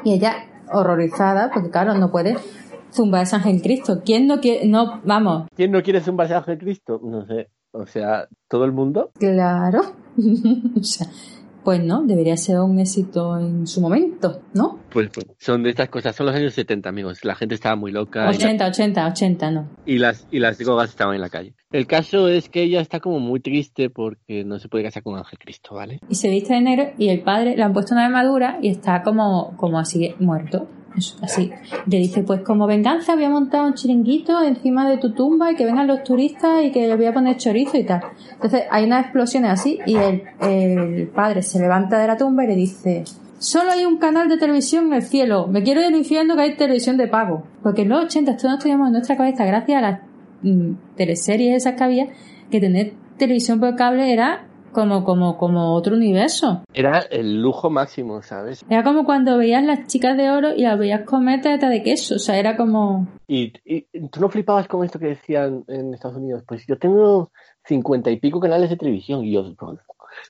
Y 0.03 0.13
ella, 0.13 0.35
horrorizada, 0.71 1.49
porque 1.51 1.71
claro, 1.71 1.93
no 1.95 2.11
puede 2.11 2.35
zumbarse 2.91 3.35
a 3.35 3.39
Ángel 3.39 3.61
Cristo. 3.61 4.01
¿Quién 4.05 4.27
no 4.27 4.39
quiere, 4.39 4.67
no, 4.67 5.01
vamos? 5.05 5.47
¿Quién 5.55 5.71
no 5.71 5.81
quiere 5.81 6.01
zumbarse 6.01 6.33
a 6.33 6.39
Ángel 6.39 6.57
Cristo? 6.57 6.99
No 7.03 7.25
sé. 7.25 7.49
O 7.71 7.85
sea, 7.85 8.27
¿todo 8.47 8.65
el 8.65 8.71
mundo? 8.71 9.11
Claro. 9.19 9.81
o 10.79 10.83
sea, 10.83 11.07
pues 11.67 11.83
no, 11.83 12.03
debería 12.03 12.37
ser 12.37 12.61
un 12.61 12.79
éxito 12.79 13.37
en 13.37 13.67
su 13.67 13.81
momento, 13.81 14.39
¿no? 14.53 14.79
Pues, 14.89 15.09
pues, 15.13 15.25
son 15.37 15.63
de 15.63 15.71
estas 15.71 15.89
cosas, 15.89 16.15
son 16.15 16.27
los 16.27 16.33
años 16.33 16.53
70, 16.53 16.87
amigos. 16.87 17.25
La 17.25 17.35
gente 17.35 17.55
estaba 17.55 17.75
muy 17.75 17.91
loca. 17.91 18.29
80, 18.29 18.65
y 18.65 18.69
80, 18.69 19.07
80, 19.09 19.51
no. 19.51 19.69
Y 19.85 19.97
las, 19.97 20.25
y 20.31 20.39
las 20.39 20.57
drogas 20.59 20.91
estaban 20.91 21.15
en 21.15 21.19
la 21.19 21.27
calle. 21.27 21.55
El 21.73 21.85
caso 21.85 22.29
es 22.29 22.47
que 22.47 22.63
ella 22.63 22.79
está 22.79 23.01
como 23.01 23.19
muy 23.19 23.41
triste 23.41 23.89
porque 23.89 24.45
no 24.45 24.59
se 24.59 24.69
puede 24.69 24.85
casar 24.85 25.03
con 25.03 25.17
Ángel 25.17 25.39
Cristo, 25.39 25.75
¿vale? 25.75 25.99
Y 26.07 26.15
se 26.15 26.29
viste 26.29 26.53
de 26.53 26.61
negro 26.61 26.91
y 26.97 27.09
el 27.09 27.19
padre 27.19 27.57
le 27.57 27.63
han 27.63 27.73
puesto 27.73 27.93
una 27.93 28.05
armadura 28.05 28.59
y 28.61 28.69
está 28.69 29.03
como, 29.03 29.57
como 29.57 29.77
así 29.77 30.15
muerto. 30.19 30.69
Así. 31.21 31.51
Le 31.85 31.97
dice, 31.97 32.23
pues 32.23 32.41
como 32.41 32.67
venganza 32.67 33.15
voy 33.15 33.25
a 33.25 33.29
montar 33.29 33.65
un 33.65 33.73
chiringuito 33.73 34.41
encima 34.41 34.89
de 34.89 34.97
tu 34.97 35.13
tumba 35.13 35.51
y 35.51 35.55
que 35.55 35.65
vengan 35.65 35.87
los 35.87 36.03
turistas 36.03 36.63
y 36.63 36.71
que 36.71 36.87
le 36.87 36.95
voy 36.95 37.05
a 37.05 37.13
poner 37.13 37.37
chorizo 37.37 37.77
y 37.77 37.83
tal. 37.83 38.01
Entonces 38.33 38.63
hay 38.69 38.85
unas 38.85 39.05
explosiones 39.05 39.51
así 39.51 39.79
y 39.85 39.95
el, 39.95 40.23
el 40.41 41.07
padre 41.07 41.41
se 41.41 41.59
levanta 41.59 41.99
de 41.99 42.07
la 42.07 42.17
tumba 42.17 42.43
y 42.43 42.47
le 42.47 42.55
dice, 42.55 43.03
solo 43.39 43.71
hay 43.71 43.85
un 43.85 43.97
canal 43.97 44.27
de 44.29 44.37
televisión 44.37 44.87
en 44.87 44.93
el 44.93 45.03
cielo, 45.03 45.47
me 45.47 45.63
quiero 45.63 45.81
ir 45.81 46.03
que 46.07 46.41
hay 46.41 46.55
televisión 46.55 46.97
de 46.97 47.07
pago. 47.07 47.43
Porque 47.61 47.83
en 47.83 47.89
los 47.89 48.05
80 48.05 48.37
todos 48.37 48.59
teníamos 48.59 48.87
en 48.87 48.93
nuestra 48.93 49.17
cabeza, 49.17 49.45
gracias 49.45 49.77
a 49.77 49.81
las 49.81 49.99
mm, 50.41 50.71
teleseries 50.95 51.57
esas 51.57 51.75
que 51.75 51.83
había, 51.83 52.07
que 52.49 52.59
tener 52.59 52.93
televisión 53.17 53.59
por 53.59 53.75
cable 53.75 54.11
era 54.11 54.46
como, 54.77 55.03
como, 55.03 55.39
como 55.39 55.73
otro 55.73 55.95
universo. 55.95 56.61
Era 56.71 56.99
el 56.99 57.41
lujo 57.41 57.71
máximo, 57.71 58.21
¿sabes? 58.21 58.63
Era 58.69 58.83
como 58.83 59.05
cuando 59.05 59.35
veías 59.35 59.63
las 59.63 59.87
chicas 59.87 60.15
de 60.15 60.29
oro 60.29 60.53
y 60.53 60.61
las 60.61 60.77
veías 60.77 61.01
comer 61.01 61.41
tarta 61.41 61.67
de 61.67 61.81
queso, 61.81 62.13
o 62.13 62.19
sea, 62.19 62.37
era 62.37 62.55
como... 62.55 63.07
Y, 63.27 63.53
y 63.65 63.81
tú 64.11 64.21
no 64.21 64.29
flipabas 64.29 64.67
con 64.67 64.85
esto 64.85 64.99
que 64.99 65.07
decían 65.07 65.63
en 65.67 65.95
Estados 65.95 66.17
Unidos, 66.17 66.43
pues 66.47 66.67
yo 66.67 66.77
tengo 66.77 67.31
cincuenta 67.65 68.11
y 68.11 68.19
pico 68.19 68.39
canales 68.39 68.69
de 68.69 68.77
televisión 68.77 69.25
y 69.25 69.31
yo, 69.31 69.51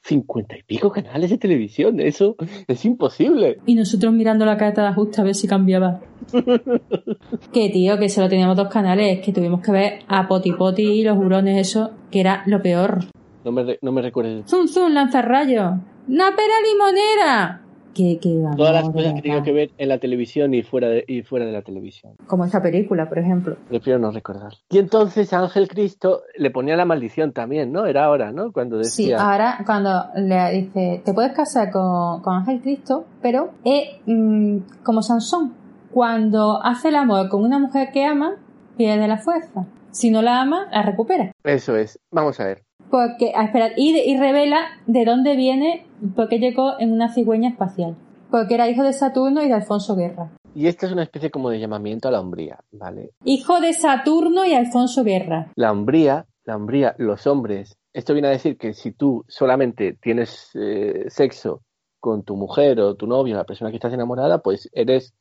cincuenta 0.02 0.58
y 0.58 0.64
pico 0.64 0.94
canales 0.94 1.30
de 1.30 1.38
televisión, 1.38 2.00
eso 2.00 2.38
es 2.70 2.86
imposible. 2.86 3.60
Y 3.66 3.76
nosotros 3.76 4.14
mirando 4.14 4.46
la 4.46 4.56
carta 4.56 4.84
de 4.84 4.88
ajuste 4.88 5.20
a 5.20 5.26
ver 5.26 5.36
si 5.36 5.46
cambiaba. 5.46 6.00
que 7.52 7.70
tío, 7.70 8.00
que 8.00 8.08
solo 8.08 8.30
teníamos 8.30 8.56
dos 8.56 8.70
canales, 8.70 9.20
que 9.20 9.34
tuvimos 9.34 9.62
que 9.62 9.72
ver 9.74 10.00
a 10.08 10.30
Poti 10.30 10.54
Poti 10.54 10.84
y 10.84 11.04
los 11.04 11.18
hurones, 11.18 11.60
eso, 11.60 11.92
que 12.12 12.22
era 12.22 12.44
lo 12.46 12.62
peor. 12.62 13.08
No 13.48 13.54
me, 13.54 13.80
no 13.82 13.94
me 13.94 14.02
recuerdes. 14.02 14.46
Zum 14.46 14.68
Zum, 14.68 14.92
lanzarrayo. 14.92 15.80
¡Napera 16.08 16.54
limonera! 16.70 17.62
Que, 17.96 18.20
que 18.20 18.38
vamos, 18.38 18.58
Todas 18.58 18.74
las 18.74 18.90
cosas 18.90 19.14
que 19.14 19.22
tengo 19.22 19.42
que 19.42 19.54
ver 19.54 19.72
en 19.78 19.88
la 19.88 20.00
televisión 20.00 20.54
y 20.54 20.64
fuera 20.64 20.90
de, 20.90 21.06
y 21.08 21.22
fuera 21.22 21.46
de 21.46 21.54
la 21.54 21.62
televisión. 21.62 22.16
Como 22.28 22.44
esta 22.44 22.62
película, 22.62 23.08
por 23.08 23.20
ejemplo. 23.20 23.56
Prefiero 23.70 24.00
no 24.00 24.12
recordar. 24.12 24.52
Y 24.70 24.80
entonces 24.80 25.32
a 25.32 25.40
Ángel 25.40 25.70
Cristo 25.70 26.24
le 26.36 26.52
ponía 26.52 26.76
la 26.76 26.84
maldición 26.84 27.32
también, 27.32 27.72
¿no? 27.72 27.86
Era 27.86 28.04
ahora, 28.04 28.34
¿no? 28.34 28.52
Cuando 28.52 28.78
decía... 28.80 28.92
Sí, 28.92 29.14
ahora 29.14 29.60
cuando 29.66 30.08
le 30.18 30.52
dice, 30.52 31.02
te 31.06 31.14
puedes 31.14 31.32
casar 31.32 31.72
con, 31.72 32.22
con 32.22 32.36
Ángel 32.36 32.60
Cristo, 32.60 33.06
pero 33.22 33.52
eh, 33.64 34.02
mmm, 34.06 34.58
como 34.84 35.02
Sansón, 35.02 35.54
cuando 35.90 36.62
hace 36.62 36.90
el 36.90 36.96
amor 36.98 37.30
con 37.30 37.46
una 37.46 37.60
mujer 37.60 37.92
que 37.94 38.04
ama, 38.04 38.36
pierde 38.76 39.08
la 39.08 39.20
fuerza. 39.20 39.66
Si 39.92 40.12
no 40.12 40.22
la 40.22 40.42
ama, 40.42 40.68
la 40.70 40.82
recupera. 40.84 41.32
Eso 41.46 41.78
es. 41.78 41.98
Vamos 42.12 42.42
a 42.42 42.46
ver. 42.46 42.67
Porque, 42.90 43.34
ah, 43.36 43.46
espera, 43.46 43.72
y, 43.76 43.96
y 43.98 44.18
revela 44.18 44.60
de 44.86 45.04
dónde 45.06 45.36
viene, 45.36 45.86
porque 46.16 46.40
llegó 46.40 46.80
en 46.80 46.92
una 46.94 47.14
cigüeña 47.14 47.50
espacial. 47.50 47.96
Porque 48.32 48.56
era 48.56 48.70
hijo 48.70 48.84
de 48.84 48.94
Saturno 48.94 49.42
y 49.44 49.48
de 49.48 49.54
Alfonso 49.54 49.96
Guerra. 49.96 50.30
Y 50.56 50.68
esta 50.68 50.86
es 50.88 50.92
una 50.92 51.04
especie 51.04 51.30
como 51.30 51.50
de 51.50 51.60
llamamiento 51.60 52.08
a 52.08 52.12
la 52.12 52.20
hombría, 52.20 52.60
¿vale? 52.72 53.12
Hijo 53.26 53.60
de 53.60 53.74
Saturno 53.74 54.46
y 54.46 54.54
Alfonso 54.54 55.04
Guerra. 55.04 55.52
La 55.56 55.72
hombría, 55.72 56.26
la 56.46 56.56
hombría, 56.56 56.96
los 56.98 57.28
hombres. 57.28 57.78
Esto 57.94 58.14
viene 58.14 58.30
a 58.30 58.32
decir 58.32 58.58
que 58.58 58.74
si 58.74 58.92
tú 58.92 59.24
solamente 59.28 59.94
tienes 60.02 60.50
eh, 60.56 61.06
sexo 61.10 61.62
con 62.00 62.24
tu 62.24 62.36
mujer 62.36 62.80
o 62.80 62.96
tu 62.96 63.06
novio, 63.08 63.36
la 63.36 63.44
persona 63.44 63.70
que 63.70 63.78
estás 63.78 63.94
enamorada, 63.94 64.40
pues 64.40 64.70
eres 64.74 65.14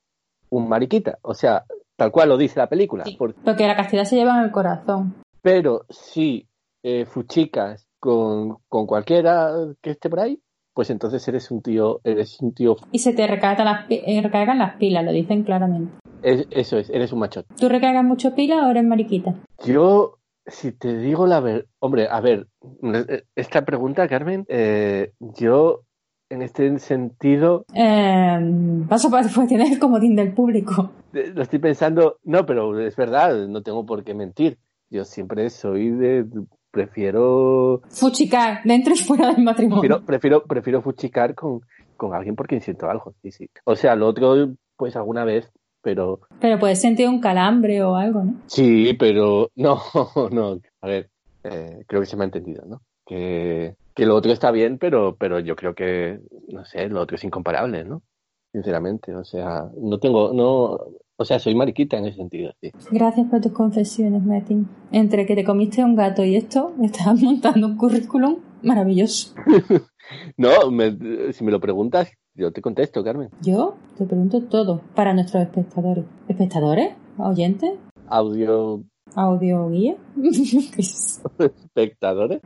un 0.51 0.69
mariquita. 0.69 1.19
O 1.23 1.35
sea, 1.35 1.65
tal 1.97 2.11
cual 2.11 2.29
lo 2.31 2.37
dice 2.37 2.59
la 2.59 2.69
película. 2.69 3.05
Sí, 3.05 3.17
Por- 3.17 3.35
Porque 3.35 3.67
la 3.67 3.77
castidad 3.77 4.05
se 4.05 4.17
lleva 4.17 4.39
en 4.39 4.45
el 4.45 4.51
corazón. 4.53 5.15
Pero 5.43 5.85
si 5.91 6.47
eh, 6.83 7.05
fuchicas 7.07 7.87
con, 7.99 8.59
con 8.69 8.87
cualquiera 8.87 9.51
que 9.81 9.91
esté 9.91 10.09
por 10.11 10.21
ahí, 10.21 10.41
pues 10.75 10.91
entonces 10.91 11.27
eres 11.29 11.51
un 11.51 11.63
tío, 11.63 12.01
eres 12.05 12.41
un 12.41 12.53
tío, 12.55 12.77
Y 12.93 12.99
se 12.99 13.13
te 13.13 13.27
recargan 13.27 13.65
las, 13.67 13.87
eh, 13.91 14.21
recargan 14.23 14.59
las 14.59 14.77
pilas, 14.77 15.05
lo 15.05 15.13
dicen 15.13 15.43
claramente. 15.43 15.93
es- 16.23 16.47
eso 16.51 16.79
es, 16.79 16.91
eres 16.91 17.13
un 17.13 17.21
machote. 17.21 17.49
¿Tú 17.59 17.69
recargas 17.69 18.05
mucho 18.05 18.35
pilas 18.35 18.63
o 18.65 18.71
eres 18.71 18.85
mariquita? 18.85 19.35
Yo, 19.65 20.19
si 20.47 20.73
te 20.73 20.97
digo 20.99 21.27
la 21.27 21.41
verdad, 21.41 21.65
hombre, 21.79 22.09
a 22.11 22.21
ver, 22.21 22.47
eh, 22.83 23.23
esta 23.35 23.65
pregunta, 23.65 24.07
Carmen, 24.09 24.45
eh, 24.49 25.13
yo 25.21 25.83
en 26.29 26.43
este 26.43 26.79
sentido 26.79 27.65
Eh, 27.75 28.39
paso 28.89 29.11
para 29.11 29.23
después 29.25 29.47
tienes 29.49 29.71
el 29.73 29.79
comodín 29.79 30.15
del 30.17 30.33
público. 30.35 30.91
lo 31.13 31.43
estoy 31.43 31.59
pensando, 31.61 32.19
no, 32.25 32.45
pero 32.45 32.79
es 32.81 32.97
verdad, 32.97 33.47
no 33.49 33.63
tengo 33.63 33.87
por 33.87 34.05
qué 34.05 34.13
mentir. 34.15 34.59
Yo 34.91 35.05
siempre 35.05 35.49
soy 35.51 35.91
de, 35.91 36.27
prefiero, 36.77 37.81
Fuchicar, 37.89 38.61
dentro 38.65 38.93
y 38.93 38.99
fuera 38.99 39.33
del 39.33 39.43
matrimonio. 39.43 39.81
prefiero, 39.81 40.05
prefiero, 40.05 40.45
prefiero 40.45 40.83
fuchicar 40.83 41.35
con, 41.35 41.61
con 41.97 42.15
alguien 42.15 42.37
por 42.37 42.47
quien 42.47 42.61
siento 42.61 42.91
algo, 42.91 43.15
sí, 43.23 43.31
sí. 43.33 43.49
O 43.65 43.75
sea, 43.77 43.97
lo 43.97 44.09
otro, 44.09 44.51
pues 44.77 44.95
alguna 44.95 45.25
vez, 45.25 45.51
pero 45.81 46.21
Pero 46.39 46.59
puedes 46.59 46.81
sentir 46.81 47.09
un 47.09 47.21
calambre 47.21 47.83
o 47.83 47.97
algo, 47.97 48.25
¿no? 48.25 48.35
Sí, 48.47 48.95
pero 48.99 49.51
no, 49.57 49.81
no. 50.31 50.61
A 50.83 50.87
ver, 50.87 51.09
eh, 51.45 51.83
creo 51.87 52.01
que 52.03 52.07
se 52.07 52.17
me 52.17 52.25
ha 52.25 52.27
entendido, 52.27 52.65
¿no? 52.67 52.83
Que, 53.07 53.75
que 53.95 54.05
lo 54.05 54.15
otro 54.15 54.33
está 54.33 54.51
bien, 54.51 54.77
pero, 54.79 55.17
pero 55.17 55.41
yo 55.41 55.57
creo 55.57 55.75
que, 55.75 56.21
no 56.49 56.65
sé, 56.67 56.89
lo 56.89 57.01
otro 57.01 57.17
es 57.17 57.25
incomparable, 57.25 57.85
¿no? 57.85 58.03
Sinceramente, 58.53 59.15
o 59.15 59.25
sea, 59.25 59.65
no 59.81 59.99
tengo, 59.99 60.33
no, 60.35 60.79
o 61.19 61.25
sea, 61.25 61.39
soy 61.39 61.55
mariquita 61.55 61.97
en 61.99 62.07
ese 62.07 62.17
sentido, 62.19 62.53
sí. 62.61 62.71
Gracias 62.91 63.27
por 63.29 63.41
tus 63.41 63.53
confesiones, 63.53 64.23
Metin. 64.23 64.69
Entre 64.93 65.27
que 65.27 65.35
te 65.35 65.45
comiste 65.45 65.83
un 65.85 65.95
gato 65.97 66.25
y 66.25 66.37
esto, 66.37 66.73
me 66.79 66.87
estás 66.93 67.21
montando 67.23 67.67
un 67.67 67.77
currículum 67.77 68.37
maravilloso. 68.63 69.35
No, 70.37 70.71
me- 70.71 71.33
si 71.33 71.43
me 71.43 71.51
lo 71.51 71.59
preguntas, 71.59 72.09
yo 72.37 72.53
te 72.53 72.63
contesto, 72.63 73.03
Carmen. 73.03 73.29
Yo 73.43 73.75
te 73.99 74.05
pregunto 74.05 74.41
todo 74.45 74.81
para 74.95 75.13
nuestros 75.13 75.43
espectadores. 75.43 76.05
¿Espectadores? 76.29 76.95
¿Oyentes? 77.19 77.73
Audio 78.07 78.85
¿Audio 79.17 79.69
guía? 79.69 79.97
espectadores. 81.39 82.41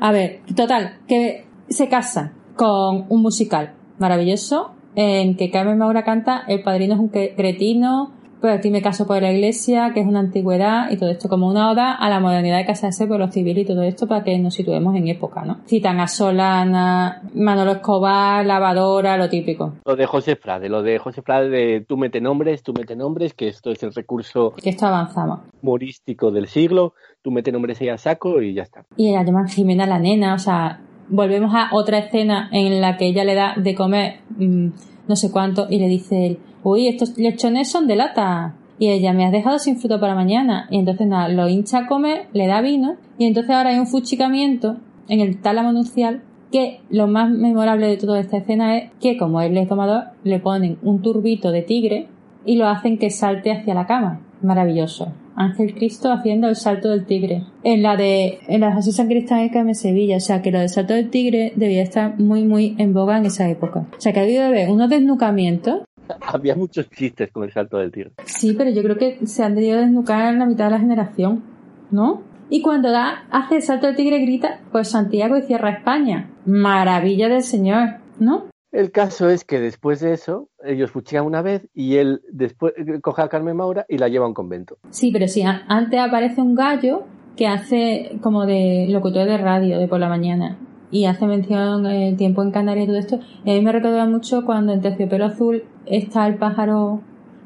A 0.00 0.12
ver, 0.12 0.40
total, 0.54 1.00
que 1.08 1.46
se 1.68 1.88
casa 1.88 2.34
con 2.56 3.06
un 3.08 3.20
musical 3.22 3.74
maravilloso 3.98 4.72
en 5.00 5.36
que 5.36 5.50
Carmen 5.50 5.78
Maura 5.78 6.02
canta 6.02 6.42
El 6.48 6.62
padrino 6.62 6.94
es 6.94 7.00
un 7.00 7.10
cre- 7.12 7.34
cretino, 7.36 8.12
pues 8.40 8.56
aquí 8.56 8.70
me 8.70 8.82
caso 8.82 9.04
por 9.06 9.20
la 9.20 9.32
iglesia, 9.32 9.90
que 9.92 10.00
es 10.00 10.06
una 10.06 10.20
antigüedad 10.20 10.90
y 10.92 10.96
todo 10.96 11.10
esto 11.10 11.28
como 11.28 11.48
una 11.48 11.70
oda 11.72 11.92
a 11.94 12.08
la 12.08 12.20
modernidad 12.20 12.58
de 12.58 12.66
casarse 12.66 13.06
por 13.08 13.18
lo 13.18 13.28
civil 13.32 13.58
y 13.58 13.64
todo 13.64 13.82
esto 13.82 14.06
para 14.06 14.22
que 14.22 14.38
nos 14.38 14.54
situemos 14.54 14.94
en 14.94 15.08
época, 15.08 15.44
¿no? 15.44 15.58
Citan 15.66 15.98
a 15.98 16.06
Solana, 16.06 17.22
Manolo 17.34 17.72
Escobar, 17.72 18.46
Lavadora, 18.46 19.16
lo 19.16 19.28
típico. 19.28 19.74
Lo 19.84 19.96
de 19.96 20.06
José 20.06 20.36
Frade, 20.36 20.68
lo 20.68 20.82
de 20.82 20.98
José 20.98 21.22
Frade 21.22 21.48
de 21.48 21.80
tú 21.80 21.96
mete 21.96 22.20
nombres, 22.20 22.62
tú 22.62 22.72
mete 22.72 22.94
nombres, 22.96 23.34
que 23.34 23.48
esto 23.48 23.70
es 23.72 23.82
el 23.82 23.92
recurso 23.92 24.52
Que 24.62 24.70
esto 24.70 24.86
avanzamos. 24.86 25.40
humorístico 25.62 26.30
del 26.30 26.46
siglo, 26.46 26.94
tú 27.22 27.30
mete 27.32 27.50
nombres 27.52 27.80
ahí 27.80 27.88
a 27.88 27.98
saco 27.98 28.40
y 28.40 28.54
ya 28.54 28.62
está. 28.62 28.84
Y 28.96 29.12
la 29.12 29.24
llaman 29.24 29.48
Jimena 29.48 29.84
la 29.86 29.98
nena, 29.98 30.34
o 30.34 30.38
sea, 30.38 30.80
volvemos 31.08 31.54
a 31.54 31.68
otra 31.72 31.98
escena 31.98 32.48
en 32.52 32.80
la 32.80 32.96
que 32.96 33.06
ella 33.06 33.24
le 33.24 33.34
da 33.34 33.54
de 33.56 33.74
comer 33.74 34.20
mm, 34.36 34.68
no 35.08 35.16
sé 35.16 35.32
cuánto 35.32 35.66
y 35.68 35.78
le 35.78 35.88
dice 35.88 36.26
él, 36.26 36.38
uy, 36.62 36.86
estos 36.86 37.16
lechones 37.16 37.70
son 37.70 37.86
de 37.86 37.96
lata. 37.96 38.54
Y 38.80 38.90
ella, 38.90 39.12
me 39.12 39.24
has 39.24 39.32
dejado 39.32 39.58
sin 39.58 39.76
fruto 39.76 39.98
para 39.98 40.14
mañana. 40.14 40.68
Y 40.70 40.78
entonces 40.78 41.08
nada, 41.08 41.28
lo 41.28 41.48
hincha 41.48 41.78
a 41.78 41.86
comer, 41.86 42.28
le 42.32 42.46
da 42.46 42.60
vino 42.60 42.94
y 43.18 43.26
entonces 43.26 43.50
ahora 43.50 43.70
hay 43.70 43.78
un 43.78 43.88
fuchicamiento 43.88 44.76
en 45.08 45.20
el 45.20 45.40
tálamo 45.40 45.72
nucial 45.72 46.22
que 46.52 46.80
lo 46.88 47.08
más 47.08 47.30
memorable 47.30 47.88
de 47.88 47.96
toda 47.96 48.20
esta 48.20 48.36
escena 48.36 48.76
es 48.78 48.90
que 49.00 49.16
como 49.18 49.40
él 49.40 49.56
es 49.56 49.68
tomador, 49.68 50.04
le 50.22 50.38
ponen 50.38 50.78
un 50.82 51.02
turbito 51.02 51.50
de 51.50 51.62
tigre 51.62 52.08
y 52.44 52.56
lo 52.56 52.68
hacen 52.68 52.98
que 52.98 53.10
salte 53.10 53.50
hacia 53.50 53.74
la 53.74 53.86
cama. 53.86 54.20
Maravilloso. 54.42 55.12
Ángel 55.38 55.72
Cristo 55.74 56.10
haciendo 56.10 56.48
el 56.48 56.56
salto 56.56 56.90
del 56.90 57.06
tigre. 57.06 57.44
En 57.62 57.82
la 57.82 57.96
de 57.96 58.40
en 58.48 58.60
la 58.60 58.82
San 58.82 59.06
Cristán 59.06 59.48
de 59.66 59.74
Sevilla. 59.74 60.16
O 60.16 60.20
sea 60.20 60.42
que 60.42 60.50
lo 60.50 60.58
del 60.58 60.68
salto 60.68 60.94
del 60.94 61.10
tigre 61.10 61.52
debía 61.54 61.82
estar 61.82 62.18
muy 62.18 62.44
muy 62.44 62.74
en 62.78 62.92
boga 62.92 63.18
en 63.18 63.26
esa 63.26 63.48
época. 63.48 63.86
O 63.96 64.00
sea 64.00 64.12
que 64.12 64.18
ha 64.20 64.24
habido 64.24 64.44
de 64.44 64.50
ver 64.50 64.68
unos 64.68 64.90
desnucamientos. 64.90 65.82
Había 66.20 66.56
muchos 66.56 66.90
chistes 66.90 67.30
con 67.30 67.44
el 67.44 67.52
salto 67.52 67.78
del 67.78 67.92
tigre. 67.92 68.12
Sí, 68.24 68.54
pero 68.58 68.70
yo 68.70 68.82
creo 68.82 68.96
que 68.96 69.24
se 69.26 69.44
han 69.44 69.54
debido 69.54 69.78
desnucar 69.78 70.32
en 70.32 70.40
la 70.40 70.46
mitad 70.46 70.64
de 70.66 70.70
la 70.72 70.80
generación. 70.80 71.42
¿No? 71.90 72.22
Y 72.50 72.60
cuando 72.62 72.90
da, 72.90 73.26
hace 73.30 73.56
el 73.56 73.62
salto 73.62 73.86
del 73.86 73.96
tigre 73.96 74.18
grita, 74.20 74.60
pues 74.72 74.88
Santiago 74.88 75.36
y 75.36 75.42
cierra 75.42 75.70
España. 75.70 76.30
Maravilla 76.46 77.28
del 77.28 77.42
Señor. 77.42 77.98
¿No? 78.18 78.46
El 78.70 78.90
caso 78.90 79.28
es 79.30 79.44
que 79.44 79.60
después 79.60 80.00
de 80.00 80.12
eso, 80.12 80.48
ellos 80.62 80.90
fuchigan 80.90 81.24
una 81.24 81.40
vez 81.42 81.66
y 81.74 81.96
él 81.96 82.20
después 82.30 82.74
eh, 82.76 83.00
coge 83.00 83.22
a 83.22 83.28
Carmen 83.28 83.56
Maura 83.56 83.86
y 83.88 83.96
la 83.98 84.08
lleva 84.08 84.26
a 84.26 84.28
un 84.28 84.34
convento. 84.34 84.76
Sí, 84.90 85.10
pero 85.10 85.26
sí, 85.26 85.42
a- 85.42 85.62
antes 85.68 85.98
aparece 85.98 86.42
un 86.42 86.54
gallo 86.54 87.04
que 87.36 87.46
hace 87.46 88.18
como 88.20 88.44
de 88.46 88.86
locutor 88.90 89.26
de 89.26 89.38
radio 89.38 89.78
de 89.78 89.88
por 89.88 90.00
la 90.00 90.08
mañana 90.08 90.58
y 90.90 91.06
hace 91.06 91.26
mención 91.26 91.86
el 91.86 92.16
tiempo 92.16 92.42
en 92.42 92.50
Canarias 92.50 92.84
y 92.84 92.88
todo 92.88 92.98
esto. 92.98 93.20
Y 93.44 93.50
a 93.50 93.54
mí 93.54 93.62
me 93.62 93.72
recuerda 93.72 94.04
mucho 94.06 94.44
cuando 94.44 94.72
en 94.72 94.80
Terciopelo 94.82 95.24
Azul 95.26 95.64
está 95.86 96.26
el 96.26 96.36
pájaro 96.36 97.00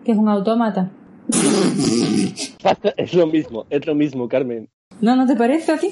que 0.04 0.12
es 0.12 0.18
un 0.18 0.28
autómata. 0.28 0.90
Es 2.96 3.14
lo 3.14 3.26
mismo, 3.26 3.66
es 3.70 3.86
lo 3.86 3.94
mismo, 3.94 4.28
Carmen. 4.28 4.68
¿No, 5.00 5.16
no 5.16 5.26
te 5.26 5.34
parece 5.36 5.72
a 5.72 5.78
ti? 5.78 5.88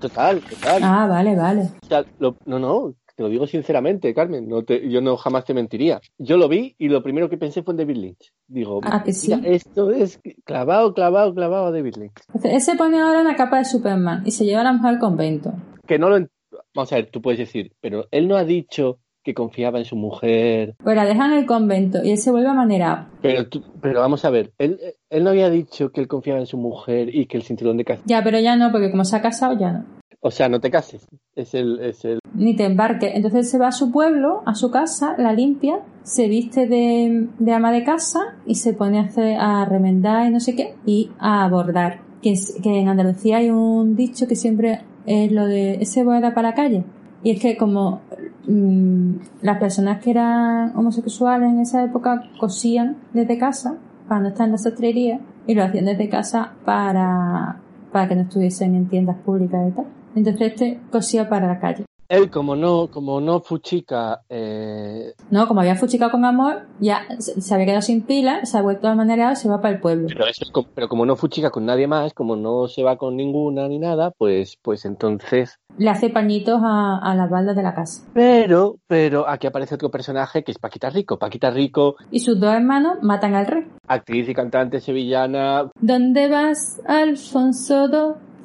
Total, 0.00 0.40
total. 0.40 0.80
Ah, 0.84 1.06
vale, 1.08 1.34
vale. 1.36 1.62
O 1.82 1.86
sea, 1.86 2.04
lo- 2.18 2.36
no, 2.46 2.58
no, 2.58 2.94
te 3.16 3.22
lo 3.22 3.28
digo 3.28 3.46
sinceramente, 3.46 4.12
Carmen. 4.14 4.48
No 4.48 4.62
te, 4.64 4.88
yo 4.90 5.00
no 5.00 5.16
jamás 5.16 5.44
te 5.44 5.54
mentiría. 5.54 6.00
Yo 6.18 6.36
lo 6.36 6.48
vi 6.48 6.74
y 6.78 6.88
lo 6.88 7.02
primero 7.02 7.28
que 7.30 7.36
pensé 7.38 7.62
fue 7.62 7.72
en 7.74 7.78
David 7.78 7.96
Lynch. 7.96 8.32
Digo, 8.48 8.80
Ah, 8.84 9.02
que 9.04 9.12
sí. 9.12 9.34
mira, 9.34 9.48
esto 9.48 9.90
es 9.90 10.20
clavado, 10.44 10.94
clavado, 10.94 11.34
clavado 11.34 11.66
a 11.66 11.70
David 11.72 11.94
Lynch. 11.96 12.12
Él 12.42 12.60
se 12.60 12.76
pone 12.76 13.00
ahora 13.00 13.20
una 13.20 13.36
capa 13.36 13.58
de 13.58 13.64
Superman 13.64 14.22
y 14.26 14.30
se 14.32 14.44
lleva 14.44 14.60
a 14.62 14.64
la 14.64 14.72
mujer 14.72 14.90
al 14.94 14.98
convento. 14.98 15.52
Que 15.86 15.98
no 15.98 16.08
lo. 16.10 16.26
Vamos 16.74 16.92
a 16.92 16.96
ver, 16.96 17.10
tú 17.10 17.20
puedes 17.22 17.38
decir, 17.38 17.72
pero 17.80 18.06
él 18.10 18.26
no 18.28 18.36
ha 18.36 18.44
dicho 18.44 18.98
que 19.22 19.32
confiaba 19.32 19.78
en 19.78 19.84
su 19.86 19.96
mujer. 19.96 20.74
Pues 20.84 20.96
la 20.96 21.04
dejan 21.06 21.32
en 21.32 21.38
el 21.38 21.46
convento 21.46 22.04
y 22.04 22.10
él 22.10 22.18
se 22.18 22.30
vuelve 22.30 22.48
amanerado. 22.48 23.06
Pero, 23.22 23.48
tú- 23.48 23.62
pero 23.80 24.00
vamos 24.00 24.24
a 24.24 24.30
ver, 24.30 24.52
él, 24.58 24.78
él 25.08 25.24
no 25.24 25.30
había 25.30 25.48
dicho 25.50 25.90
que 25.92 26.00
él 26.02 26.08
confiaba 26.08 26.40
en 26.40 26.46
su 26.46 26.58
mujer 26.58 27.14
y 27.14 27.24
que 27.26 27.38
el 27.38 27.42
cinturón 27.42 27.76
de 27.78 27.84
casa. 27.86 28.02
Ya, 28.06 28.22
pero 28.22 28.38
ya 28.38 28.54
no, 28.56 28.70
porque 28.70 28.90
como 28.90 29.04
se 29.04 29.16
ha 29.16 29.22
casado, 29.22 29.58
ya 29.58 29.72
no. 29.72 29.84
O 30.26 30.30
sea, 30.30 30.48
no 30.48 30.58
te 30.58 30.70
cases. 30.70 31.06
Es 31.36 31.52
el, 31.52 31.78
es 31.80 32.02
el. 32.06 32.18
ni 32.32 32.56
te 32.56 32.64
embarques. 32.64 33.12
Entonces 33.14 33.50
se 33.50 33.58
va 33.58 33.68
a 33.68 33.72
su 33.72 33.92
pueblo, 33.92 34.40
a 34.46 34.54
su 34.54 34.70
casa, 34.70 35.14
la 35.18 35.34
limpia, 35.34 35.80
se 36.02 36.28
viste 36.28 36.66
de, 36.66 37.52
ama 37.52 37.70
de 37.72 37.84
casa 37.84 38.20
y 38.46 38.54
se 38.54 38.72
pone 38.72 39.00
a, 39.00 39.02
hacer, 39.02 39.36
a 39.38 39.66
remendar 39.66 40.26
y 40.26 40.30
no 40.30 40.40
sé 40.40 40.56
qué, 40.56 40.76
y 40.86 41.10
a 41.18 41.46
bordar. 41.50 42.00
Que, 42.22 42.32
que 42.62 42.80
en 42.80 42.88
Andalucía 42.88 43.36
hay 43.36 43.50
un 43.50 43.96
dicho 43.96 44.26
que 44.26 44.34
siempre 44.34 44.80
es 45.04 45.30
lo 45.30 45.44
de 45.44 45.74
ese 45.82 46.04
borda 46.04 46.32
para 46.32 46.48
la 46.48 46.54
calle. 46.54 46.84
Y 47.22 47.32
es 47.32 47.38
que 47.38 47.58
como 47.58 48.00
mm, 48.48 49.16
las 49.42 49.58
personas 49.58 50.02
que 50.02 50.12
eran 50.12 50.74
homosexuales 50.74 51.50
en 51.50 51.60
esa 51.60 51.84
época 51.84 52.30
cosían 52.40 52.96
desde 53.12 53.36
casa, 53.36 53.76
para 54.08 54.22
no 54.22 54.28
estar 54.28 54.46
en 54.46 54.52
la 54.52 54.58
sastrería, 54.58 55.20
y 55.46 55.54
lo 55.54 55.64
hacían 55.64 55.84
desde 55.84 56.08
casa 56.08 56.54
para, 56.64 57.60
para 57.92 58.08
que 58.08 58.14
no 58.16 58.22
estuviesen 58.22 58.74
en 58.74 58.88
tiendas 58.88 59.18
públicas 59.18 59.68
y 59.68 59.72
tal. 59.72 59.86
Entonces 60.14 60.52
este 60.52 60.80
cosía 60.90 61.28
para 61.28 61.46
la 61.48 61.58
calle. 61.60 61.84
Él, 62.06 62.30
como 62.30 62.54
no, 62.54 62.88
como 62.90 63.18
no 63.18 63.40
fuchica, 63.40 64.20
eh, 64.28 65.14
No, 65.30 65.48
como 65.48 65.60
había 65.60 65.74
fuchicado 65.74 66.10
con 66.10 66.24
amor, 66.26 66.66
ya 66.78 67.00
se 67.18 67.40
se 67.40 67.54
había 67.54 67.64
quedado 67.66 67.80
sin 67.82 68.02
pila, 68.02 68.44
se 68.44 68.58
ha 68.58 68.62
vuelto 68.62 68.88
a 68.88 68.94
manerar 68.94 69.32
y 69.32 69.36
se 69.36 69.48
va 69.48 69.62
para 69.62 69.74
el 69.74 69.80
pueblo. 69.80 70.08
Pero, 70.08 70.26
eso 70.26 70.44
es 70.44 70.50
co- 70.50 70.66
pero 70.74 70.86
como 70.88 71.06
no 71.06 71.16
fuchica 71.16 71.50
con 71.50 71.64
nadie 71.64 71.86
más, 71.86 72.12
como 72.12 72.36
no 72.36 72.68
se 72.68 72.82
va 72.82 72.98
con 72.98 73.16
ninguna 73.16 73.66
ni 73.68 73.78
nada, 73.78 74.10
pues, 74.10 74.58
pues 74.60 74.84
entonces. 74.84 75.58
Le 75.78 75.88
hace 75.88 76.10
pañitos 76.10 76.60
a, 76.62 76.98
a 76.98 77.14
las 77.16 77.30
baldas 77.30 77.56
de 77.56 77.62
la 77.62 77.74
casa. 77.74 78.06
Pero, 78.12 78.76
pero 78.86 79.26
aquí 79.26 79.46
aparece 79.46 79.74
otro 79.74 79.90
personaje 79.90 80.44
que 80.44 80.52
es 80.52 80.58
Paquita 80.58 80.90
Rico. 80.90 81.18
Paquita 81.18 81.50
Rico, 81.50 81.96
Y 82.10 82.20
sus 82.20 82.38
dos 82.38 82.52
hermanos 82.52 82.98
matan 83.00 83.34
al 83.34 83.46
rey. 83.46 83.64
actriz 83.88 84.28
y 84.28 84.34
cantante 84.34 84.78
sevillana, 84.78 85.70
¿Dónde 85.80 86.28
vas, 86.28 86.80
Alfonso 86.86 87.88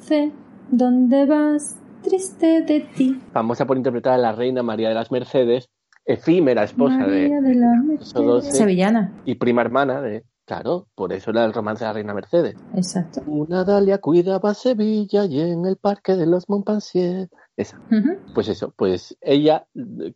XII? 0.00 0.32
¿Dónde 0.70 1.26
vas, 1.26 1.76
triste 2.02 2.62
de 2.62 2.80
ti? 2.96 3.20
famosa 3.32 3.66
por 3.66 3.76
interpretar 3.76 4.14
a 4.14 4.18
la 4.18 4.32
reina 4.32 4.62
María 4.62 4.88
de 4.88 4.94
las 4.94 5.10
Mercedes, 5.10 5.68
efímera 6.04 6.64
esposa 6.64 6.98
María 6.98 7.40
de 7.40 7.48
de 7.48 7.54
la 7.56 7.74
Mercedes. 7.82 8.56
Sevillana, 8.56 9.12
y 9.24 9.34
prima 9.36 9.62
hermana 9.62 10.00
de. 10.00 10.24
Claro, 10.46 10.88
por 10.96 11.12
eso 11.12 11.30
era 11.30 11.44
el 11.44 11.52
romance 11.52 11.84
de 11.84 11.88
la 11.88 11.92
reina 11.92 12.12
Mercedes. 12.14 12.56
exacto. 12.74 13.22
Una 13.26 13.62
Dalia 13.62 13.98
cuidaba 13.98 14.52
Sevilla 14.54 15.24
y 15.24 15.40
en 15.40 15.64
el 15.64 15.76
parque 15.76 16.16
de 16.16 16.26
los 16.26 16.48
Montpensier. 16.48 17.28
Esa. 17.56 17.78
Pues 18.34 18.48
eso, 18.48 18.72
pues 18.76 19.16
ella, 19.20 19.66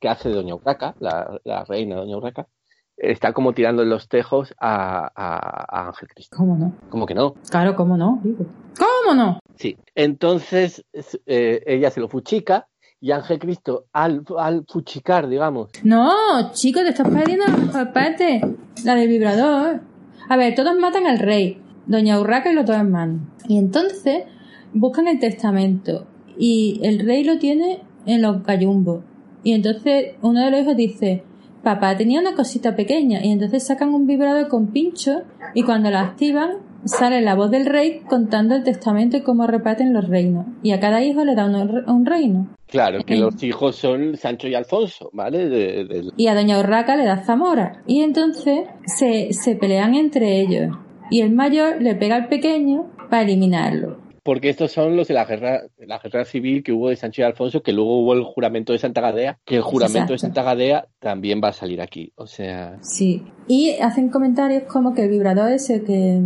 que 0.01 0.09
hace 0.09 0.29
de 0.31 0.35
Doña 0.35 0.57
Urraca, 0.57 0.97
la, 0.99 1.38
la 1.45 1.64
reina 1.64 1.97
Doña 1.97 2.17
Urraca, 2.17 2.49
está 2.97 3.33
como 3.33 3.53
tirando 3.53 3.85
los 3.85 4.09
tejos 4.09 4.53
a, 4.61 5.05
a- 5.14 5.67
a 5.83 5.87
Ángel 5.88 6.09
Cristo. 6.09 6.37
¿Cómo 6.37 6.57
no? 6.57 6.73
Como 6.90 7.07
que 7.07 7.14
no. 7.14 7.35
Claro, 7.51 7.77
¿cómo 7.77 7.97
no? 7.97 8.19
Digo. 8.25 8.45
¿Cómo 8.77 9.14
no? 9.14 9.38
Sí. 9.57 9.77
Entonces, 9.95 10.85
es- 10.93 11.21
eh, 11.27 11.62
ella 11.67 11.90
se 11.90 12.01
lo 12.01 12.09
fuchica 12.09 12.67
y 13.01 13.11
Ángel 13.12 13.38
Cristo, 13.38 13.85
al, 13.93 14.23
al 14.38 14.64
fuchicar, 14.67 15.29
digamos, 15.29 15.69
No, 15.83 16.11
chicos, 16.53 16.83
te 16.85 16.88
estás 16.90 17.09
perdiendo 17.09 17.45
la 17.47 17.57
mejor 17.57 17.93
parte. 17.93 18.40
La 18.85 18.95
del 18.95 19.09
vibrador. 19.09 19.81
A 20.29 20.37
ver, 20.37 20.55
todos 20.55 20.75
matan 20.79 21.07
al 21.07 21.19
rey, 21.19 21.61
Doña 21.87 22.19
Urraca 22.19 22.51
y 22.51 22.55
los 22.55 22.64
dos 22.64 22.77
hermanos. 22.77 23.21
Y 23.47 23.59
entonces 23.59 24.25
buscan 24.73 25.07
el 25.09 25.19
testamento. 25.19 26.07
Y 26.38 26.81
el 26.83 27.01
rey 27.01 27.25
lo 27.25 27.38
tiene 27.38 27.83
en 28.07 28.23
los 28.23 28.43
gallumbos. 28.43 29.05
Y 29.43 29.53
entonces 29.53 30.14
uno 30.23 30.43
de 30.43 30.51
los 30.51 30.61
hijos 30.61 30.77
dice, 30.77 31.23
papá 31.62 31.97
tenía 31.97 32.21
una 32.21 32.35
cosita 32.35 32.75
pequeña. 32.75 33.23
Y 33.25 33.31
entonces 33.33 33.64
sacan 33.67 33.93
un 33.93 34.07
vibrador 34.07 34.49
con 34.49 34.69
pincho 34.69 35.23
y 35.55 35.62
cuando 35.62 35.90
lo 35.90 35.99
activan 35.99 36.53
sale 36.85 37.20
la 37.23 37.35
voz 37.35 37.51
del 37.51 37.66
rey 37.66 38.01
contando 38.09 38.55
el 38.55 38.62
testamento 38.62 39.16
y 39.16 39.23
cómo 39.23 39.47
reparten 39.47 39.92
los 39.92 40.09
reinos. 40.09 40.47
Y 40.62 40.73
a 40.73 40.81
cada 40.81 41.03
hijo 41.03 41.25
le 41.25 41.35
da 41.35 41.47
un, 41.47 41.55
un 41.88 42.07
reino. 42.07 42.49
claro, 42.66 42.99
que 43.05 43.14
Eh. 43.14 43.18
los 43.18 43.42
hijos 43.42 43.77
son 43.77 44.16
Sancho 44.16 44.49
y 44.49 44.55
Alfonso, 44.55 45.11
¿vale? 45.12 45.49
De- 45.49 46.11
y 46.16 46.27
a 46.27 46.35
Doña 46.35 46.59
Urraca 46.59 46.97
le 46.97 47.05
da 47.05 47.23
Zamora. 47.25 47.83
Y 47.87 48.01
entonces 48.01 48.66
se, 48.87 49.33
se 49.33 49.55
pelean 49.57 49.94
entre 49.94 50.40
ellos. 50.40 50.77
Y 51.11 51.20
el 51.20 51.33
mayor 51.33 51.81
le 51.81 51.94
pega 51.94 52.16
al 52.16 52.29
pequeño 52.29 52.90
para 53.11 53.23
eliminarlo. 53.23 53.99
Porque 54.25 54.49
estos 54.49 54.73
son 54.73 54.97
los 54.97 55.07
de 55.07 55.15
la 55.15 55.27
guerra, 55.27 55.65
la 55.79 55.99
guerra 55.99 56.25
civil 56.25 56.63
que 56.63 56.73
hubo 56.73 56.89
de 56.89 56.97
Sancho 56.97 57.21
y 57.21 57.25
Alfonso, 57.25 57.63
que 57.63 57.75
luego 57.75 58.01
hubo 58.01 58.15
el 58.15 58.25
juramento 58.25 58.73
de 58.73 58.79
Santa 58.79 59.03
Gadea, 59.03 59.39
que 59.45 59.57
el 59.57 59.63
juramento 59.63 60.15
de. 60.15 60.19
Santa 60.19 60.43
Gadea 60.43 60.89
también 60.99 61.43
va 61.45 61.49
a 61.49 61.53
salir 61.53 61.83
aquí. 61.83 62.11
O 62.17 62.27
sea, 62.27 62.79
Sí. 62.81 63.23
Y 63.49 63.73
hacen 63.83 64.09
comentarios 64.09 64.63
como 64.63 64.95
que 64.95 65.03
el 65.03 65.11
vibrador 65.11 65.53
ese 65.53 65.85
que, 65.85 66.23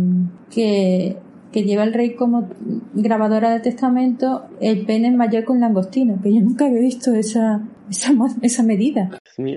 que, 0.49 1.17
que 1.51 1.63
lleva 1.63 1.83
el 1.83 1.93
rey 1.93 2.15
como 2.15 2.47
grabadora 2.93 3.51
de 3.51 3.59
testamento, 3.59 4.45
el 4.61 4.85
pene 4.85 5.09
es 5.09 5.13
mayor 5.13 5.43
que 5.43 5.51
un 5.51 5.59
langostino. 5.59 6.21
Que 6.23 6.33
yo 6.33 6.39
nunca 6.39 6.67
había 6.67 6.79
visto 6.79 7.13
esa, 7.13 7.67
esa, 7.89 8.13
esa 8.41 8.63
medida. 8.63 9.09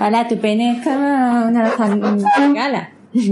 Hola, 0.00 0.28
tu 0.28 0.38
pene 0.38 0.78
es 0.78 0.84
como 0.84 0.96
una 0.96 1.74
gala. 2.54 2.92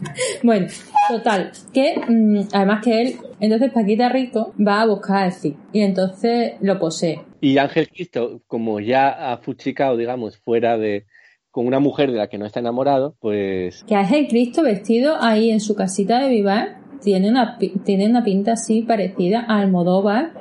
bueno, 0.42 0.66
total, 1.08 1.52
que 1.72 1.96
mm, 2.08 2.48
además 2.52 2.84
que 2.84 3.02
él, 3.02 3.14
entonces 3.40 3.72
Paquita 3.72 4.08
Rico 4.08 4.54
va 4.58 4.82
a 4.82 4.86
buscar 4.86 5.24
a 5.24 5.30
Cid 5.30 5.54
y 5.72 5.80
entonces 5.80 6.54
lo 6.60 6.78
posee. 6.78 7.20
Y 7.40 7.58
Ángel 7.58 7.88
Cristo, 7.88 8.42
como 8.46 8.80
ya 8.80 9.32
ha 9.32 9.38
fuchicado, 9.38 9.96
digamos, 9.96 10.38
fuera 10.38 10.76
de, 10.76 11.06
con 11.50 11.66
una 11.66 11.80
mujer 11.80 12.10
de 12.10 12.18
la 12.18 12.28
que 12.28 12.38
no 12.38 12.46
está 12.46 12.60
enamorado, 12.60 13.16
pues 13.20 13.84
Que 13.84 13.94
Ángel 13.94 14.26
Cristo 14.28 14.62
vestido 14.62 15.16
ahí 15.20 15.50
en 15.50 15.60
su 15.60 15.74
casita 15.74 16.20
de 16.20 16.28
Vivar 16.28 16.78
tiene 17.02 17.30
una, 17.30 17.58
tiene 17.84 18.08
una 18.08 18.24
pinta 18.24 18.52
así 18.52 18.82
parecida 18.82 19.44
a 19.48 19.60
Almodóvar 19.60 20.32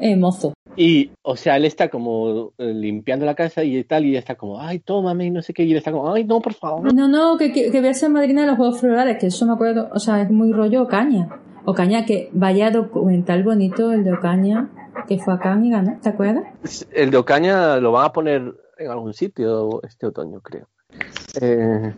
eh, 0.00 0.16
mozo. 0.16 0.54
Y, 0.76 1.10
o 1.22 1.36
sea, 1.36 1.56
él 1.56 1.64
está 1.64 1.88
como 1.88 2.52
eh, 2.58 2.72
limpiando 2.72 3.24
la 3.24 3.34
casa 3.34 3.64
y 3.64 3.82
tal, 3.84 4.04
y 4.04 4.10
ella 4.10 4.18
está 4.18 4.34
como, 4.34 4.60
ay, 4.60 4.80
tómame, 4.80 5.26
y 5.26 5.30
no 5.30 5.40
sé 5.40 5.54
qué, 5.54 5.64
y 5.64 5.72
él 5.72 5.78
está 5.78 5.90
como, 5.90 6.12
ay, 6.12 6.24
no, 6.24 6.40
por 6.40 6.52
favor. 6.52 6.92
No, 6.92 7.08
no, 7.08 7.38
que, 7.38 7.52
que, 7.52 7.70
que 7.70 7.80
voy 7.80 7.88
a 7.88 7.94
ser 7.94 8.10
madrina 8.10 8.42
de 8.42 8.48
los 8.48 8.56
Juegos 8.56 8.80
Florales, 8.80 9.16
que 9.18 9.28
eso 9.28 9.46
me 9.46 9.54
acuerdo, 9.54 9.88
o 9.92 9.98
sea, 9.98 10.20
es 10.22 10.30
muy 10.30 10.52
rollo 10.52 10.82
Ocaña. 10.82 11.28
Ocaña, 11.64 12.04
que 12.04 12.28
vaya 12.32 12.70
documental 12.70 13.42
bonito 13.42 13.90
el 13.92 14.04
de 14.04 14.12
Ocaña, 14.12 14.68
que 15.08 15.18
fue 15.18 15.34
acá, 15.34 15.52
amiga, 15.52 15.82
¿no? 15.82 15.98
¿Te 16.00 16.10
acuerdas? 16.10 16.86
El 16.92 17.10
de 17.10 17.16
Ocaña 17.16 17.78
lo 17.78 17.92
van 17.92 18.04
a 18.04 18.12
poner 18.12 18.54
en 18.78 18.90
algún 18.90 19.14
sitio 19.14 19.82
este 19.82 20.06
otoño, 20.06 20.40
creo. 20.42 20.68
Eh... 21.40 21.94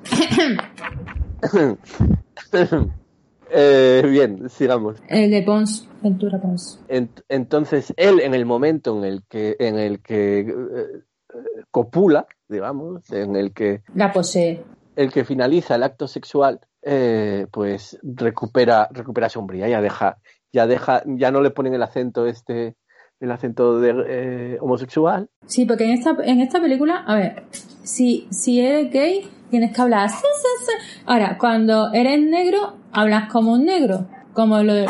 Eh, 3.50 4.02
bien, 4.08 4.48
sigamos. 4.50 4.96
El 5.08 5.30
de 5.30 5.42
Pons, 5.42 5.88
Ventura 6.02 6.40
Pons. 6.40 6.80
Ent- 6.88 7.22
entonces, 7.28 7.92
él 7.96 8.20
en 8.20 8.34
el 8.34 8.44
momento 8.46 8.96
en 8.98 9.04
el 9.04 9.22
que, 9.28 9.56
en 9.58 9.78
el 9.78 10.00
que 10.00 10.40
eh, 10.40 10.46
eh, 10.48 11.62
copula, 11.70 12.26
digamos, 12.48 13.10
en 13.10 13.36
el 13.36 13.52
que 13.52 13.82
La 13.94 14.12
posee. 14.12 14.62
el 14.96 15.12
que 15.12 15.24
finaliza 15.24 15.74
el 15.76 15.82
acto 15.82 16.06
sexual, 16.08 16.60
eh, 16.82 17.46
pues 17.50 17.98
recupera, 18.02 18.88
recupera 18.92 19.28
su 19.28 19.38
hombría, 19.40 19.68
ya 19.68 19.80
deja, 19.80 20.18
ya 20.52 20.66
deja, 20.66 21.02
ya 21.06 21.30
no 21.30 21.40
le 21.40 21.50
ponen 21.50 21.74
el 21.74 21.82
acento 21.82 22.26
este, 22.26 22.76
el 23.20 23.30
acento 23.30 23.80
de, 23.80 23.94
eh, 24.08 24.58
homosexual. 24.60 25.28
Sí, 25.46 25.64
porque 25.64 25.84
en 25.84 25.90
esta, 25.90 26.16
en 26.24 26.40
esta 26.40 26.60
película, 26.60 27.04
a 27.06 27.14
ver, 27.16 27.44
si, 27.82 28.28
si 28.30 28.60
eres 28.60 28.92
gay, 28.92 29.28
tienes 29.50 29.74
que 29.74 29.80
hablar. 29.82 30.10
Ahora, 31.06 31.36
cuando 31.38 31.92
eres 31.92 32.20
negro, 32.20 32.74
hablas 32.92 33.30
como 33.30 33.52
un 33.52 33.64
negro, 33.64 34.06
como 34.32 34.62
lo 34.62 34.74
de 34.74 34.86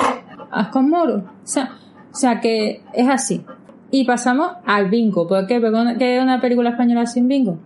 Moro. 0.82 1.16
O 1.16 1.22
sea, 1.46 1.70
o 2.12 2.16
sea 2.16 2.40
que 2.40 2.82
es 2.94 3.08
así. 3.08 3.44
Y 3.90 4.04
pasamos 4.04 4.52
al 4.66 4.90
bingo. 4.90 5.26
¿Por 5.26 5.46
qué? 5.46 5.61
Porque 5.61 5.96
¿qué 5.98 6.16
es 6.16 6.22
una 6.22 6.40
película 6.40 6.70
española 6.70 7.06
sin 7.06 7.28
bingo? 7.28 7.58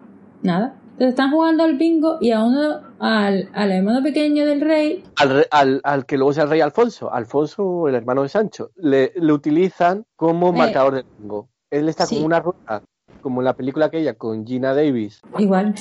Nada. 0.43 0.75
Entonces 0.93 1.09
están 1.11 1.31
jugando 1.33 1.65
al 1.65 1.77
bingo 1.79 2.19
y 2.21 2.31
a 2.33 2.45
uno, 2.45 2.81
al, 3.01 3.49
al 3.55 3.73
hermano 3.73 4.03
pequeño 4.03 4.45
del 4.47 4.61
rey, 4.61 5.03
Al, 5.17 5.47
al, 5.51 5.81
al 5.83 6.07
que 6.07 6.17
luego 6.17 6.31
es 6.33 6.39
el 6.39 6.49
rey 6.51 6.61
Alfonso, 6.61 7.13
Alfonso, 7.13 7.89
el 7.89 7.95
hermano 7.95 8.23
de 8.23 8.29
Sancho, 8.29 8.71
le, 8.77 9.13
le 9.17 9.33
utilizan 9.33 10.05
como 10.17 10.51
Eh. 10.51 10.53
marcador 10.53 10.95
de 10.97 11.05
bingo. 11.19 11.49
Él 11.71 11.89
está 11.89 12.07
Sí. 12.07 12.17
como 12.17 12.27
una 12.27 12.41
rueda, 12.41 12.83
como 13.23 13.41
en 13.41 13.47
la 13.47 13.55
película 13.57 13.87
aquella 13.87 14.15
con 14.15 14.47
Gina 14.47 14.75
Davis, 14.75 15.23
igual. 15.39 15.75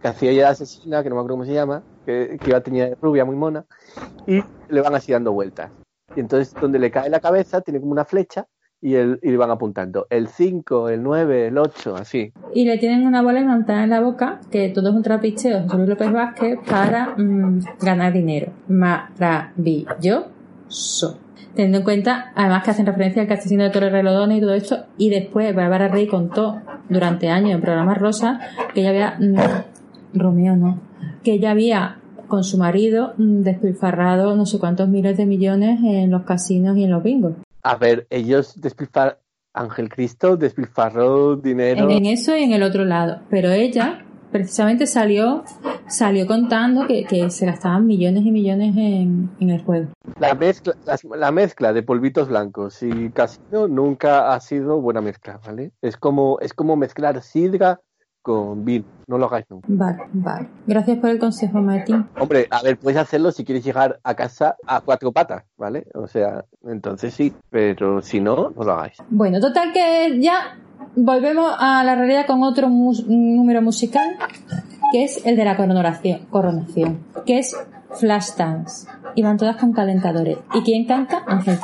que 0.00 0.06
hacía 0.08 0.30
ella 0.30 0.44
de 0.44 0.48
asesina, 0.50 1.02
que 1.02 1.08
no 1.08 1.14
me 1.16 1.20
acuerdo 1.22 1.34
cómo 1.36 1.44
se 1.46 1.54
llama, 1.54 1.82
que, 2.08 2.38
que 2.40 2.50
iba 2.50 2.60
tenía 2.62 2.94
rubia 3.00 3.26
muy 3.26 3.36
mona, 3.36 3.66
y 4.26 4.42
le 4.70 4.80
van 4.80 4.94
así 4.94 5.12
dando 5.12 5.32
vueltas. 5.32 5.70
Y 6.16 6.20
entonces 6.20 6.54
donde 6.58 6.78
le 6.78 6.90
cae 6.90 7.10
la 7.10 7.20
cabeza 7.20 7.60
tiene 7.60 7.80
como 7.80 7.92
una 7.92 8.06
flecha 8.06 8.46
y, 8.80 8.94
el, 8.94 9.18
y 9.22 9.30
le 9.30 9.36
van 9.36 9.50
apuntando 9.50 10.06
el 10.08 10.28
5, 10.28 10.88
el 10.88 11.02
9, 11.02 11.48
el 11.48 11.58
8, 11.58 11.96
así. 11.96 12.32
y 12.54 12.64
le 12.64 12.78
tienen 12.78 13.06
una 13.06 13.20
bola 13.20 13.40
imantada 13.40 13.84
en 13.84 13.90
la 13.90 14.00
boca, 14.00 14.40
que 14.50 14.70
todo 14.70 14.88
es 14.88 14.94
un 14.94 15.02
trapicheo, 15.02 15.64
José 15.64 15.76
Luis 15.76 15.90
López 15.90 16.10
Vázquez, 16.12 16.58
para 16.66 17.14
mm, 17.16 17.60
ganar 17.80 18.14
dinero. 18.14 18.52
Maravilloso. 18.68 20.08
Teniendo 21.54 21.78
en 21.78 21.84
cuenta, 21.84 22.32
además 22.36 22.64
que 22.64 22.70
hacen 22.70 22.86
referencia 22.86 23.20
al 23.22 23.30
asesino 23.32 23.64
de 23.64 23.70
Torres 23.70 23.92
Relodones 23.92 24.38
y 24.38 24.40
todo 24.40 24.54
esto, 24.54 24.86
y 24.96 25.10
después 25.10 25.54
Bárbara 25.54 25.88
Rey 25.88 26.06
contó 26.06 26.62
durante 26.88 27.28
años 27.28 27.50
en 27.52 27.60
programas 27.60 27.98
Rosa 27.98 28.40
que 28.72 28.80
ella 28.80 28.90
había, 28.90 29.18
mm, 29.18 29.34
Romeo 30.14 30.56
no, 30.56 30.80
que 31.22 31.32
ella 31.34 31.50
había 31.52 31.98
con 32.28 32.44
su 32.44 32.58
marido 32.58 33.14
mm, 33.16 33.42
despilfarrado 33.42 34.36
no 34.36 34.46
sé 34.46 34.58
cuántos 34.58 34.88
miles 34.88 35.16
de 35.16 35.26
millones 35.26 35.80
en 35.82 36.10
los 36.10 36.22
casinos 36.24 36.76
y 36.76 36.84
en 36.84 36.90
los 36.90 37.02
bingos. 37.02 37.34
A 37.62 37.76
ver, 37.76 38.06
ellos 38.10 38.60
despilfar 38.60 39.20
Ángel 39.54 39.88
Cristo 39.88 40.36
despilfarró 40.36 41.36
dinero. 41.36 41.90
en, 41.90 42.06
eso 42.06 42.36
y 42.36 42.42
en 42.44 42.52
el 42.52 42.62
otro 42.62 42.84
lado. 42.84 43.20
Pero 43.30 43.50
ella 43.50 44.04
precisamente 44.30 44.86
salió 44.86 45.42
salió 45.88 46.26
contando 46.26 46.86
que, 46.86 47.04
que 47.04 47.30
se 47.30 47.46
gastaban 47.46 47.86
millones 47.86 48.24
y 48.26 48.30
millones 48.30 48.76
en, 48.76 49.30
en 49.40 49.50
el 49.50 49.62
juego. 49.64 49.88
La 50.20 50.34
mezcla, 50.34 50.74
las- 50.84 51.02
la 51.04 51.32
mezcla 51.32 51.72
de 51.72 51.82
polvitos 51.82 52.28
blancos 52.28 52.82
y 52.82 53.08
casino 53.10 53.68
nunca 53.68 54.34
ha 54.34 54.40
sido 54.40 54.80
buena 54.82 55.00
mezcla, 55.00 55.40
¿vale? 55.44 55.72
Es 55.80 55.96
como, 55.96 56.38
es 56.40 56.52
como 56.52 56.76
mezclar 56.76 57.22
sidra 57.22 57.80
con 58.28 58.62
vino. 58.62 58.84
No 59.06 59.16
lo 59.16 59.24
hagáis 59.24 59.46
nunca. 59.48 59.66
Vale, 59.70 59.98
vale. 60.12 60.48
Gracias 60.66 60.98
por 60.98 61.08
el 61.08 61.18
consejo, 61.18 61.62
Martín. 61.62 62.06
Hombre, 62.20 62.46
a 62.50 62.62
ver, 62.62 62.78
puedes 62.78 63.00
hacerlo 63.00 63.32
si 63.32 63.42
quieres 63.42 63.64
llegar 63.64 63.98
a 64.02 64.14
casa 64.14 64.56
a 64.66 64.82
cuatro 64.82 65.12
patas, 65.12 65.44
¿vale? 65.56 65.86
O 65.94 66.06
sea, 66.06 66.44
entonces 66.66 67.14
sí, 67.14 67.32
pero 67.48 68.02
si 68.02 68.20
no, 68.20 68.50
no 68.50 68.64
lo 68.64 68.72
hagáis. 68.72 68.98
Bueno, 69.08 69.40
total 69.40 69.72
que 69.72 70.20
ya 70.20 70.58
volvemos 70.94 71.50
a 71.58 71.82
la 71.84 71.94
realidad 71.94 72.26
con 72.26 72.42
otro 72.42 72.68
número 72.68 73.62
musical, 73.62 74.16
que 74.92 75.04
es 75.04 75.24
el 75.24 75.36
de 75.36 75.44
la 75.46 75.56
coronación, 75.56 76.26
coronación 76.28 76.98
que 77.24 77.38
es 77.38 77.56
Flashdance. 77.98 78.88
Y 79.14 79.22
van 79.22 79.38
todas 79.38 79.56
con 79.56 79.72
calentadores. 79.72 80.38
¿Y 80.54 80.62
quién 80.62 80.86
canta? 80.86 81.24
Ángel. 81.26 81.58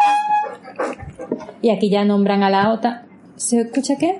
Y 1.60 1.70
aquí 1.70 1.90
ya 1.90 2.04
nombran 2.04 2.42
a 2.42 2.50
la 2.50 2.72
OTA. 2.72 3.06
¿Se 3.36 3.60
escucha 3.60 3.96
qué? 3.98 4.18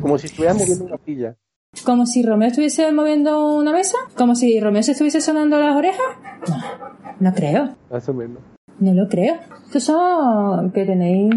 Como 0.00 0.18
si 0.18 0.26
estuvieran 0.26 0.56
moviendo 0.56 0.84
una 0.84 0.98
pilla. 0.98 1.36
¿Como 1.84 2.06
si 2.06 2.22
Romeo 2.22 2.48
estuviese 2.48 2.90
moviendo 2.92 3.56
una 3.56 3.72
mesa? 3.72 3.96
¿Como 4.16 4.34
si 4.34 4.58
Romeo 4.60 4.82
se 4.82 4.92
estuviese 4.92 5.20
sonando 5.20 5.58
las 5.58 5.76
orejas? 5.76 6.00
No, 6.48 6.56
no 7.30 7.34
creo. 7.34 7.74
Más 7.90 8.08
o 8.08 8.14
menos. 8.14 8.38
No 8.80 8.92
lo 8.94 9.08
creo. 9.08 9.36
Estos 9.66 9.84
son 9.84 10.70
que 10.72 10.84
tenéis 10.84 11.32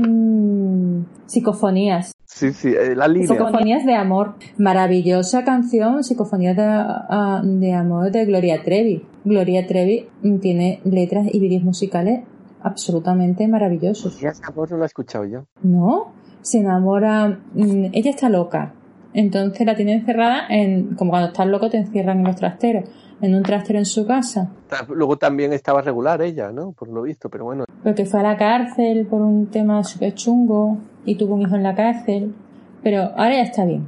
psicofonías. 1.25 2.11
Sí, 2.25 2.51
sí, 2.53 2.69
eh, 2.69 2.95
la 2.95 3.07
línea. 3.07 3.27
Psicofonías 3.27 3.85
de 3.85 3.95
amor. 3.95 4.35
Maravillosa 4.57 5.43
canción, 5.43 6.03
Psicofonías 6.03 6.55
de, 6.55 6.63
ah, 6.65 7.41
de 7.43 7.73
amor 7.73 8.11
de 8.11 8.25
Gloria 8.25 8.63
Trevi. 8.63 9.05
Gloria 9.23 9.65
Trevi 9.65 10.07
tiene 10.41 10.81
letras 10.83 11.27
y 11.31 11.39
vídeos 11.39 11.63
musicales 11.63 12.23
absolutamente 12.61 13.47
maravillosos. 13.47 14.19
Ya 14.19 14.33
amor 14.47 14.69
no 14.71 14.77
lo 14.77 14.83
he 14.83 14.87
escuchado 14.87 15.25
yo. 15.25 15.45
No, 15.63 16.11
se 16.41 16.59
enamora. 16.59 17.39
mm, 17.53 17.85
Ella 17.93 18.09
está 18.11 18.29
loca. 18.29 18.73
Entonces 19.17 19.65
la 19.65 19.75
tiene 19.75 19.93
encerrada 19.93 20.45
en. 20.47 20.93
Como 20.95 21.09
cuando 21.09 21.29
estás 21.29 21.47
loco 21.47 21.71
te 21.71 21.77
encierran 21.77 22.19
en 22.19 22.25
los 22.25 22.35
trasteros. 22.35 22.87
En 23.19 23.33
un 23.33 23.41
trastero 23.41 23.79
en 23.79 23.85
su 23.85 24.05
casa. 24.05 24.51
Luego 24.89 25.17
también 25.17 25.51
estaba 25.53 25.81
regular 25.81 26.21
ella, 26.21 26.51
¿no? 26.51 26.71
Por 26.73 26.89
lo 26.89 27.01
visto, 27.01 27.27
pero 27.27 27.45
bueno. 27.45 27.65
Porque 27.83 28.05
fue 28.05 28.19
a 28.19 28.23
la 28.23 28.37
cárcel 28.37 29.07
por 29.07 29.21
un 29.21 29.47
tema 29.47 29.83
súper 29.83 30.13
chungo 30.13 30.77
y 31.03 31.15
tuvo 31.15 31.33
un 31.33 31.41
hijo 31.41 31.55
en 31.55 31.63
la 31.63 31.73
cárcel. 31.73 32.35
Pero 32.83 33.01
ahora 33.17 33.33
ya 33.33 33.41
está 33.41 33.65
bien. 33.65 33.87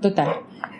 Total. 0.00 0.28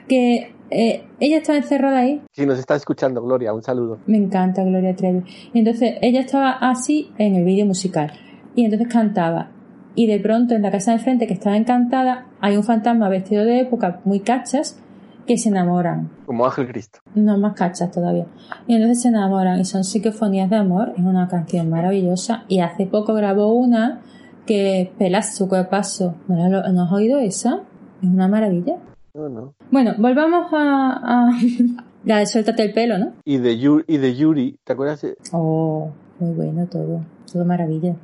Que 0.07 0.55
eh, 0.71 1.05
ella 1.19 1.39
estaba 1.39 1.59
encerrada 1.59 1.99
ahí. 1.99 2.23
Si 2.31 2.47
nos 2.47 2.61
está 2.61 2.77
escuchando, 2.77 3.21
Gloria, 3.21 3.53
un 3.53 3.65
saludo. 3.65 3.99
Me 4.07 4.19
encanta 4.19 4.63
Gloria 4.63 4.95
Trevi. 4.95 5.25
Y 5.53 5.59
entonces 5.59 5.97
ella 6.03 6.21
estaba 6.21 6.53
así 6.53 7.11
en 7.19 7.35
el 7.35 7.45
vídeo 7.45 7.67
musical. 7.67 8.13
Y 8.55 8.65
entonces 8.65 8.87
cantaba. 8.87 9.51
Y 9.99 10.07
de 10.07 10.21
pronto 10.21 10.55
en 10.55 10.63
la 10.63 10.71
casa 10.71 10.93
de 10.93 10.99
enfrente, 10.99 11.27
que 11.27 11.35
estaba 11.35 11.57
encantada, 11.57 12.27
hay 12.41 12.57
un 12.57 12.63
fantasma 12.63 13.09
vestido 13.09 13.45
de 13.45 13.59
época, 13.61 14.01
muy 14.05 14.21
cachas, 14.21 14.79
que 15.27 15.37
se 15.37 15.49
enamoran. 15.49 16.09
Como 16.25 16.45
Ángel 16.47 16.69
Cristo. 16.69 17.01
No 17.17 17.37
más 17.37 17.55
cachas 17.55 17.91
todavía. 17.91 18.27
Y 18.69 18.75
entonces 18.77 19.03
se 19.03 19.09
enamoran 19.09 19.59
y 19.61 19.65
son 19.65 19.83
psicofonías 19.83 20.51
de 20.51 20.57
amor. 20.57 20.93
Es 20.97 21.05
una 21.05 21.27
canción 21.27 21.69
maravillosa. 21.69 22.45
Y 22.47 22.61
hace 22.61 22.87
poco 22.87 23.13
grabó 23.15 23.53
una 23.55 24.01
que 24.47 24.93
pelas 24.99 25.35
su 25.37 25.49
cuerpazo. 25.49 26.15
¿No, 26.29 26.37
la- 26.37 26.49
lo- 26.49 26.73
¿No 26.73 26.85
has 26.85 26.93
oído 26.93 27.19
esa? 27.19 27.63
Es 28.01 28.09
una 28.09 28.29
maravilla. 28.29 28.77
No, 29.15 29.29
no. 29.29 29.55
Bueno, 29.73 29.95
volvamos 29.99 30.47
a, 30.53 31.27
a 31.29 31.31
la 32.05 32.19
de 32.19 32.27
suéltate 32.27 32.63
el 32.63 32.73
pelo, 32.73 32.99
¿no? 32.99 33.13
Y 33.25 33.39
de, 33.39 33.59
Yuri, 33.59 33.85
y 33.89 33.97
de 33.97 34.15
Yuri, 34.15 34.59
¿te 34.63 34.73
acuerdas? 34.75 35.03
de- 35.03 35.17
Oh, 35.33 35.91
muy 36.21 36.35
bueno 36.35 36.67
todo. 36.67 37.01
Todo 37.31 37.45
maravilla. 37.45 37.95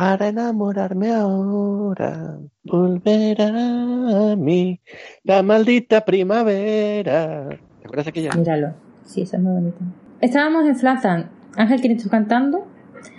Para 0.00 0.28
enamorarme 0.28 1.12
ahora, 1.12 2.38
volver 2.64 3.42
a 3.42 4.34
mí, 4.34 4.80
la 5.24 5.42
maldita 5.42 6.06
primavera. 6.06 7.50
¿Te 7.50 7.84
acuerdas 7.84 8.06
aquella? 8.06 8.30
Míralo. 8.32 8.72
Sí, 9.04 9.20
esa 9.20 9.36
es 9.36 9.42
muy 9.42 9.52
bonita. 9.52 9.76
Estábamos 10.22 10.66
en 10.66 10.76
Flatham. 10.76 11.26
Ángel 11.54 11.82
Cristo 11.82 12.08
cantando 12.08 12.66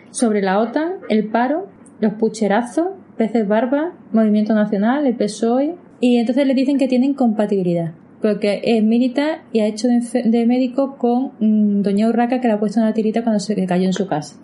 sobre 0.09 0.41
la 0.41 0.57
OTAN, 0.57 0.93
el 1.07 1.27
paro, 1.27 1.67
los 1.99 2.13
pucherazos, 2.13 2.87
peces 3.15 3.47
barba, 3.47 3.93
Movimiento 4.11 4.55
Nacional, 4.55 5.05
el 5.05 5.15
PSOE. 5.15 5.75
Y 5.99 6.17
entonces 6.17 6.47
le 6.47 6.55
dicen 6.55 6.79
que 6.79 6.87
tienen 6.87 7.13
compatibilidad. 7.13 7.91
Porque 8.23 8.59
es 8.63 8.83
militar 8.83 9.43
y 9.53 9.59
ha 9.59 9.67
hecho 9.67 9.87
de 9.87 10.45
médico 10.47 10.97
con 10.97 11.33
mm, 11.39 11.83
Doña 11.83 12.09
Urraca 12.09 12.41
que 12.41 12.47
le 12.47 12.55
ha 12.55 12.59
puesto 12.59 12.79
una 12.79 12.91
tirita 12.91 13.21
cuando 13.21 13.39
se 13.39 13.67
cayó 13.67 13.85
en 13.85 13.93
su 13.93 14.07
casa. 14.07 14.35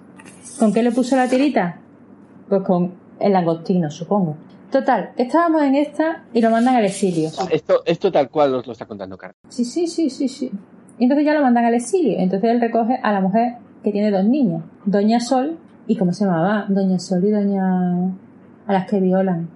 ¿Con 0.59 0.71
qué 0.71 0.83
le 0.83 0.91
puso 0.91 1.15
la 1.15 1.27
tirita? 1.27 1.81
Pues 2.47 2.61
con 2.63 2.93
el 3.19 3.33
langostino, 3.33 3.89
supongo. 3.89 4.37
Total, 4.71 5.11
estábamos 5.17 5.61
en 5.63 5.75
esta 5.75 6.25
y 6.33 6.41
lo 6.41 6.49
mandan 6.49 6.75
al 6.75 6.85
exilio. 6.85 7.29
Esto, 7.49 7.83
esto 7.85 8.11
tal 8.11 8.29
cual 8.29 8.51
nos 8.51 8.67
lo 8.67 8.73
está 8.73 8.85
contando 8.85 9.17
Carmen. 9.17 9.35
Sí, 9.49 9.63
sí, 9.63 9.87
sí, 9.87 10.09
sí, 10.09 10.27
sí. 10.27 10.51
Y 10.99 11.03
entonces 11.03 11.25
ya 11.25 11.33
lo 11.33 11.41
mandan 11.41 11.65
al 11.65 11.73
exilio. 11.73 12.17
Entonces 12.19 12.49
él 12.49 12.59
recoge 12.59 12.99
a 13.01 13.11
la 13.13 13.21
mujer 13.21 13.55
que 13.83 13.91
tiene 13.91 14.11
dos 14.11 14.25
niñas, 14.25 14.63
Doña 14.85 15.19
Sol 15.19 15.57
y 15.87 15.95
¿cómo 15.95 16.11
se 16.11 16.25
llamaba? 16.25 16.65
Doña 16.67 16.99
Sol 16.99 17.23
y 17.23 17.31
Doña 17.31 18.13
a 18.67 18.73
las 18.73 18.89
que 18.89 18.99
violan 18.99 19.49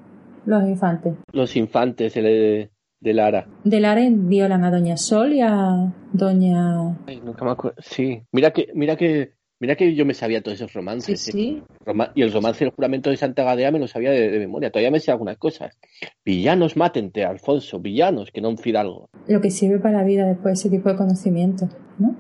los 0.46 0.64
infantes. 0.64 1.16
Los 1.34 1.56
infantes 1.58 2.14
de, 2.14 2.72
de 3.02 3.14
Lara. 3.14 3.48
De 3.64 3.80
Lara 3.80 4.02
violan 4.10 4.64
a 4.64 4.72
Doña 4.72 4.96
Sol 4.96 5.34
y 5.34 5.42
a 5.42 5.94
Doña 6.14 6.98
Ay, 7.08 7.22
nunca 7.24 7.44
me 7.44 7.52
acuerdo. 7.52 7.76
Sí, 7.82 8.24
mira 8.32 8.52
que, 8.52 8.68
mira 8.74 8.96
que, 8.96 9.34
mira 9.62 9.76
que 9.76 9.96
yo 9.96 10.06
me 10.06 10.14
sabía 10.14 10.42
todos 10.42 10.56
esos 10.58 10.72
sí, 10.72 10.78
romances. 10.78 11.28
¿eh? 11.30 11.32
sí. 11.32 11.64
Roma- 11.86 12.12
y 12.16 12.22
el 12.24 12.34
romance 12.34 12.66
del 12.66 12.74
juramento 12.74 13.10
de 13.10 13.16
Santa 13.18 13.44
Gadea 13.44 13.72
me 13.72 13.80
lo 13.80 13.88
sabía 13.88 14.12
de, 14.12 14.30
de 14.30 14.40
memoria. 14.40 14.72
Todavía 14.72 14.92
me 14.92 15.00
sé 15.00 15.12
algunas 15.12 15.38
cosas. 15.38 15.78
Villanos 16.26 16.76
mátente, 16.76 17.24
Alfonso. 17.24 17.80
Villanos, 17.80 18.32
que 18.32 18.42
no 18.42 18.50
un 18.50 18.58
fidalgo. 18.58 19.10
Lo 19.28 19.40
que 19.40 19.50
sirve 19.52 19.80
para 19.80 20.00
la 20.00 20.04
vida 20.04 20.26
después 20.26 20.60
ese 20.60 20.70
tipo 20.70 20.90
de 20.90 20.96
conocimiento, 20.98 21.70
¿no? 22.00 22.16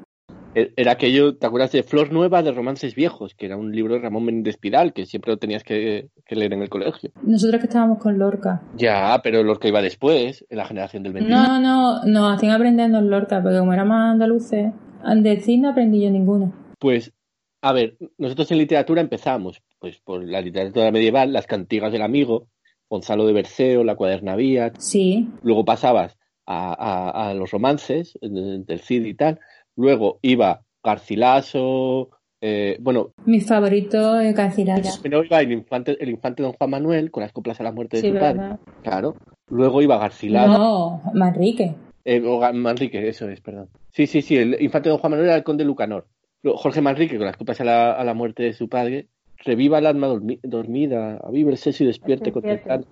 E- 0.53 0.73
Era 0.75 0.91
aquello, 0.93 1.37
¿te 1.37 1.47
acuerdas 1.47 1.71
de 1.71 1.81
Flor 1.83 2.11
Nueva 2.11 2.43
de 2.43 2.51
Romances 2.51 2.93
Viejos? 2.93 3.33
Que 3.35 3.45
era 3.45 3.55
un 3.57 3.71
libro 3.71 3.93
de 3.95 4.01
Ramón 4.01 4.25
Menéndez 4.25 4.57
Pidal, 4.57 4.91
que 4.93 5.05
siempre 5.05 5.31
lo 5.31 5.37
tenías 5.37 5.63
que, 5.63 6.09
que 6.25 6.35
leer 6.35 6.53
en 6.53 6.61
el 6.61 6.69
colegio. 6.69 7.11
Nosotros 7.23 7.61
que 7.61 7.67
estábamos 7.67 7.99
con 7.99 8.17
Lorca. 8.19 8.61
Ya, 8.75 9.19
pero 9.23 9.43
lo 9.43 9.57
que 9.59 9.69
iba 9.69 9.81
después, 9.81 10.45
en 10.49 10.57
la 10.57 10.65
generación 10.65 11.03
del 11.03 11.13
21. 11.13 11.41
No, 11.47 11.59
no, 11.61 12.03
nos 12.05 12.35
hacían 12.35 12.51
aprendiendo 12.51 12.97
en 12.99 13.09
Lorca, 13.09 13.41
porque 13.41 13.59
como 13.59 13.71
éramos 13.73 13.95
andaluces, 13.95 14.73
de 15.15 15.39
cine 15.39 15.63
no 15.63 15.69
aprendí 15.69 16.03
yo 16.03 16.11
ninguno. 16.11 16.53
Pues, 16.79 17.13
a 17.61 17.73
ver, 17.73 17.97
nosotros 18.17 18.51
en 18.51 18.57
literatura 18.57 19.01
empezamos 19.01 19.61
pues 19.79 19.99
por 19.99 20.23
la 20.23 20.41
literatura 20.41 20.91
medieval, 20.91 21.31
las 21.33 21.47
cantigas 21.47 21.91
del 21.91 22.01
amigo, 22.01 22.47
Gonzalo 22.89 23.25
de 23.25 23.33
Berceo, 23.33 23.83
la 23.83 23.95
cuadernavía, 23.95 24.73
Sí, 24.77 25.27
luego 25.43 25.63
pasabas 25.65 26.17
a, 26.45 26.73
a- 26.73 27.29
a 27.29 27.33
los 27.33 27.51
romances 27.51 28.17
eh, 28.21 28.27
del 28.29 28.79
Cid 28.79 29.05
y 29.05 29.13
tal, 29.13 29.39
luego 29.75 30.19
iba 30.21 30.63
Garcilaso, 30.83 32.09
eh, 32.41 32.77
bueno, 32.81 33.13
mi 33.25 33.39
favorito 33.41 34.19
es 34.19 34.35
Garcilaso. 34.35 35.01
primero 35.01 35.23
iba 35.23 35.39
el 35.41 35.51
infante, 35.51 35.97
el 36.03 36.09
infante 36.09 36.41
don 36.43 36.53
Juan 36.53 36.69
Manuel 36.71 37.11
con 37.11 37.21
las 37.21 37.31
coplas 37.31 37.59
a 37.59 37.63
la 37.63 37.71
muerte 37.71 37.97
de 37.97 38.01
Sí, 38.01 38.09
su 38.09 38.19
padre, 38.19 38.57
claro, 38.83 39.15
luego 39.49 39.81
iba 39.81 39.97
Garcilaso, 39.99 40.57
No, 40.57 41.01
Manrique. 41.13 41.75
eh, 42.03 42.21
o 42.25 42.39
Manrique, 42.53 43.07
eso 43.07 43.29
es, 43.29 43.39
perdón. 43.41 43.69
Sí, 43.91 44.07
sí, 44.07 44.21
sí, 44.21 44.37
el 44.37 44.61
infante 44.61 44.89
don 44.89 44.97
Juan 44.97 45.11
Manuel 45.11 45.27
era 45.29 45.37
el 45.37 45.43
conde 45.43 45.63
Lucanor. 45.65 46.07
Jorge 46.43 46.81
Manrique 46.81 47.17
con 47.17 47.25
las 47.25 47.37
copas 47.37 47.61
a 47.61 47.63
la, 47.65 47.91
a 47.93 48.03
la 48.03 48.13
muerte 48.13 48.43
de 48.43 48.53
su 48.53 48.67
padre, 48.69 49.07
reviva 49.43 49.79
el 49.79 49.85
alma 49.87 50.07
dormi- 50.07 50.39
dormida, 50.43 51.19
seso 51.55 51.83
y 51.83 51.87
despierte, 51.87 52.31
cómo 52.31 52.47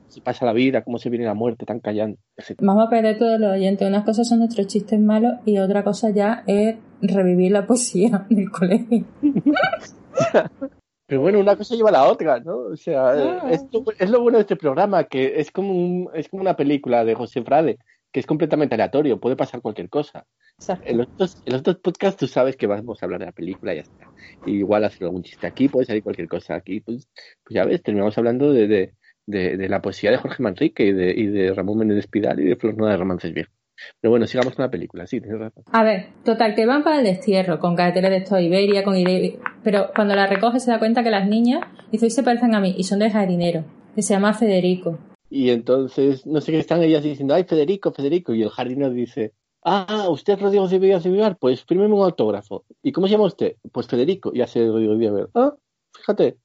se 0.08 0.22
pasa 0.22 0.45
la 0.45 0.54
vida, 0.54 0.84
cómo 0.84 0.97
se 0.97 1.10
viene 1.10 1.26
la 1.26 1.34
muerte, 1.36 1.66
tan 1.66 1.80
callando, 1.80 2.18
etc. 2.38 2.58
Vamos 2.62 2.88
a 2.88 2.89
perder 2.89 3.18
todos 3.20 3.39
los 3.39 3.52
oyentes. 3.54 3.88
Unas 3.88 4.04
cosas 4.04 4.28
son 4.28 4.39
nuestros 4.39 4.66
chistes 4.68 5.00
malos 5.00 5.34
y 5.45 5.58
otra 5.60 5.84
cosa 5.84 6.10
ya 6.10 6.43
es 6.47 6.76
revivir 7.02 7.52
la 7.52 7.66
poesía 7.68 8.26
del 8.30 8.50
colegio. 8.50 9.06
Pero 11.08 11.22
bueno, 11.22 11.39
una 11.39 11.56
cosa 11.56 11.76
lleva 11.76 11.89
a 11.89 11.93
la 11.93 12.04
otra, 12.08 12.39
¿no? 12.39 12.56
O 12.58 12.78
sea, 12.78 13.10
Ah. 13.10 13.50
es, 13.52 13.66
lo, 13.72 13.84
es 13.97 14.10
lo 14.12 14.22
bueno 14.22 14.38
de 14.38 14.43
este 14.43 14.56
programa, 14.56 15.06
que 15.06 15.39
es 15.39 15.52
como, 15.52 15.72
un- 15.74 16.10
es 16.14 16.30
como 16.30 16.41
una 16.41 16.56
película 16.56 17.04
de 17.04 17.16
José 17.16 17.41
Frade, 17.41 17.78
que 18.12 18.20
es 18.20 18.26
completamente 18.26 18.76
aleatorio, 18.76 19.20
puede 19.20 19.36
pasar 19.36 19.62
cualquier 19.62 19.89
cosa. 19.89 20.26
En 20.84 20.97
los, 20.97 21.07
otros, 21.07 21.41
en 21.45 21.53
los 21.53 21.62
otros 21.62 21.78
podcasts 21.78 22.20
tú 22.20 22.28
sabes 22.28 22.57
que 22.57 22.68
vamos 22.68 23.01
a 23.01 23.05
hablar 23.05 23.20
de 23.20 23.28
la 23.28 23.32
película 23.32 23.74
y 23.74 23.78
ya 23.78 23.84
está. 23.84 24.07
Y 24.45 24.57
igual 24.57 24.84
hacer 24.84 25.03
algún 25.03 25.24
chiste 25.24 25.47
aquí, 25.47 25.70
puede 25.70 25.86
salir 25.86 26.03
cualquier 26.03 26.28
cosa 26.28 26.55
aquí. 26.55 26.82
Pues, 26.82 27.07
pues 27.43 27.55
ya 27.55 27.66
ves, 27.66 27.82
terminamos 27.84 28.18
hablando 28.18 28.51
de, 28.51 28.68
de, 28.68 28.93
de, 29.26 29.57
de 29.57 29.70
la 29.70 29.82
poesía 29.82 30.12
de 30.12 30.18
Jorge 30.18 30.43
Manrique 30.43 30.86
y 30.86 30.91
de, 30.91 31.12
y 31.12 31.28
de 31.28 31.53
Ramón 31.53 31.78
Menéndez 31.80 32.07
Pidal 32.07 32.39
y 32.39 32.45
de 32.45 32.55
Flor 32.55 32.76
Nueva 32.76 32.93
de 32.93 32.97
Romances 32.97 33.34
Viejos. 33.34 33.53
Pero 34.01 34.12
bueno, 34.12 34.28
sigamos 34.28 34.55
con 34.55 34.64
la 34.64 34.72
película, 34.72 35.07
sí, 35.07 35.22
tienes 35.22 35.39
razón. 35.39 35.64
A 35.72 35.84
ver, 35.84 36.07
total, 36.26 36.53
que 36.53 36.66
van 36.66 36.84
para 36.84 36.99
el 36.99 37.05
destierro 37.05 37.60
con 37.60 37.78
carteles 37.78 38.10
de 38.10 38.18
esto 38.18 38.38
Iberia, 38.38 38.84
con 38.84 38.97
Iberia. 38.97 39.39
Pero 39.64 39.91
cuando 39.95 40.16
la 40.16 40.28
recoge 40.28 40.60
se 40.60 40.72
da 40.72 40.80
cuenta 40.80 41.01
que 41.03 41.10
las 41.10 41.28
niñas, 41.28 41.62
dice, 41.91 42.07
hoy 42.07 42.12
se 42.12 42.24
parecen 42.24 42.55
a 42.55 42.60
mí 42.60 42.76
y 42.78 42.84
son 42.84 42.99
de 42.99 43.10
jardinero, 43.10 43.64
que 43.95 44.01
se 44.01 44.14
llama 44.14 44.34
Federico. 44.34 44.99
Y 45.30 45.51
entonces, 45.51 46.25
no 46.25 46.41
sé 46.41 46.51
qué 46.51 46.59
están 46.59 46.82
ellas 46.82 47.03
diciendo, 47.03 47.36
ay, 47.36 47.43
Federico, 47.43 47.91
Federico. 47.91 48.34
Y 48.34 48.41
el 48.41 48.49
jardinero 48.49 48.91
dice, 48.91 49.34
ah, 49.63 50.07
usted 50.09 50.34
es 50.34 50.41
Rodrigo 50.41 50.67
de 50.67 50.80
Villas 50.80 51.03
de 51.03 51.11
Vivar, 51.11 51.38
pues 51.38 51.63
fírmeme 51.65 51.93
un 51.93 52.03
autógrafo. 52.03 52.65
¿Y 52.82 52.91
cómo 52.91 53.07
se 53.07 53.13
llama 53.13 53.25
usted? 53.25 53.57
Pues 53.71 53.88
Federico. 53.88 54.32
Y 54.34 54.41
hace 54.41 54.65
Rodrigo 54.65 54.93
de 54.93 54.97
Vivar, 54.97 55.30
ah, 55.36 55.55
fíjate. 55.95 56.38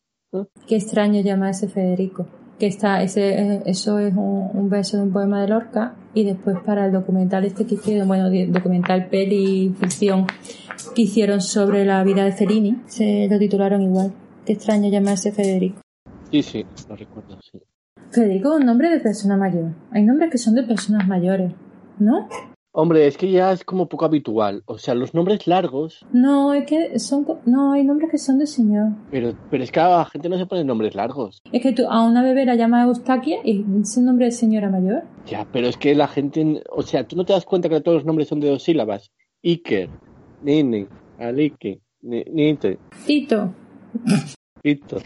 Qué 0.67 0.77
extraño 0.77 1.21
llamarse 1.23 1.69
Federico. 1.69 2.27
Que 2.59 2.67
está, 2.67 3.03
ese, 3.03 3.31
eh, 3.31 3.63
eso 3.67 3.99
es 3.99 4.13
un, 4.15 4.51
un 4.53 4.69
verso 4.69 4.97
de 4.97 5.05
un 5.05 5.13
poema 5.13 5.41
de 5.41 5.49
Lorca 5.49 5.97
y 6.13 6.25
después 6.25 6.57
para 6.65 6.87
el 6.87 6.93
documental 6.93 7.45
este 7.45 7.67
que 7.67 7.75
hicieron, 7.75 8.07
bueno, 8.07 8.31
documental 8.49 9.09
peli 9.09 9.75
ficción 9.81 10.27
que 10.95 11.03
hicieron 11.03 11.41
sobre 11.41 11.85
la 11.85 12.05
vida 12.05 12.25
de 12.25 12.33
Fellini, 12.33 12.77
se 12.87 13.27
lo 13.29 13.39
titularon 13.39 13.83
igual. 13.83 14.13
Qué 14.47 14.53
extraño 14.53 14.89
llamarse 14.89 15.33
Federico. 15.33 15.81
Sí, 16.31 16.43
sí, 16.43 16.65
lo 16.89 16.95
recuerdo, 16.95 17.39
sí. 17.41 17.61
Federico 18.11 18.55
es 18.55 18.61
un 18.61 18.67
nombre 18.67 18.91
de 18.91 19.01
persona 19.01 19.37
mayor. 19.37 19.73
Hay 19.91 20.03
nombres 20.05 20.31
que 20.31 20.39
son 20.39 20.55
de 20.55 20.63
personas 20.63 21.07
mayores, 21.09 21.53
¿no? 21.99 22.29
Hombre, 22.77 23.07
es 23.07 23.17
que 23.17 23.31
ya 23.31 23.53
es 23.53 23.63
como 23.65 23.89
poco 23.89 24.05
habitual. 24.05 24.65
O 24.67 24.79
sea, 24.79 24.95
los 24.97 25.15
nombres 25.15 25.47
largos, 25.47 26.05
No, 26.13 26.53
es 26.55 26.67
que 26.67 26.99
son... 26.99 27.25
No, 27.47 27.73
hay 27.73 27.85
nombres 27.85 28.11
que 28.11 28.19
son 28.19 28.39
de 28.39 28.49
señor. 28.49 28.89
pero, 29.13 29.33
pero 29.49 29.63
es 29.63 29.71
que 29.71 29.79
a 29.79 29.89
la 29.99 30.05
gente 30.07 30.29
no 30.29 30.37
se 30.39 30.47
pone 30.47 30.65
nombres 30.65 30.97
largos. 30.97 31.41
Es 31.53 31.63
que 31.63 31.73
tú 31.73 31.87
a 31.89 32.05
una 32.05 32.23
bebé 32.25 32.45
la 32.45 32.57
llamas 32.57 32.87
Eustaquia 32.89 33.39
y 33.45 33.65
es 33.81 33.97
un 33.97 34.07
nombre 34.07 34.25
de 34.27 34.33
señora 34.33 34.71
mayor. 34.71 35.03
Ya, 35.27 35.47
pero 35.53 35.69
es 35.69 35.77
que 35.77 35.95
la 35.95 36.09
gente, 36.09 36.65
o 36.69 36.83
sea, 36.83 37.07
tú 37.07 37.15
no 37.15 37.25
te 37.25 37.33
das 37.33 37.45
cuenta 37.45 37.69
que 37.69 37.81
todos 37.81 37.99
los 37.99 38.05
nombres 38.07 38.27
son 38.27 38.41
de 38.41 38.49
dos 38.51 38.65
sílabas. 38.65 39.13
Iker, 39.45 39.89
Nini, 40.43 40.89
Alike, 41.21 41.81
Ni- 42.03 42.25
Nite, 42.25 42.79
Tito. 43.07 43.55
Pito. 44.63 44.97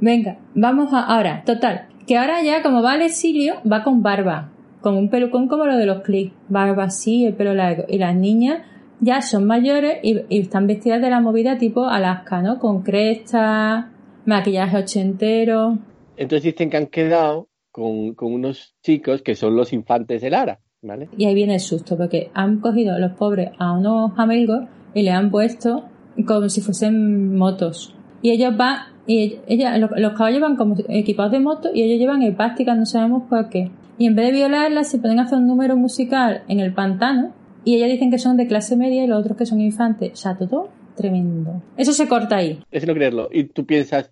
Venga, 0.00 0.38
vamos 0.54 0.92
a 0.92 1.02
ahora. 1.02 1.42
Total, 1.44 1.88
que 2.06 2.16
ahora 2.18 2.42
ya 2.42 2.62
como 2.62 2.82
va 2.82 2.92
al 2.92 3.02
exilio, 3.02 3.54
va 3.70 3.82
con 3.82 4.02
barba. 4.02 4.50
Con 4.80 4.96
un 4.96 5.08
pelucón 5.08 5.48
como 5.48 5.64
lo 5.64 5.76
de 5.76 5.86
los 5.86 6.02
clics. 6.02 6.34
Barba 6.48 6.84
así, 6.84 7.24
el 7.24 7.34
pelo 7.34 7.54
largo. 7.54 7.84
Y 7.88 7.98
las 7.98 8.14
niñas 8.14 8.62
ya 9.00 9.22
son 9.22 9.46
mayores 9.46 9.98
y, 10.02 10.20
y 10.28 10.40
están 10.40 10.66
vestidas 10.66 11.00
de 11.00 11.10
la 11.10 11.20
movida 11.20 11.58
tipo 11.58 11.86
Alaska, 11.86 12.42
¿no? 12.42 12.58
Con 12.58 12.82
cresta, 12.82 13.90
maquillaje 14.26 14.76
ochentero. 14.76 15.78
Entonces 16.16 16.52
dicen 16.52 16.70
que 16.70 16.76
han 16.76 16.86
quedado 16.86 17.48
con, 17.70 18.14
con 18.14 18.32
unos 18.32 18.76
chicos 18.82 19.22
que 19.22 19.34
son 19.34 19.56
los 19.56 19.72
infantes 19.72 20.22
de 20.22 20.30
Lara, 20.30 20.60
¿vale? 20.82 21.08
Y 21.16 21.24
ahí 21.24 21.34
viene 21.34 21.54
el 21.54 21.60
susto, 21.60 21.96
porque 21.96 22.30
han 22.34 22.60
cogido 22.60 22.98
los 22.98 23.12
pobres 23.12 23.50
a 23.58 23.72
unos 23.72 24.12
amigos 24.16 24.64
y 24.94 25.02
le 25.02 25.10
han 25.10 25.30
puesto 25.30 25.84
como 26.26 26.48
si 26.48 26.60
fuesen 26.60 27.36
motos. 27.36 27.96
Y 28.24 28.30
ellos 28.30 28.56
van, 28.56 28.78
y 29.06 29.36
ella, 29.46 29.76
los, 29.76 29.90
los 29.96 30.12
caballos 30.14 30.40
van 30.40 30.56
como 30.56 30.76
equipados 30.88 31.30
de 31.30 31.40
moto 31.40 31.68
y 31.74 31.82
ellos 31.82 31.98
llevan 31.98 32.22
hepásticas, 32.22 32.74
no 32.78 32.86
sabemos 32.86 33.24
por 33.28 33.50
qué. 33.50 33.70
Y 33.98 34.06
en 34.06 34.14
vez 34.16 34.28
de 34.28 34.32
violarlas, 34.32 34.88
se 34.90 34.96
pueden 34.98 35.20
hacer 35.20 35.36
un 35.36 35.46
número 35.46 35.76
musical 35.76 36.42
en 36.48 36.58
el 36.58 36.72
pantano. 36.72 37.32
Y 37.64 37.74
ellas 37.74 37.90
dicen 37.90 38.10
que 38.10 38.18
son 38.18 38.38
de 38.38 38.46
clase 38.46 38.76
media 38.78 39.04
y 39.04 39.06
los 39.06 39.20
otros 39.20 39.36
que 39.36 39.44
son 39.44 39.60
infantes. 39.60 40.12
O 40.14 40.16
sea, 40.16 40.38
todo 40.38 40.70
tremendo. 40.96 41.62
Eso 41.76 41.92
se 41.92 42.08
corta 42.08 42.36
ahí. 42.36 42.60
Es 42.70 42.86
no 42.86 42.94
creerlo. 42.94 43.28
Y 43.30 43.44
tú 43.44 43.66
piensas, 43.66 44.10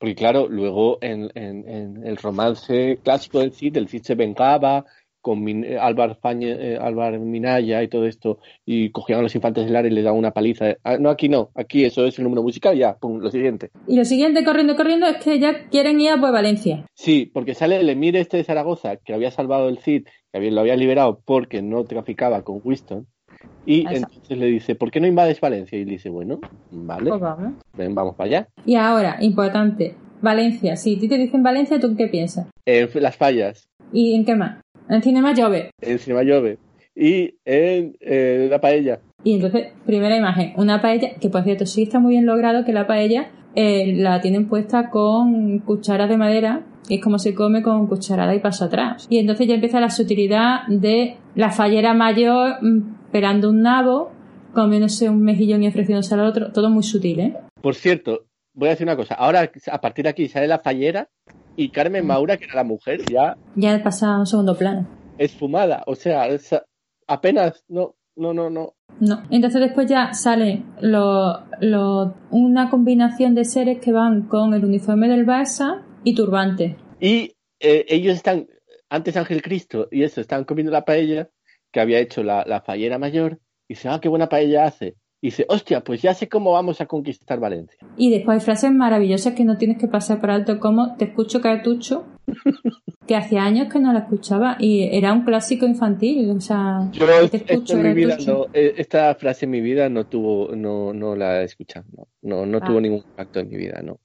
porque 0.00 0.16
claro, 0.16 0.48
luego 0.48 0.98
en, 1.00 1.30
en- 1.36 1.68
en 1.68 2.04
el 2.04 2.16
romance 2.16 2.98
clásico 3.04 3.38
del 3.38 3.52
Cid, 3.52 3.76
el 3.76 3.86
Cid 3.88 4.02
se 4.02 4.16
vengaba 4.16 4.84
con 5.22 5.42
Min- 5.42 5.64
eh, 5.64 5.78
Álvar, 5.78 6.18
Fañe- 6.20 6.56
eh, 6.58 6.78
Álvar 6.78 7.18
Minaya 7.18 7.82
y 7.82 7.88
todo 7.88 8.04
esto, 8.06 8.38
y 8.66 8.90
cogían 8.90 9.20
a 9.20 9.22
los 9.22 9.34
infantes 9.34 9.64
del 9.64 9.72
Lara 9.72 9.88
y 9.88 9.92
les 9.92 10.04
daban 10.04 10.18
una 10.18 10.32
paliza. 10.32 10.76
Ah, 10.84 10.98
no, 10.98 11.08
aquí 11.08 11.28
no, 11.30 11.50
aquí 11.54 11.84
eso 11.84 12.04
es 12.04 12.18
el 12.18 12.24
número 12.24 12.42
musical, 12.42 12.76
ya, 12.76 12.96
pum, 12.98 13.20
lo 13.20 13.30
siguiente. 13.30 13.70
Y 13.86 13.96
lo 13.96 14.04
siguiente, 14.04 14.44
corriendo, 14.44 14.76
corriendo, 14.76 15.06
es 15.06 15.16
que 15.18 15.38
ya 15.38 15.68
quieren 15.70 16.00
ir 16.00 16.10
a 16.10 16.18
pues, 16.20 16.32
Valencia. 16.32 16.84
Sí, 16.94 17.30
porque 17.32 17.54
sale 17.54 17.76
el 17.76 17.88
emir 17.88 18.16
este 18.16 18.36
de 18.36 18.44
Zaragoza, 18.44 18.96
que 18.96 19.14
había 19.14 19.30
salvado 19.30 19.68
el 19.68 19.78
Cid, 19.78 20.04
que 20.04 20.38
había- 20.38 20.50
lo 20.50 20.60
había 20.60 20.76
liberado 20.76 21.22
porque 21.24 21.62
no 21.62 21.84
traficaba 21.84 22.42
con 22.42 22.60
Winston, 22.64 23.06
y 23.64 23.82
Eso. 23.86 24.06
entonces 24.08 24.36
le 24.38 24.46
dice, 24.46 24.74
¿por 24.74 24.90
qué 24.90 25.00
no 25.00 25.06
invades 25.06 25.40
Valencia? 25.40 25.78
Y 25.78 25.84
le 25.84 25.92
dice, 25.92 26.10
bueno, 26.10 26.40
vale, 26.72 27.10
Pues 27.10 27.20
vamos. 27.20 27.52
ven, 27.76 27.94
vamos 27.94 28.16
para 28.16 28.26
allá. 28.28 28.48
Y 28.66 28.74
ahora, 28.74 29.18
importante, 29.20 29.94
Valencia. 30.20 30.76
Si 30.76 30.96
a 30.96 30.98
ti 30.98 31.08
te 31.08 31.16
dicen 31.16 31.42
Valencia, 31.44 31.78
¿tú 31.78 31.94
qué 31.96 32.08
piensas? 32.08 32.48
En 32.66 32.88
Las 33.02 33.16
Fallas, 33.16 33.68
¿Y 33.92 34.14
en 34.14 34.24
qué 34.24 34.34
más? 34.34 34.60
En 34.92 35.02
Cinema 35.02 35.32
Jove. 35.34 35.70
en 35.80 35.98
Cinema 35.98 36.22
Llove, 36.22 36.58
y 36.94 37.36
en 37.46 37.96
eh, 38.00 38.46
La 38.50 38.60
Paella. 38.60 39.00
Y 39.24 39.34
entonces, 39.36 39.68
primera 39.86 40.14
imagen, 40.14 40.52
una 40.56 40.82
paella, 40.82 41.14
que 41.18 41.30
por 41.30 41.44
cierto 41.44 41.64
sí 41.64 41.84
está 41.84 41.98
muy 41.98 42.10
bien 42.10 42.26
logrado 42.26 42.66
que 42.66 42.74
la 42.74 42.86
paella 42.86 43.30
eh, 43.54 43.94
la 43.96 44.20
tienen 44.20 44.48
puesta 44.48 44.90
con 44.90 45.60
cucharas 45.60 46.10
de 46.10 46.18
madera, 46.18 46.66
es 46.90 47.00
como 47.00 47.18
se 47.18 47.34
come 47.34 47.62
con 47.62 47.86
cucharada 47.86 48.34
y 48.34 48.40
paso 48.40 48.66
atrás. 48.66 49.06
Y 49.08 49.16
entonces 49.16 49.46
ya 49.46 49.54
empieza 49.54 49.80
la 49.80 49.88
sutilidad 49.88 50.66
de 50.68 51.16
la 51.36 51.50
fallera 51.52 51.94
mayor 51.94 52.56
mm, 52.60 53.12
pelando 53.12 53.48
un 53.48 53.62
nabo, 53.62 54.10
comiéndose 54.52 55.08
un 55.08 55.22
mejillón 55.22 55.62
y 55.62 55.68
ofreciéndose 55.68 56.12
al 56.12 56.20
otro, 56.20 56.52
todo 56.52 56.68
muy 56.68 56.82
sutil, 56.82 57.20
¿eh? 57.20 57.36
Por 57.62 57.76
cierto, 57.76 58.26
voy 58.52 58.68
a 58.68 58.72
decir 58.72 58.86
una 58.86 58.96
cosa, 58.96 59.14
ahora 59.14 59.50
a 59.70 59.80
partir 59.80 60.02
de 60.02 60.10
aquí 60.10 60.28
sale 60.28 60.46
La 60.48 60.58
Fallera 60.58 61.08
y 61.56 61.68
Carmen 61.70 62.06
Maura, 62.06 62.36
que 62.36 62.44
era 62.44 62.54
la 62.56 62.64
mujer, 62.64 63.02
ya 63.10 63.36
Ya 63.56 63.82
pasa 63.82 64.14
a 64.14 64.18
un 64.18 64.26
segundo 64.26 64.56
plano. 64.56 64.86
esfumada, 65.18 65.82
o 65.86 65.94
sea, 65.94 66.26
apenas, 67.06 67.64
no, 67.68 67.94
no, 68.16 68.32
no, 68.34 68.50
no. 68.50 68.74
No. 69.00 69.22
Entonces 69.30 69.60
después 69.60 69.88
ya 69.88 70.12
sale 70.14 70.62
lo, 70.80 71.44
lo- 71.60 72.14
una 72.30 72.68
combinación 72.70 73.34
de 73.34 73.44
seres 73.44 73.78
que 73.80 73.92
van 73.92 74.22
con 74.28 74.54
el 74.54 74.64
uniforme 74.64 75.08
del 75.08 75.26
Barça 75.26 75.82
y 76.04 76.14
turbante. 76.14 76.76
Y 77.00 77.32
eh, 77.60 77.84
ellos 77.88 78.14
están, 78.16 78.46
antes 78.90 79.16
Ángel 79.16 79.42
Cristo 79.42 79.88
y 79.90 80.02
eso, 80.02 80.20
estaban 80.20 80.44
comiendo 80.44 80.72
la 80.72 80.84
paella 80.84 81.30
que 81.72 81.80
había 81.80 82.00
hecho 82.00 82.22
la, 82.22 82.44
la 82.46 82.60
fallera 82.60 82.98
mayor 82.98 83.38
y 83.66 83.74
dice, 83.74 83.88
ah, 83.88 83.98
qué 84.00 84.08
buena 84.08 84.28
paella 84.28 84.64
hace. 84.66 84.96
Y 85.24 85.28
dice, 85.28 85.46
hostia, 85.48 85.82
pues 85.84 86.02
ya 86.02 86.14
sé 86.14 86.28
cómo 86.28 86.50
vamos 86.52 86.80
a 86.80 86.86
conquistar 86.86 87.38
Valencia. 87.38 87.78
Y 87.96 88.10
después 88.10 88.40
hay 88.40 88.44
frases 88.44 88.72
maravillosas 88.72 89.34
que 89.34 89.44
no 89.44 89.56
tienes 89.56 89.78
que 89.78 89.86
pasar 89.86 90.20
por 90.20 90.32
alto, 90.32 90.58
como 90.58 90.96
te 90.96 91.04
escucho 91.04 91.40
cartucho, 91.40 92.04
que 93.06 93.14
hacía 93.14 93.44
años 93.44 93.72
que 93.72 93.78
no 93.78 93.92
la 93.92 94.00
escuchaba 94.00 94.56
y 94.58 94.82
era 94.96 95.12
un 95.12 95.24
clásico 95.24 95.64
infantil, 95.64 96.28
o 96.30 96.40
sea, 96.40 96.88
Yo 96.90 97.06
te 97.28 97.36
esto 97.36 97.52
escucho 97.52 97.76
en 97.78 97.82
mi 97.84 97.94
vida, 97.94 98.08
cartucho. 98.16 98.32
no, 98.32 98.46
eh, 98.52 98.74
esta 98.78 99.14
frase 99.14 99.44
en 99.44 99.52
mi 99.52 99.60
vida 99.60 99.88
no 99.88 100.06
tuvo, 100.06 100.56
no, 100.56 100.92
no 100.92 101.14
la 101.14 101.42
he 101.42 101.44
escuchado, 101.44 101.86
no, 101.96 102.08
no, 102.22 102.44
no 102.44 102.58
Ah. 102.58 102.64
tuvo 102.66 102.80
ningún 102.80 102.98
impacto 102.98 103.38
en 103.38 103.48
mi 103.48 103.56
vida, 103.58 103.80
no. 103.80 104.00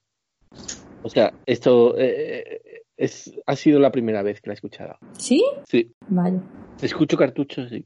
O 1.02 1.10
sea, 1.10 1.34
esto 1.48 1.96
eh, 1.98 2.62
es, 2.96 3.34
ha 3.48 3.56
sido 3.56 3.80
la 3.80 3.92
primera 3.92 4.22
vez 4.22 4.40
que 4.40 4.50
la 4.50 4.54
he 4.54 4.56
escuchado. 4.56 4.98
¿Sí? 5.18 5.44
Sí, 5.68 5.92
Vaya, 6.10 6.40
escucho 6.80 7.18
cartuchos, 7.18 7.70
sí. 7.72 7.84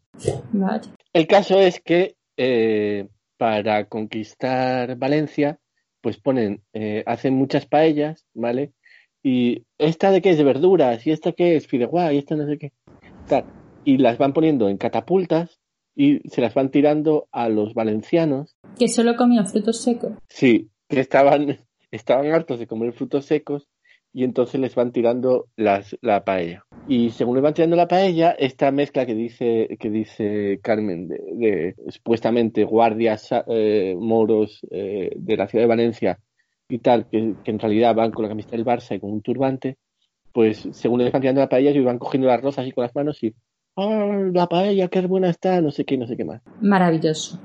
vaya. 0.51 0.81
El 1.13 1.27
caso 1.27 1.59
es 1.61 1.79
que 1.81 2.15
eh, 2.37 3.07
para 3.41 3.85
conquistar 3.85 4.97
Valencia, 4.97 5.57
pues 5.99 6.19
ponen, 6.19 6.61
eh, 6.73 7.01
hacen 7.07 7.33
muchas 7.33 7.65
paellas, 7.65 8.27
¿vale? 8.35 8.73
Y 9.23 9.65
esta 9.79 10.11
de 10.11 10.21
qué 10.21 10.29
es 10.29 10.37
de 10.37 10.43
verduras, 10.43 11.07
y 11.07 11.11
esta 11.11 11.31
qué 11.31 11.55
es 11.55 11.65
fideuá, 11.65 12.13
y 12.13 12.19
esta 12.19 12.35
no 12.35 12.45
sé 12.45 12.59
qué. 12.59 12.71
Tal. 13.27 13.45
Y 13.83 13.97
las 13.97 14.19
van 14.19 14.33
poniendo 14.33 14.69
en 14.69 14.77
catapultas 14.77 15.59
y 15.95 16.19
se 16.29 16.39
las 16.39 16.53
van 16.53 16.69
tirando 16.69 17.29
a 17.31 17.49
los 17.49 17.73
valencianos. 17.73 18.55
Que 18.77 18.87
solo 18.87 19.15
comía 19.15 19.43
frutos 19.43 19.81
secos. 19.81 20.11
Sí, 20.29 20.69
que 20.87 20.99
estaban, 20.99 21.61
estaban 21.89 22.27
hartos 22.27 22.59
de 22.59 22.67
comer 22.67 22.93
frutos 22.93 23.25
secos 23.25 23.67
y 24.13 24.23
entonces 24.23 24.59
les 24.59 24.75
van 24.75 24.91
tirando 24.91 25.47
las, 25.55 25.97
la 26.01 26.23
paella. 26.23 26.65
Y 26.87 27.11
según 27.11 27.35
les 27.35 27.43
van 27.43 27.53
tirando 27.53 27.75
la 27.75 27.87
paella, 27.87 28.31
esta 28.31 28.71
mezcla 28.71 29.05
que 29.05 29.15
dice, 29.15 29.77
que 29.79 29.89
dice 29.89 30.59
Carmen 30.61 31.07
de, 31.07 31.19
de 31.33 31.75
supuestamente 31.89 32.63
guardias 32.63 33.29
eh, 33.47 33.95
moros 33.97 34.59
eh, 34.69 35.11
de 35.15 35.37
la 35.37 35.47
ciudad 35.47 35.63
de 35.63 35.69
Valencia 35.69 36.19
y 36.67 36.79
tal, 36.79 37.07
que, 37.09 37.35
que 37.43 37.51
en 37.51 37.59
realidad 37.59 37.95
van 37.95 38.11
con 38.11 38.23
la 38.23 38.29
camiseta 38.29 38.55
del 38.55 38.65
Barça 38.65 38.95
y 38.95 38.99
con 38.99 39.11
un 39.11 39.21
turbante, 39.21 39.77
pues 40.33 40.67
según 40.71 41.03
les 41.03 41.11
van 41.11 41.21
tirando 41.21 41.41
la 41.41 41.49
paella, 41.49 41.71
ellos 41.71 41.85
van 41.85 41.99
cogiendo 41.99 42.27
las 42.27 42.41
rosas 42.41 42.63
así 42.63 42.71
con 42.71 42.83
las 42.83 42.95
manos 42.95 43.21
y 43.23 43.33
¡ah, 43.77 44.29
la 44.33 44.47
paella, 44.47 44.87
qué 44.87 45.01
buena 45.01 45.29
está! 45.29 45.61
No 45.61 45.71
sé 45.71 45.85
qué, 45.85 45.97
no 45.97 46.07
sé 46.07 46.17
qué 46.17 46.25
más. 46.25 46.41
Maravilloso. 46.61 47.39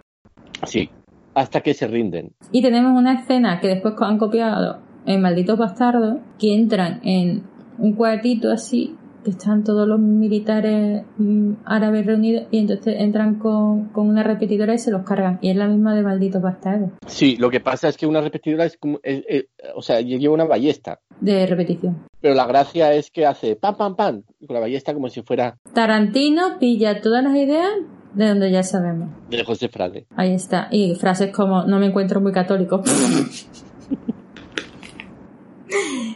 Sí, 0.65 0.91
hasta 1.35 1.61
que 1.61 1.75
se 1.75 1.87
rinden. 1.87 2.33
Y 2.53 2.63
tenemos 2.63 2.99
una 2.99 3.21
escena 3.21 3.61
que 3.61 3.69
después 3.69 3.95
han 4.01 4.19
copiado 4.19 4.86
en 5.07 5.23
Malditos 5.23 5.59
Bastardos, 5.59 6.19
que 6.39 6.55
entran 6.55 7.01
en 7.05 7.43
un 7.79 7.93
cuartito 7.95 8.51
así, 8.51 8.97
que 9.25 9.31
están 9.31 9.65
todos 9.65 9.89
los 9.89 9.99
militares 9.99 11.03
mm, 11.19 11.53
árabes 11.65 12.07
reunidos, 12.07 12.45
y 12.53 12.59
entonces 12.59 12.95
entran 12.99 13.37
con, 13.41 13.87
con 13.89 14.09
una 14.09 14.23
repetidora 14.23 14.75
y 14.75 14.79
se 14.79 14.91
los 14.93 15.03
cargan. 15.05 15.39
Y 15.43 15.51
es 15.51 15.57
la 15.57 15.67
misma 15.67 15.95
de 15.97 16.03
Malditos 16.03 16.41
Bastardos, 16.41 16.91
Sí, 17.07 17.37
lo 17.37 17.51
que 17.51 17.59
pasa 17.61 17.89
es 17.89 17.97
que 17.97 18.07
una 18.07 18.21
repetidora 18.21 18.65
es 18.65 18.77
como, 18.77 19.01
es- 19.03 19.25
es- 19.29 19.47
o 19.75 19.83
sea, 19.83 20.01
lleva 20.01 20.33
una 20.35 20.45
ballesta, 20.45 21.01
de 21.21 21.47
repetición. 21.47 22.05
pero 22.21 22.35
la 22.35 22.47
gracia 22.47 22.93
es 22.93 23.11
que 23.11 23.27
hace 23.27 23.57
pam, 23.57 23.77
pam, 23.77 23.97
pam, 23.97 24.23
con 24.47 24.55
la 24.55 24.61
ballesta 24.61 24.93
como 24.95 25.09
si 25.09 25.23
fuera 25.23 25.57
Tarantino 25.73 26.59
pilla 26.61 27.01
todas 27.01 27.25
las 27.25 27.35
ideas 27.37 27.69
de 28.15 28.29
donde 28.29 28.51
ya 28.51 28.63
sabemos. 28.63 29.09
de 29.29 29.45
José 29.45 29.69
Frade. 29.69 30.07
Ahí 30.17 30.33
está. 30.35 30.69
Y 30.71 30.95
frases 30.95 31.33
como, 31.35 31.65
no 31.65 31.79
me 31.79 31.87
encuentro 31.87 32.21
muy 32.21 32.33
católico. 32.33 32.83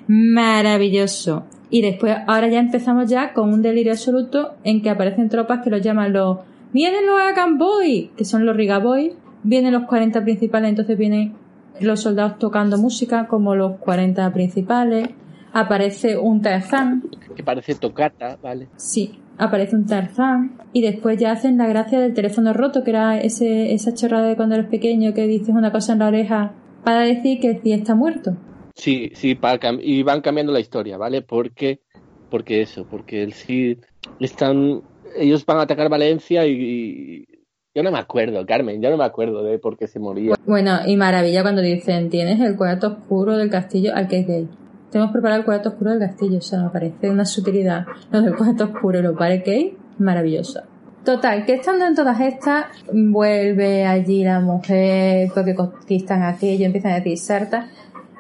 Maravilloso. 0.06 1.44
Y 1.70 1.82
después, 1.82 2.16
ahora 2.26 2.48
ya 2.48 2.58
empezamos 2.58 3.08
ya 3.08 3.32
con 3.32 3.52
un 3.52 3.62
delirio 3.62 3.92
absoluto 3.92 4.54
en 4.64 4.82
que 4.82 4.90
aparecen 4.90 5.28
tropas 5.28 5.60
que 5.62 5.70
los 5.70 5.80
llaman 5.80 6.12
los... 6.12 6.38
Vienen 6.72 7.06
los 7.06 7.20
Akan 7.20 7.58
Boys, 7.58 8.10
que 8.16 8.24
son 8.24 8.44
los 8.44 8.56
Riga 8.56 8.78
Boys. 8.78 9.12
Vienen 9.42 9.72
los 9.72 9.84
40 9.84 10.22
principales, 10.22 10.70
entonces 10.70 10.98
vienen 10.98 11.34
los 11.80 12.00
soldados 12.00 12.38
tocando 12.38 12.76
música 12.78 13.26
como 13.26 13.54
los 13.54 13.78
40 13.78 14.32
principales. 14.32 15.08
Aparece 15.52 16.16
un 16.16 16.42
Tarzán, 16.42 17.02
que 17.34 17.42
parece 17.42 17.74
tocata, 17.74 18.38
¿vale? 18.40 18.68
Sí, 18.76 19.18
aparece 19.38 19.74
un 19.74 19.86
Tarzán 19.86 20.52
y 20.72 20.82
después 20.82 21.18
ya 21.18 21.32
hacen 21.32 21.56
la 21.56 21.66
gracia 21.66 21.98
del 21.98 22.14
teléfono 22.14 22.52
roto, 22.52 22.84
que 22.84 22.90
era 22.90 23.18
ese, 23.20 23.72
esa 23.72 23.94
chorrada 23.94 24.28
de 24.28 24.36
cuando 24.36 24.54
eres 24.54 24.68
pequeño 24.68 25.14
que 25.14 25.26
dices 25.26 25.48
una 25.48 25.72
cosa 25.72 25.94
en 25.94 26.00
la 26.00 26.08
oreja 26.08 26.52
para 26.84 27.00
decir 27.00 27.40
que 27.40 27.50
el 27.50 27.60
tío 27.60 27.74
está 27.74 27.94
muerto. 27.94 28.36
Sí, 28.74 29.10
sí, 29.14 29.34
para 29.34 29.58
y 29.80 30.02
van 30.02 30.20
cambiando 30.20 30.52
la 30.52 30.60
historia, 30.60 30.96
¿vale? 30.96 31.22
Porque, 31.22 31.80
porque 32.30 32.62
eso, 32.62 32.86
porque 32.90 33.22
el 33.22 33.32
Cid 33.32 33.78
están, 34.20 34.82
ellos 35.16 35.44
van 35.44 35.58
a 35.58 35.62
atacar 35.62 35.88
Valencia 35.88 36.46
y, 36.46 36.52
y- 36.52 37.26
yo 37.72 37.84
no 37.84 37.92
me 37.92 37.98
acuerdo, 37.98 38.44
Carmen, 38.46 38.82
yo 38.82 38.90
no 38.90 38.96
me 38.96 39.04
acuerdo 39.04 39.44
de 39.44 39.58
por 39.60 39.78
qué 39.78 39.86
se 39.86 40.00
moría. 40.00 40.34
Bueno, 40.44 40.80
y 40.86 40.96
maravilla 40.96 41.42
cuando 41.42 41.62
dicen, 41.62 42.10
tienes 42.10 42.40
el 42.40 42.56
cuarto 42.56 42.88
oscuro 42.88 43.36
del 43.36 43.48
castillo 43.48 43.94
al 43.94 44.08
que 44.08 44.18
es 44.20 44.26
gay. 44.26 44.48
Te 44.90 44.98
hemos 44.98 45.12
preparado 45.12 45.38
el 45.40 45.44
cuarto 45.44 45.68
oscuro 45.68 45.90
del 45.90 46.00
castillo, 46.00 46.38
o 46.38 46.42
sea, 46.42 46.64
me 46.64 46.70
parece 46.70 47.08
una 47.08 47.24
sutilidad. 47.24 47.86
Lo 48.10 48.22
del 48.22 48.34
cuarto 48.34 48.64
oscuro 48.64 48.98
y 48.98 49.02
los 49.02 49.14
bares 49.14 49.44
gay, 49.44 49.76
maravilloso. 49.98 50.62
Total, 51.04 51.46
que 51.46 51.54
estando 51.54 51.86
en 51.86 51.94
todas 51.94 52.20
estas, 52.20 52.66
vuelve 52.92 53.86
allí 53.86 54.24
la 54.24 54.40
mujer, 54.40 55.30
porque 55.32 55.54
conquistan 55.54 56.24
aquello, 56.24 56.66
empiezan 56.66 56.92
a 56.92 56.96
decir 56.96 57.16
sartas, 57.18 57.70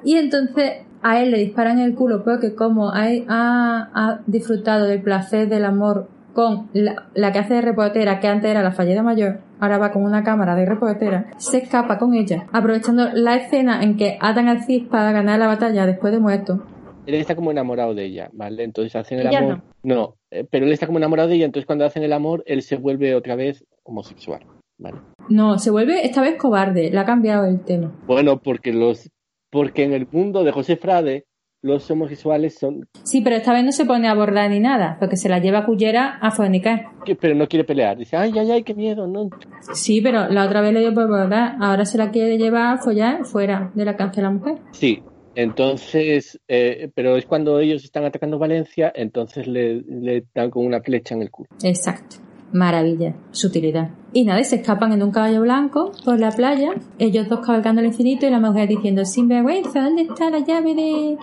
y 0.04 0.16
entonces 0.16 0.72
a 1.02 1.20
él 1.20 1.30
le 1.30 1.38
disparan 1.38 1.78
el 1.78 1.94
culo 1.94 2.22
porque 2.24 2.54
como 2.54 2.90
ha, 2.90 3.04
ha- 3.28 3.90
ha 3.94 4.20
disfrutado 4.26 4.84
del 4.86 5.02
placer 5.02 5.48
del 5.48 5.64
amor 5.64 6.08
con 6.34 6.68
la, 6.72 7.08
la 7.14 7.32
que 7.32 7.38
hace 7.40 7.54
de 7.54 7.60
reportera, 7.62 8.20
que 8.20 8.28
antes 8.28 8.50
era 8.50 8.62
la 8.62 8.70
fallida 8.70 9.02
mayor, 9.02 9.40
ahora 9.58 9.78
va 9.78 9.90
con 9.92 10.02
una 10.04 10.22
cámara 10.22 10.54
de 10.54 10.64
reportera, 10.66 11.26
se 11.38 11.58
escapa 11.58 11.98
con 11.98 12.14
ella, 12.14 12.46
aprovechando 12.52 13.08
la 13.14 13.36
escena 13.36 13.82
en 13.82 13.96
que 13.96 14.16
atan 14.20 14.46
al 14.48 14.62
Cid 14.62 14.88
para 14.88 15.10
ganar 15.12 15.38
la 15.40 15.48
batalla 15.48 15.86
después 15.86 16.12
de 16.12 16.20
muerto. 16.20 16.62
Él 17.06 17.14
está 17.16 17.34
como 17.34 17.50
enamorado 17.50 17.94
de 17.94 18.04
ella, 18.04 18.28
¿vale? 18.32 18.62
Entonces 18.62 18.94
hacen 18.94 19.18
el 19.18 19.26
Ella 19.26 19.38
amor. 19.38 19.62
No, 19.82 20.14
eh, 20.30 20.46
pero 20.48 20.66
él 20.66 20.72
está 20.72 20.86
como 20.86 20.98
enamorado 20.98 21.28
de 21.30 21.34
ella, 21.36 21.46
entonces 21.46 21.66
cuando 21.66 21.84
hacen 21.84 22.02
el 22.04 22.12
amor, 22.12 22.44
él 22.46 22.62
se 22.62 22.76
vuelve 22.76 23.14
otra 23.16 23.34
vez 23.34 23.64
homosexual, 23.82 24.40
¿vale? 24.78 24.98
No, 25.28 25.58
se 25.58 25.70
vuelve 25.70 26.06
esta 26.06 26.20
vez 26.22 26.36
cobarde, 26.36 26.90
le 26.90 26.98
ha 26.98 27.04
cambiado 27.06 27.46
el 27.46 27.60
tema. 27.64 27.90
Bueno, 28.06 28.38
porque 28.40 28.72
los, 28.72 29.10
porque 29.50 29.84
en 29.84 29.92
el 29.92 30.06
mundo 30.10 30.44
de 30.44 30.52
José 30.52 30.76
Frade, 30.76 31.26
los 31.62 31.90
homosexuales 31.90 32.58
son, 32.58 32.88
Sí, 33.04 33.20
pero 33.20 33.36
esta 33.36 33.52
vez 33.52 33.64
no 33.64 33.72
se 33.72 33.84
pone 33.84 34.08
a 34.08 34.14
bordar 34.14 34.48
ni 34.50 34.60
nada, 34.60 34.96
porque 34.98 35.16
se 35.16 35.28
la 35.28 35.40
lleva 35.40 35.58
a 35.58 35.66
Cullera 35.66 36.18
a 36.22 36.30
fornicar. 36.30 36.86
pero 37.20 37.34
no 37.34 37.46
quiere 37.48 37.64
pelear. 37.64 37.98
Dice, 37.98 38.16
ay, 38.16 38.32
ay, 38.38 38.50
ay, 38.50 38.62
qué 38.62 38.74
miedo, 38.74 39.06
no. 39.06 39.28
Sí, 39.74 40.00
pero 40.00 40.28
la 40.28 40.46
otra 40.46 40.62
vez 40.62 40.72
le 40.72 40.80
dio 40.80 40.94
por 40.94 41.06
bordar, 41.08 41.56
ahora 41.60 41.84
se 41.84 41.98
la 41.98 42.10
quiere 42.10 42.38
llevar 42.38 42.74
a 42.74 42.78
follar 42.78 43.26
fuera 43.26 43.70
de 43.74 43.84
la 43.84 43.94
cárcel 43.96 44.22
la 44.24 44.30
mujer. 44.30 44.54
Sí, 44.72 45.02
entonces, 45.34 46.40
eh, 46.48 46.90
pero 46.94 47.16
es 47.16 47.26
cuando 47.26 47.60
ellos 47.60 47.84
están 47.84 48.04
atacando 48.04 48.38
Valencia, 48.38 48.90
entonces 48.94 49.46
le, 49.46 49.82
le 49.82 50.24
dan 50.34 50.50
con 50.50 50.64
una 50.64 50.80
flecha 50.80 51.14
en 51.14 51.22
el 51.22 51.30
culo. 51.30 51.48
Exacto. 51.62 52.16
Maravilla, 52.52 53.14
sutilidad. 53.30 53.90
Y 54.12 54.24
nada, 54.24 54.42
se 54.44 54.56
escapan 54.56 54.92
en 54.92 55.02
un 55.02 55.12
caballo 55.12 55.40
blanco 55.42 55.92
por 56.04 56.18
la 56.18 56.30
playa, 56.32 56.74
ellos 56.98 57.28
dos 57.28 57.40
cabalgando 57.40 57.80
al 57.80 57.86
infinito 57.86 58.26
y 58.26 58.30
la 58.30 58.40
mujer 58.40 58.68
diciendo, 58.68 59.04
sin 59.04 59.28
vergüenza, 59.28 59.82
¿dónde 59.82 60.02
está 60.02 60.30
la 60.30 60.40
llave 60.40 60.74
de...? 60.74 61.18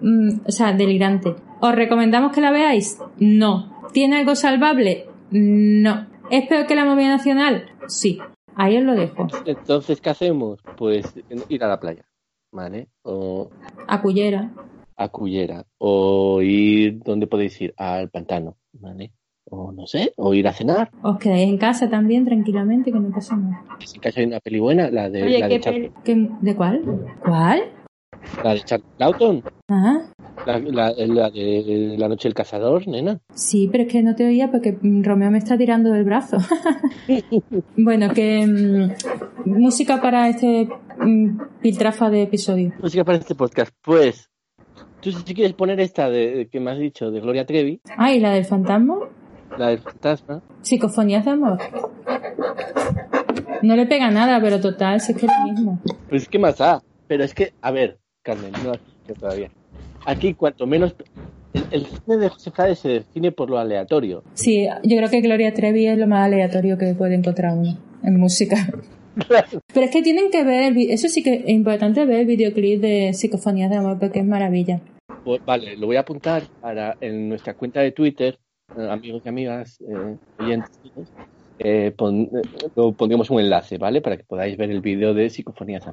Mm, 0.00 0.40
o 0.46 0.50
sea, 0.52 0.72
delirante. 0.72 1.34
¿Os 1.60 1.74
recomendamos 1.74 2.32
que 2.32 2.40
la 2.40 2.52
veáis? 2.52 2.98
No. 3.18 3.80
¿Tiene 3.92 4.18
algo 4.18 4.34
salvable? 4.34 5.06
No. 5.30 6.06
¿Es 6.30 6.46
peor 6.48 6.66
que 6.66 6.74
la 6.76 6.84
movida 6.84 7.08
nacional? 7.08 7.66
Sí. 7.88 8.18
Ahí 8.54 8.76
os 8.78 8.84
lo 8.84 8.94
dejo. 8.94 9.26
Entonces, 9.44 10.00
¿qué 10.00 10.10
hacemos? 10.10 10.60
Pues 10.76 11.12
ir 11.48 11.64
a 11.64 11.68
la 11.68 11.80
playa, 11.80 12.04
¿vale? 12.52 12.88
O 13.02 13.50
A 13.88 14.00
Cullera. 14.00 14.50
a 14.96 15.08
Cullera, 15.08 15.64
o 15.78 16.40
ir, 16.42 17.00
¿dónde 17.02 17.26
podéis 17.26 17.60
ir? 17.60 17.74
Al 17.76 18.10
pantano, 18.10 18.56
¿vale? 18.72 19.12
O 19.52 19.72
no 19.72 19.86
sé, 19.86 20.12
o 20.16 20.32
ir 20.32 20.46
a 20.46 20.52
cenar. 20.52 20.90
Os 21.02 21.18
quedáis 21.18 21.48
en 21.48 21.58
casa 21.58 21.90
también 21.90 22.24
tranquilamente, 22.24 22.92
que 22.92 23.00
no 23.00 23.10
pasa 23.10 23.36
nada. 23.36 23.64
Si 23.84 23.96
en 23.96 24.00
casa 24.02 24.20
hay 24.20 24.26
una 24.26 24.38
peli 24.40 24.60
buena, 24.60 24.90
la 24.90 25.10
de, 25.10 25.24
Oye, 25.24 25.38
la 25.40 25.48
de, 25.48 25.60
qué 25.60 25.70
peli- 25.70 25.92
¿Qué- 26.04 26.28
¿De 26.40 26.54
cuál? 26.54 26.82
¿Cuál? 27.24 27.60
la 28.44 28.54
de 28.54 28.60
Charles 28.60 28.86
Lawton, 28.98 29.42
Ah, 29.68 30.02
la, 30.46 30.58
la- 30.58 30.92
la 30.96 31.30
de 31.30 31.94
La 31.98 32.08
Noche 32.08 32.28
del 32.28 32.34
Cazador, 32.34 32.86
nena. 32.86 33.18
sí, 33.34 33.68
pero 33.72 33.84
es 33.84 33.90
que 33.92 34.02
no 34.02 34.14
te 34.14 34.26
oía 34.26 34.50
porque 34.50 34.78
Romeo 34.82 35.30
me 35.30 35.38
está 35.38 35.56
tirando 35.58 35.90
del 35.90 36.04
brazo. 36.04 36.36
bueno, 37.76 38.12
que 38.12 38.46
mm, 38.46 39.48
música 39.58 40.00
para 40.00 40.28
este 40.28 40.68
mm, 40.98 41.40
piltrafa 41.62 42.10
de 42.10 42.22
episodio. 42.22 42.72
Música 42.80 43.04
para 43.04 43.18
este 43.18 43.34
podcast. 43.34 43.72
Pues, 43.82 44.30
tú 45.00 45.10
si 45.12 45.34
quieres 45.34 45.54
poner 45.54 45.80
esta 45.80 46.08
de, 46.10 46.48
que 46.50 46.60
me 46.60 46.70
has 46.72 46.78
dicho, 46.78 47.10
de 47.10 47.20
Gloria 47.20 47.46
Trevi, 47.46 47.80
Ah, 47.96 48.12
¿y 48.12 48.20
la 48.20 48.32
del 48.32 48.44
fantasma? 48.44 48.96
La 49.60 49.68
del 49.68 49.78
fantasma, 49.78 50.42
Psicofonías 50.62 51.24
de 51.24 51.30
amor. 51.30 51.58
No 53.62 53.76
le 53.76 53.86
pega 53.86 54.10
nada, 54.10 54.40
pero 54.40 54.60
total, 54.60 55.00
si 55.00 55.12
es 55.12 55.18
que 55.18 55.26
es 55.26 55.32
lo 55.38 55.52
mismo. 55.52 55.78
Pues 56.08 56.28
qué 56.28 56.38
más 56.38 56.58
da. 56.58 56.82
Pero 57.06 57.24
es 57.24 57.34
que, 57.34 57.52
a 57.60 57.70
ver, 57.70 57.98
Carmen, 58.22 58.52
no 58.64 58.70
has 58.70 58.78
dicho 58.78 59.20
todavía. 59.20 59.50
Aquí, 60.06 60.34
cuanto 60.34 60.66
menos. 60.66 60.94
El, 61.52 61.64
el 61.72 61.86
cine 61.86 62.16
de 62.16 62.28
José 62.28 62.50
Frade 62.52 62.76
se 62.76 62.88
define 62.88 63.32
por 63.32 63.50
lo 63.50 63.58
aleatorio. 63.58 64.22
Sí, 64.34 64.66
yo 64.84 64.96
creo 64.96 65.10
que 65.10 65.20
Gloria 65.20 65.52
Trevi 65.52 65.86
es 65.88 65.98
lo 65.98 66.06
más 66.06 66.26
aleatorio 66.26 66.78
que 66.78 66.94
puede 66.94 67.16
encontrar 67.16 67.54
uno 67.54 67.76
en 68.02 68.18
música. 68.18 68.56
Pero 69.28 69.86
es 69.86 69.90
que 69.90 70.02
tienen 70.02 70.30
que 70.30 70.44
ver, 70.44 70.72
eso 70.78 71.08
sí 71.08 71.22
que 71.22 71.34
es 71.34 71.48
importante 71.48 72.06
ver 72.06 72.20
el 72.20 72.26
videoclip 72.26 72.80
de 72.80 73.12
Psicofonías 73.12 73.68
de 73.68 73.76
Amor 73.76 73.98
porque 73.98 74.20
es 74.20 74.24
maravilla. 74.24 74.80
Pues, 75.24 75.44
vale, 75.44 75.76
lo 75.76 75.86
voy 75.86 75.96
a 75.96 76.00
apuntar 76.00 76.44
para 76.60 76.96
en 77.00 77.28
nuestra 77.28 77.54
cuenta 77.54 77.80
de 77.80 77.90
Twitter, 77.90 78.38
amigos 78.76 79.22
y 79.24 79.28
amigas, 79.28 79.78
eh, 79.80 80.16
oyentes, 80.38 80.70
eh, 81.58 81.92
pon- 81.96 82.28
eh, 82.32 82.92
pondremos 82.96 83.28
un 83.30 83.40
enlace, 83.40 83.78
¿vale? 83.78 84.00
Para 84.00 84.16
que 84.16 84.24
podáis 84.24 84.56
ver 84.56 84.70
el 84.70 84.80
vídeo 84.80 85.12
de 85.14 85.28
Psicofonías. 85.30 85.84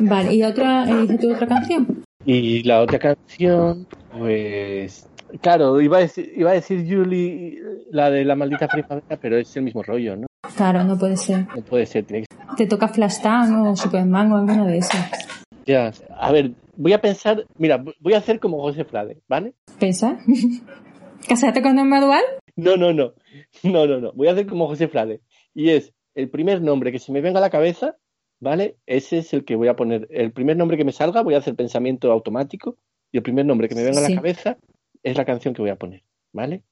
Vale, 0.00 0.34
¿y 0.34 0.42
otra, 0.42 0.86
tú 1.20 1.32
otra 1.34 1.46
canción? 1.46 2.02
Y 2.24 2.62
la 2.64 2.80
otra 2.82 2.98
canción, 2.98 3.86
pues. 4.10 5.08
Claro, 5.40 5.80
iba 5.80 5.98
a 5.98 6.00
decir, 6.00 6.32
iba 6.36 6.50
a 6.50 6.54
decir 6.54 6.86
Julie, 6.88 7.60
la 7.90 8.10
de 8.10 8.24
la 8.24 8.36
maldita 8.36 8.68
primavera, 8.68 9.18
pero 9.20 9.36
es 9.38 9.56
el 9.56 9.64
mismo 9.64 9.82
rollo, 9.82 10.16
¿no? 10.16 10.26
Claro, 10.56 10.84
no 10.84 10.96
puede 10.96 11.16
ser. 11.16 11.46
No 11.54 11.62
puede 11.62 11.84
ser, 11.86 12.04
tiene 12.04 12.24
que 12.24 12.56
Te 12.56 12.66
toca 12.66 12.88
Flash 12.88 13.20
Tan 13.22 13.52
o 13.54 13.76
Superman 13.76 14.30
o 14.32 14.36
alguna 14.36 14.66
de 14.66 14.78
esas. 14.78 15.26
Ya, 15.66 15.90
a 16.16 16.30
ver, 16.30 16.52
voy 16.76 16.92
a 16.92 17.00
pensar, 17.00 17.44
mira, 17.58 17.82
voy 18.00 18.14
a 18.14 18.18
hacer 18.18 18.38
como 18.38 18.60
José 18.60 18.84
Frade, 18.84 19.18
¿vale? 19.28 19.54
¿Pensa? 19.80 20.16
¿Casarte 21.28 21.62
con 21.62 21.76
Norma 21.76 22.00
Dual? 22.00 22.22
No, 22.56 22.76
no, 22.76 22.92
no, 22.92 23.12
no, 23.62 23.86
no, 23.86 24.00
no, 24.00 24.12
voy 24.12 24.28
a 24.28 24.32
hacer 24.32 24.46
como 24.46 24.66
José 24.66 24.88
Frade. 24.88 25.20
Y 25.54 25.70
es 25.70 25.92
el 26.14 26.30
primer 26.30 26.62
nombre 26.62 26.92
que 26.92 26.98
se 26.98 27.12
me 27.12 27.20
venga 27.20 27.38
a 27.38 27.42
la 27.42 27.50
cabeza, 27.50 27.96
¿vale? 28.40 28.76
Ese 28.86 29.18
es 29.18 29.32
el 29.34 29.44
que 29.44 29.56
voy 29.56 29.68
a 29.68 29.76
poner. 29.76 30.06
El 30.10 30.32
primer 30.32 30.56
nombre 30.56 30.76
que 30.76 30.84
me 30.84 30.92
salga, 30.92 31.22
voy 31.22 31.34
a 31.34 31.38
hacer 31.38 31.54
pensamiento 31.54 32.10
automático. 32.10 32.76
Y 33.12 33.18
el 33.18 33.22
primer 33.22 33.46
nombre 33.46 33.68
que 33.68 33.74
me 33.74 33.84
venga 33.84 33.98
a 33.98 34.08
la 34.08 34.14
cabeza 34.14 34.56
es 35.02 35.16
la 35.16 35.24
canción 35.24 35.54
que 35.54 35.62
voy 35.62 35.70
a 35.70 35.76
poner, 35.76 36.02
¿vale? 36.32 36.62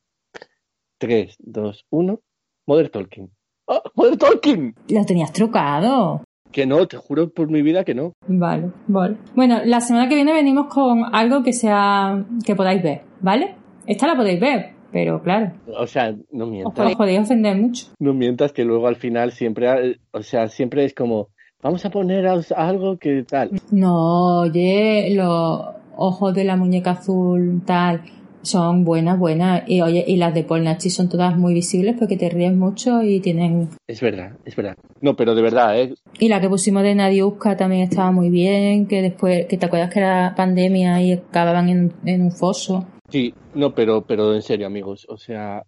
3, 0.98 1.36
2, 1.38 1.86
1. 1.90 2.20
Modern 2.66 2.90
Talking. 2.90 3.30
¡Oh, 3.66 3.82
Modern 3.94 4.18
Talking! 4.18 4.74
Lo 4.88 5.04
tenías 5.04 5.32
trucado. 5.32 6.24
Que 6.50 6.66
no, 6.66 6.86
te 6.86 6.96
juro 6.96 7.30
por 7.30 7.50
mi 7.50 7.62
vida 7.62 7.84
que 7.84 7.94
no. 7.94 8.12
Vale, 8.26 8.70
vale. 8.86 9.18
Bueno, 9.34 9.60
la 9.64 9.80
semana 9.80 10.08
que 10.08 10.14
viene 10.14 10.32
venimos 10.32 10.72
con 10.72 11.04
algo 11.14 11.42
que 11.42 11.52
sea 11.52 12.24
que 12.44 12.54
podáis 12.54 12.82
ver, 12.82 13.02
¿vale? 13.20 13.56
Esta 13.86 14.06
la 14.06 14.16
podéis 14.16 14.40
ver, 14.40 14.70
pero 14.92 15.22
claro, 15.22 15.52
O 15.78 15.86
sea, 15.86 16.14
no 16.32 16.44
os 16.44 16.50
mientas. 16.50 16.74
podéis, 16.74 16.96
podéis 16.96 17.20
ofender 17.20 17.56
mucho. 17.56 17.86
No 17.98 18.14
mientas 18.14 18.52
que 18.52 18.64
luego 18.64 18.86
al 18.86 18.96
final 18.96 19.32
siempre, 19.32 19.98
o 20.12 20.22
sea, 20.22 20.48
siempre 20.48 20.84
es 20.84 20.94
como, 20.94 21.28
vamos 21.62 21.84
a 21.84 21.90
poner 21.90 22.26
a- 22.26 22.40
algo 22.56 22.96
que 22.98 23.22
tal. 23.24 23.50
No, 23.70 24.40
oye, 24.40 25.10
los 25.14 25.60
ojos 25.96 26.34
de 26.34 26.44
la 26.44 26.56
muñeca 26.56 26.92
azul, 26.92 27.62
tal, 27.66 28.02
son 28.42 28.84
buenas, 28.84 29.18
buenas. 29.18 29.62
Y 29.66 29.80
oye, 29.80 30.04
y 30.06 30.16
las 30.16 30.34
de 30.34 30.44
Paul 30.44 30.64
Nachi 30.64 30.90
son 30.90 31.08
todas 31.08 31.36
muy 31.36 31.54
visibles 31.54 31.96
porque 31.98 32.16
te 32.16 32.28
ríes 32.28 32.54
mucho 32.54 33.02
y 33.02 33.20
tienen. 33.20 33.68
Es 33.88 34.00
verdad, 34.00 34.32
es 34.44 34.54
verdad. 34.56 34.74
No, 35.00 35.16
pero 35.16 35.34
de 35.34 35.42
verdad, 35.42 35.78
¿eh? 35.80 35.94
Y 36.18 36.28
la 36.28 36.40
que 36.40 36.48
pusimos 36.48 36.82
de 36.82 36.94
Nadiuska 36.94 37.56
también 37.56 37.82
estaba 37.82 38.10
muy 38.12 38.30
bien, 38.30 38.86
que 38.86 39.02
después, 39.02 39.46
que 39.46 39.56
te 39.58 39.66
acuerdas 39.66 39.92
que 39.92 40.00
era 40.00 40.34
pandemia 40.36 41.00
y 41.02 41.12
acababan 41.12 41.68
en, 41.68 41.92
en 42.04 42.22
un 42.22 42.32
foso. 42.32 42.86
Sí, 43.14 43.32
no, 43.54 43.76
pero, 43.76 44.04
pero 44.04 44.34
en 44.34 44.42
serio, 44.42 44.66
amigos. 44.66 45.06
O 45.08 45.16
sea, 45.16 45.62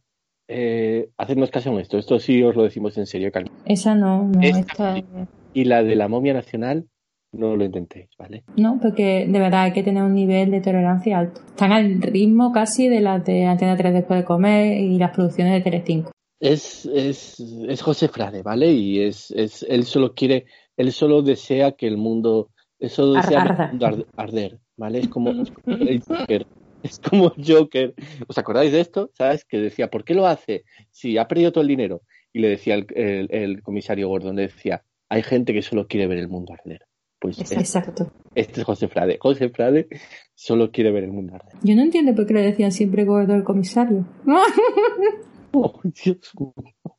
eh, 0.49 1.11
hacednos 1.17 1.53
caso 1.53 1.71
en 1.71 1.79
esto. 1.79 1.97
Esto 1.97 2.19
sí 2.19 2.43
os 2.43 2.57
lo 2.57 2.65
decimos 2.65 2.99
en 2.99 3.07
serio, 3.07 3.31
Carmen. 3.31 3.53
Esa 3.65 3.95
no, 3.95 4.25
no, 4.25 4.41
Esta 4.43 4.99
esta. 4.99 5.29
Y 5.55 5.63
la 5.63 5.85
de 5.85 5.95
la 5.95 6.09
momia 6.09 6.35
nacional, 6.35 6.89
no 7.31 7.55
lo 7.55 7.65
intentéis, 7.65 8.09
¿vale? 8.19 8.43
No, 8.57 8.81
porque 8.83 9.29
de 9.29 9.39
verdad 9.39 9.63
hay 9.63 9.73
que 9.73 9.85
tener 9.85 10.03
un 10.03 10.15
nivel 10.15 10.51
de 10.51 10.61
tolerancia 10.61 11.21
alto. 11.21 11.41
Están 11.47 11.71
al 11.71 12.03
ritmo 12.03 12.51
casi 12.51 12.89
de 12.89 13.01
las 13.01 13.25
de 13.25 13.45
Antena 13.45 13.77
3 13.77 13.95
después 13.95 14.19
de 14.19 14.25
comer 14.25 14.81
y 14.81 14.99
las 14.99 15.15
producciones 15.15 15.53
de 15.53 15.61
Telecinco. 15.61 16.11
Es, 16.41 16.85
es, 16.87 17.39
es 17.39 17.81
José 17.81 18.09
Frade, 18.09 18.43
¿vale? 18.43 18.73
Y 18.73 19.03
es, 19.03 19.31
es, 19.31 19.65
él 19.69 19.85
solo 19.85 20.15
quiere, 20.15 20.47
él 20.77 20.91
solo 20.91 21.23
desea 21.23 21.71
que 21.71 21.87
el 21.87 21.97
mundo, 21.97 22.51
solo 22.89 23.13
desea 23.13 23.71
arder, 24.17 24.59
¿vale? 24.77 24.99
Es 24.99 25.09
como, 25.09 25.31
es 25.31 25.53
como 25.53 25.77
el 25.77 26.03
Joker. 26.03 26.45
Es 26.87 26.99
como 26.99 27.33
Joker. 27.45 27.95
¿Os 28.27 28.39
acordáis 28.39 28.73
de 28.73 28.81
esto? 28.81 29.11
¿Sabes? 29.15 29.45
Que 29.45 29.59
decía, 29.59 29.91
¿por 29.91 30.05
qué 30.05 30.15
lo 30.15 30.27
hace? 30.27 30.65
Si 30.91 31.19
ha 31.19 31.27
perdido 31.27 31.53
todo 31.53 31.63
el 31.63 31.69
dinero. 31.69 32.03
Y 32.33 32.41
le 32.41 32.49
decía 32.49 32.75
el, 32.75 32.87
el, 32.95 33.29
el 33.31 33.63
comisario 33.63 34.09
Gordon, 34.09 34.37
le 34.37 34.43
decía, 34.43 34.85
hay 35.09 35.23
gente 35.23 35.53
que 35.53 35.63
solo 35.63 35.87
quiere 35.87 36.07
ver 36.07 36.19
el 36.19 36.29
mundo 36.29 36.53
arder. 36.53 36.83
Pues 37.19 37.39
este, 37.39 37.55
Exacto. 37.55 38.13
este 38.35 38.61
es 38.61 38.67
José 38.67 38.89
Frade. 38.89 39.19
José 39.19 39.49
Frade 39.49 39.89
solo 40.35 40.71
quiere 40.71 40.93
ver 40.93 41.05
el 41.05 41.13
mundo 41.13 41.35
arder. 41.35 41.55
Yo 41.63 41.75
no 41.75 41.83
entiendo 41.83 42.15
por 42.15 42.27
qué 42.27 42.35
le 42.35 42.43
decían 42.43 42.73
siempre 42.73 43.05
gordo 43.05 43.35
al 43.35 43.45
comisario. 43.45 44.07
Oh, 45.59 45.81
Dios 45.85 46.33
mío. 46.39 46.97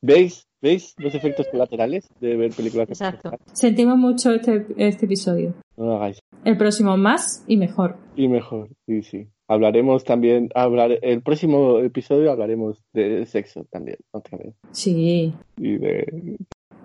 ¿Veis? 0.00 0.46
¿Veis 0.62 0.94
los 0.96 1.14
efectos 1.14 1.46
colaterales 1.48 2.08
de 2.18 2.34
ver 2.34 2.50
películas? 2.52 2.88
Exacto. 2.88 3.32
Sentimos 3.52 3.98
mucho 3.98 4.30
este, 4.32 4.66
este 4.78 5.04
episodio. 5.04 5.54
No 5.80 5.86
lo 5.86 5.94
hagáis. 5.96 6.20
El 6.44 6.58
próximo 6.58 6.98
más 6.98 7.42
y 7.46 7.56
mejor. 7.56 7.96
Y 8.14 8.28
mejor, 8.28 8.68
sí, 8.84 9.02
sí. 9.02 9.26
Hablaremos 9.48 10.04
también, 10.04 10.50
hablar, 10.54 10.98
el 11.00 11.22
próximo 11.22 11.78
episodio 11.78 12.30
hablaremos 12.30 12.84
de 12.92 13.24
sexo 13.24 13.64
también, 13.70 13.96
otra 14.10 14.36
vez. 14.36 14.54
Sí. 14.72 15.32
Y 15.56 15.78
de... 15.78 16.36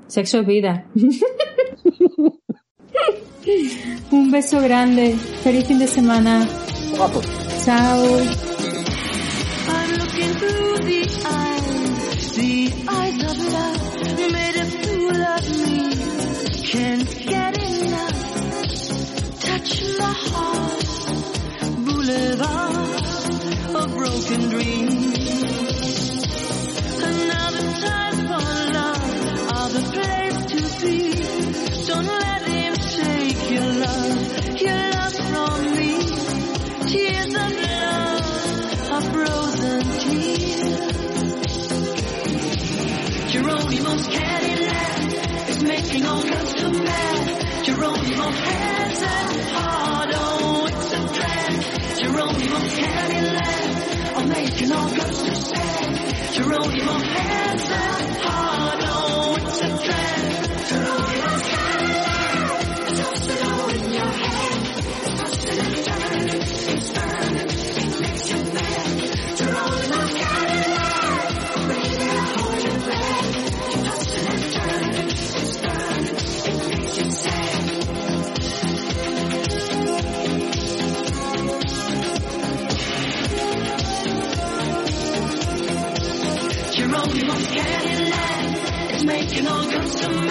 Sexo 0.07 0.39
es 0.39 0.47
vida. 0.47 0.85
Un 4.11 4.31
beso 4.31 4.61
grande. 4.61 5.15
Feliz 5.43 5.67
fin 5.67 5.79
de 5.79 5.87
semana. 5.87 6.47
Chao. 7.65 7.99
I'm 16.77 17.34
Geronimo's 43.35 44.07
Cadillac 44.07 45.49
is 45.49 45.63
making 45.63 46.05
all 46.05 46.23
girls 46.23 46.57
so 46.57 46.71
mad. 46.71 47.63
Geronimo 47.65 48.29
has 48.31 48.74
Hansen, 55.45 55.95
Geronimo 56.33 56.93
Hansen. 56.93 58.14
It 89.37 89.45
all 89.45 89.69
comes 89.69 89.95
to 89.95 90.24